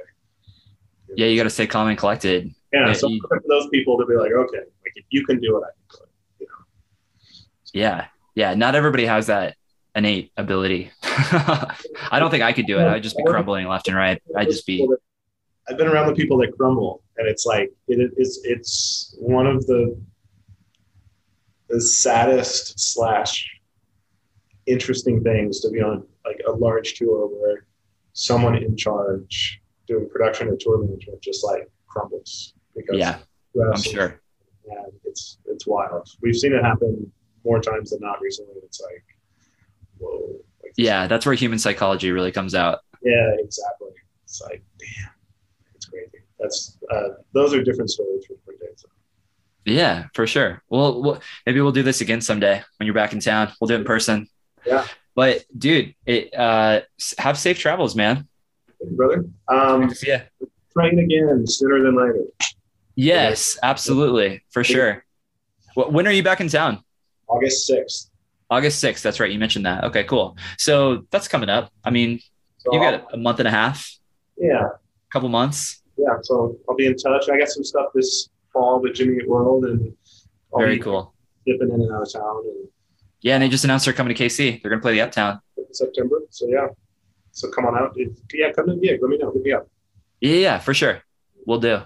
[1.16, 2.52] Yeah, you got to stay calm and collected.
[2.72, 5.40] Yeah, yeah, so you- for those people to be like, okay, like if you can
[5.40, 6.08] do it, I can do it.
[6.40, 6.64] You know,
[7.72, 8.54] Yeah, yeah.
[8.54, 9.56] Not everybody has that
[9.96, 10.90] innate ability.
[11.02, 12.86] I don't think I could do it.
[12.86, 14.22] I'd just be crumbling left and right.
[14.36, 14.86] I'd just be
[15.70, 18.40] I've been around the people that crumble, and it's like it is.
[18.44, 19.96] It's one of the
[21.68, 23.48] the saddest slash
[24.66, 27.66] interesting things to be on like a large tour where
[28.12, 33.18] someone in charge doing production or tour management just like crumbles because yeah.
[33.56, 34.20] I'm sure.
[34.66, 36.08] and it's it's wild.
[36.20, 37.10] We've seen it happen
[37.44, 38.54] more times than not recently.
[38.64, 39.04] It's like
[39.98, 40.40] whoa.
[40.62, 42.80] Like, Yeah, that's where human psychology really comes out.
[43.02, 43.92] Yeah, exactly.
[44.24, 45.19] It's like, damn, it's
[45.90, 46.24] crazy.
[46.38, 48.84] That's uh, those are different stories for different days.
[49.66, 50.62] Yeah, for sure.
[50.70, 53.52] Well, we'll maybe we'll do this again someday when you're back in town.
[53.60, 54.28] We'll do it in person.
[54.66, 54.86] Yeah.
[55.14, 56.80] But dude, it uh
[57.18, 58.26] have safe travels, man.
[58.78, 59.24] Thank you, brother.
[59.48, 60.20] Um, ya.
[60.72, 62.24] train again sooner than later.
[62.96, 65.04] Yes, absolutely, for sure.
[65.74, 66.82] Wh- When are you back in town?
[67.28, 68.10] August sixth.
[68.52, 69.02] August 6th.
[69.02, 69.30] That's right.
[69.30, 69.84] You mentioned that.
[69.84, 70.36] Okay, cool.
[70.58, 71.70] So that's coming up.
[71.84, 72.18] I mean,
[72.58, 73.88] So you got a month and a half,
[74.36, 74.70] yeah,
[75.12, 75.82] couple months.
[75.96, 76.16] yeah.
[76.22, 77.28] So I'll be in touch.
[77.28, 79.92] I got some stuff this fall with Jimmy Eat World, and
[80.52, 81.14] I'll Very cool.
[81.46, 82.68] dipping in and out of town in
[83.20, 84.62] Yeah, and they just announced they're coming to KC.
[84.62, 85.40] They're going to play the Uptown.
[85.72, 86.20] September.
[86.30, 86.66] So yeah,
[87.32, 87.96] so come on out.
[88.34, 88.98] Yeah, come to the gig.
[89.00, 89.30] Let me know.
[89.32, 89.68] Hit me up.
[90.20, 91.00] Yeah, yeah, for sure.
[91.46, 91.80] We'll do.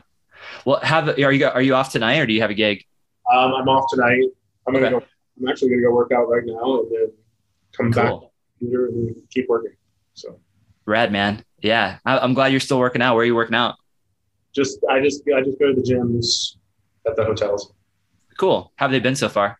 [0.64, 2.84] Well, have are you are you off tonight or do you have a gig?
[3.32, 4.22] Um, I'm off tonight.
[4.66, 5.02] I'm gonna go.
[5.40, 7.12] I'm actually gonna go work out right now, and then
[7.76, 8.32] come back Cool.
[8.60, 9.72] here and keep working.
[10.14, 10.38] So
[10.86, 11.44] Rad, man.
[11.62, 13.14] Yeah, I, I'm glad you're still working out.
[13.14, 13.76] Where are you working out?
[14.54, 16.56] just I just I just go to the gyms
[17.06, 17.72] at the hotels.
[18.38, 18.72] Cool.
[18.76, 19.58] How have they been so far?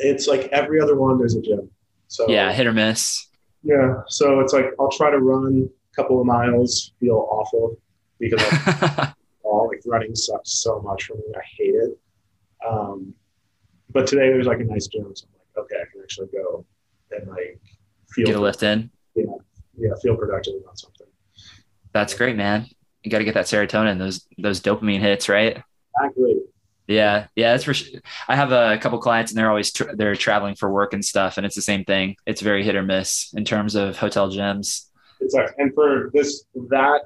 [0.00, 1.18] It's like every other one.
[1.18, 1.70] There's a gym.
[2.08, 3.28] So Yeah, hit or miss.
[3.62, 4.02] yeah.
[4.08, 7.78] So it's like I'll try to run a couple of miles, feel awful
[8.18, 9.14] because I'm
[9.44, 11.22] all like running sucks so much for me.
[11.36, 11.98] I hate it.
[12.68, 13.14] Um,
[13.90, 16.64] but today there's like a nice gym, so I'm like, okay, I can actually go
[17.12, 17.60] and like
[18.10, 18.90] feel Get a lift in.
[19.14, 19.24] yeah,
[20.02, 21.06] feel productive about something.
[21.92, 22.66] That's great, man.
[23.02, 25.62] You got to get that serotonin, those those dopamine hits, right?
[26.00, 26.36] Exactly.
[26.86, 28.00] Yeah, yeah, that's for sure.
[28.28, 31.36] I have a couple clients, and they're always tra- they're traveling for work and stuff,
[31.36, 32.16] and it's the same thing.
[32.26, 34.86] It's very hit or miss in terms of hotel gyms.
[35.56, 37.02] And for this, that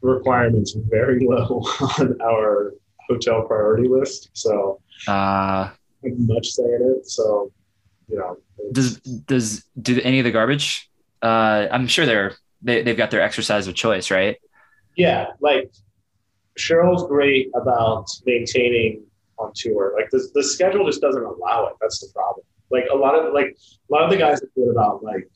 [0.00, 1.62] requirement's very low
[1.98, 2.72] on our
[3.08, 4.30] hotel priority list.
[4.32, 5.70] So Uh,
[6.02, 7.08] much say in it.
[7.08, 7.52] So,
[8.08, 8.38] you know,
[8.72, 10.87] does does do any of the garbage?
[11.22, 14.36] Uh, I'm sure they're they they've got their exercise of choice, right?
[14.98, 15.70] yeah, like
[16.56, 19.04] Shirley's great about maintaining
[19.38, 19.94] on tour.
[19.96, 21.74] Like the, the schedule just doesn't allow it.
[21.80, 22.44] That's the problem.
[22.70, 23.56] Like a lot of like
[23.88, 25.28] a lot of the guys are good about like,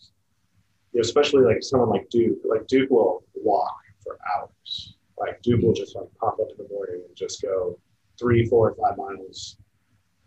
[0.92, 2.38] you know, especially like someone like Duke.
[2.44, 4.96] Like Duke will walk for hours.
[5.16, 7.78] Like Duke will just like pop up in the morning and just go
[8.18, 9.56] three, four, five miles.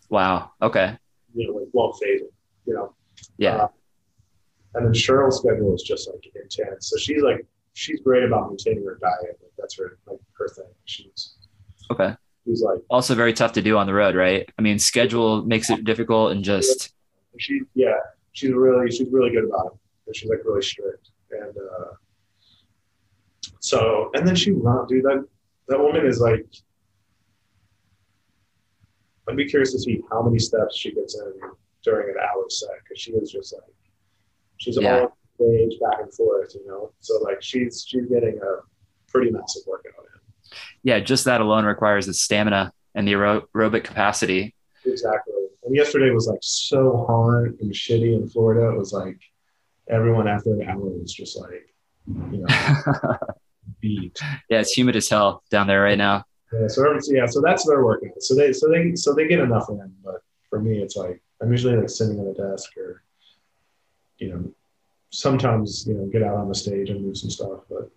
[0.10, 0.52] Wow.
[0.61, 0.98] Okay.
[1.36, 2.34] You know, like won't phase it.
[2.65, 2.95] You know.
[3.38, 3.56] Yeah.
[3.56, 3.68] Uh,
[4.76, 6.90] and then Shirley's schedule is just like intense.
[6.90, 9.40] So she's like she's great about maintaining her diet.
[9.42, 10.66] Like that's her like her thing.
[10.86, 11.36] She's
[11.92, 12.16] Okay.
[12.46, 14.48] she's like Also very tough to do on the road, right?
[14.58, 16.94] I mean, schedule makes it difficult, and just
[17.38, 17.96] she yeah
[18.34, 19.80] she's really she's really good about it.
[20.08, 21.94] And she's like really strict and uh,
[23.60, 25.26] so and then she run dude that
[25.68, 26.46] that woman is like
[29.28, 31.34] I'd be curious to see how many steps she gets in
[31.84, 33.64] during an hour set because she is just like
[34.57, 35.02] she's Yeah.
[35.02, 36.91] all stage back and forth, you know.
[36.99, 38.61] So like she's she's getting a
[39.11, 40.57] pretty massive workout in.
[40.84, 44.53] yeah, just that alone requires the stamina and the aero- aerobic capacity.
[44.86, 45.34] Exactly.
[45.64, 48.69] And yesterday was like so hot and shitty in Florida.
[48.69, 49.19] It was like
[49.90, 51.73] everyone after an hour was just like,
[52.32, 52.48] you know,
[53.82, 54.19] beat.
[54.49, 56.23] yeah, it's humid as hell down there right now.
[56.53, 58.11] Yeah, so yeah, so that's their workout.
[58.22, 59.91] So they so they so they get enough in.
[60.03, 63.02] But for me, it's like I'm usually like sitting at a desk or,
[64.18, 64.52] you know,
[65.10, 67.62] sometimes you know get out on the stage and move some stuff.
[67.70, 67.90] But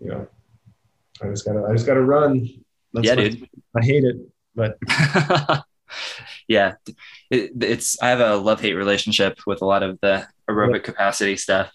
[0.00, 0.26] you know,
[1.22, 2.48] I just gotta I just gotta run.
[2.92, 3.48] That's yeah, my- dude.
[3.76, 4.16] I hate it,
[4.54, 4.78] but
[6.48, 6.74] yeah,
[7.30, 11.36] it, it's I have a love hate relationship with a lot of the aerobic capacity
[11.36, 11.72] stuff.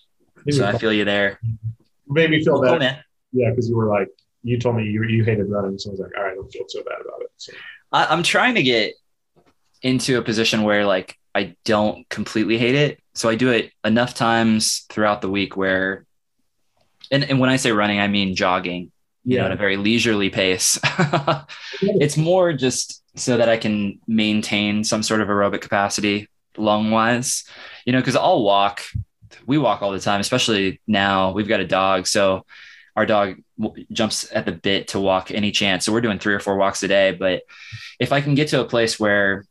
[0.50, 1.40] So I feel you there.
[2.08, 2.80] made me feel better.
[2.80, 3.04] man.
[3.32, 4.08] Yeah, because you were like,
[4.42, 6.52] you told me you, you hated running, so I was like, all right, I don't
[6.52, 7.30] feel so bad about it.
[7.38, 7.54] So,
[7.92, 8.94] I, I'm trying to get
[9.82, 13.00] into a position where like I don't completely hate it.
[13.20, 16.06] So I do it enough times throughout the week where,
[17.12, 18.94] and, and when I say running, I mean jogging,
[19.26, 20.80] you know, at a very leisurely pace.
[21.82, 27.44] it's more just so that I can maintain some sort of aerobic capacity lung wise,
[27.84, 28.84] you know, because I'll walk,
[29.46, 32.08] we walk all the time, especially now we've got a dog.
[32.08, 32.46] So
[32.96, 35.84] our dog w- jumps at the bit to walk any chance.
[35.84, 37.12] So we're doing three or four walks a day.
[37.12, 37.42] But
[38.00, 39.44] if I can get to a place where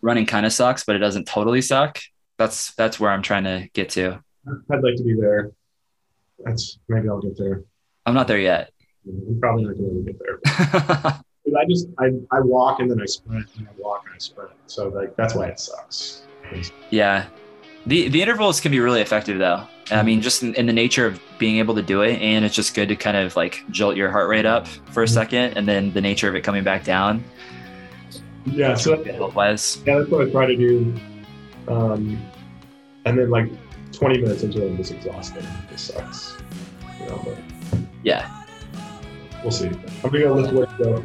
[0.00, 1.98] running kind of sucks, but it doesn't totally suck,
[2.38, 4.22] that's that's where I'm trying to get to.
[4.70, 5.50] I'd like to be there.
[6.44, 7.64] That's maybe I'll get there.
[8.06, 8.70] I'm not there yet.
[9.06, 10.38] I'm probably not going to get there.
[11.58, 14.50] I just I, I walk and then I sprint and I walk and I sprint.
[14.66, 16.22] So like that's why it sucks.
[16.90, 17.26] yeah.
[17.86, 19.66] The the intervals can be really effective though.
[19.90, 22.54] I mean, just in, in the nature of being able to do it, and it's
[22.54, 25.14] just good to kind of like jolt your heart rate up for a Mhm.
[25.14, 27.24] second, and then the nature of it coming back down,
[28.44, 29.02] Yeah, so
[29.34, 29.82] wise.
[29.86, 30.94] yeah, that's what I try to do.
[31.68, 32.20] Um,
[33.04, 33.50] and then like
[33.92, 35.46] 20 minutes into it, I'm just exhausted.
[35.72, 36.36] It sucks.
[37.00, 37.38] You know, but
[38.02, 38.44] Yeah,
[39.42, 39.66] we'll see.
[39.68, 41.04] I'm gonna go lift weights though.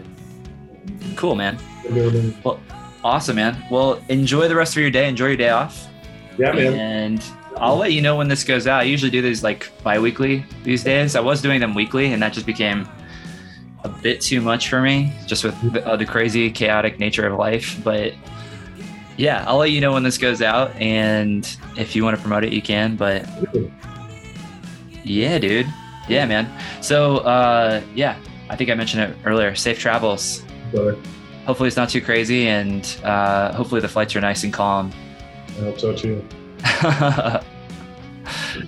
[1.15, 1.57] cool, man.
[1.85, 2.35] It.
[3.03, 3.63] Awesome, man.
[3.69, 5.07] Well, enjoy the rest of your day.
[5.09, 5.87] Enjoy your day off.
[6.37, 6.73] Yeah, man.
[6.73, 7.23] And
[7.57, 8.79] I'll let you know when this goes out.
[8.81, 11.15] I usually do these like bi-weekly these days.
[11.15, 12.87] I was doing them weekly, and that just became
[13.83, 17.37] a bit too much for me, just with the, uh, the crazy, chaotic nature of
[17.37, 17.77] life.
[17.83, 18.13] But
[19.17, 21.45] yeah, I'll let you know when this goes out, and
[21.77, 22.95] if you want to promote it, you can.
[22.95, 23.27] But
[25.03, 25.67] yeah, dude.
[26.09, 26.49] Yeah, man.
[26.81, 28.17] So uh, yeah,
[28.49, 29.55] I think I mentioned it earlier.
[29.55, 30.43] Safe travels.
[30.71, 30.97] Brother.
[31.45, 34.91] Hopefully it's not too crazy, and uh, hopefully the flights are nice and calm.
[35.49, 36.25] I hope so too.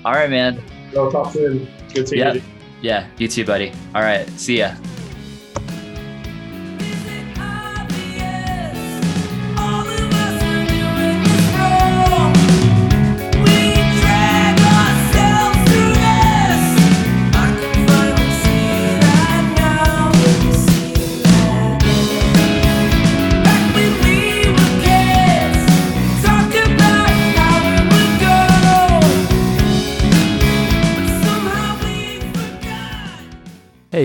[0.06, 0.62] All right, man.
[0.94, 1.68] Talk soon.
[1.94, 2.36] Good seeing Yep.
[2.36, 2.42] you.
[2.82, 3.72] Yeah, you too, buddy.
[3.96, 4.76] All right, see ya.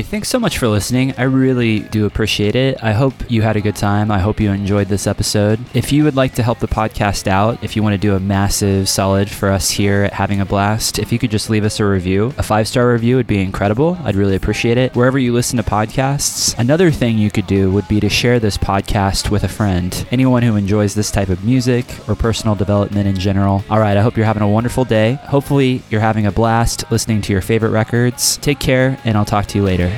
[0.01, 1.12] Hey, thanks so much for listening.
[1.18, 2.82] I really do appreciate it.
[2.82, 4.10] I hope you had a good time.
[4.10, 5.60] I hope you enjoyed this episode.
[5.74, 8.18] If you would like to help the podcast out, if you want to do a
[8.18, 11.81] massive solid for us here at Having a Blast, if you could just leave us
[11.81, 13.98] a review, a five star review would be incredible.
[14.02, 14.97] I'd really appreciate it.
[14.97, 18.56] Wherever you listen to podcasts, another thing you could do would be to share this
[18.56, 20.06] podcast with a friend.
[20.10, 23.62] Anyone who enjoys this type of music or personal development in general.
[23.68, 25.18] All right, I hope you're having a wonderful day.
[25.24, 28.39] Hopefully, you're having a blast listening to your favorite records.
[28.39, 29.89] Take care, and I'll talk to you later.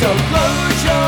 [0.00, 1.03] So close your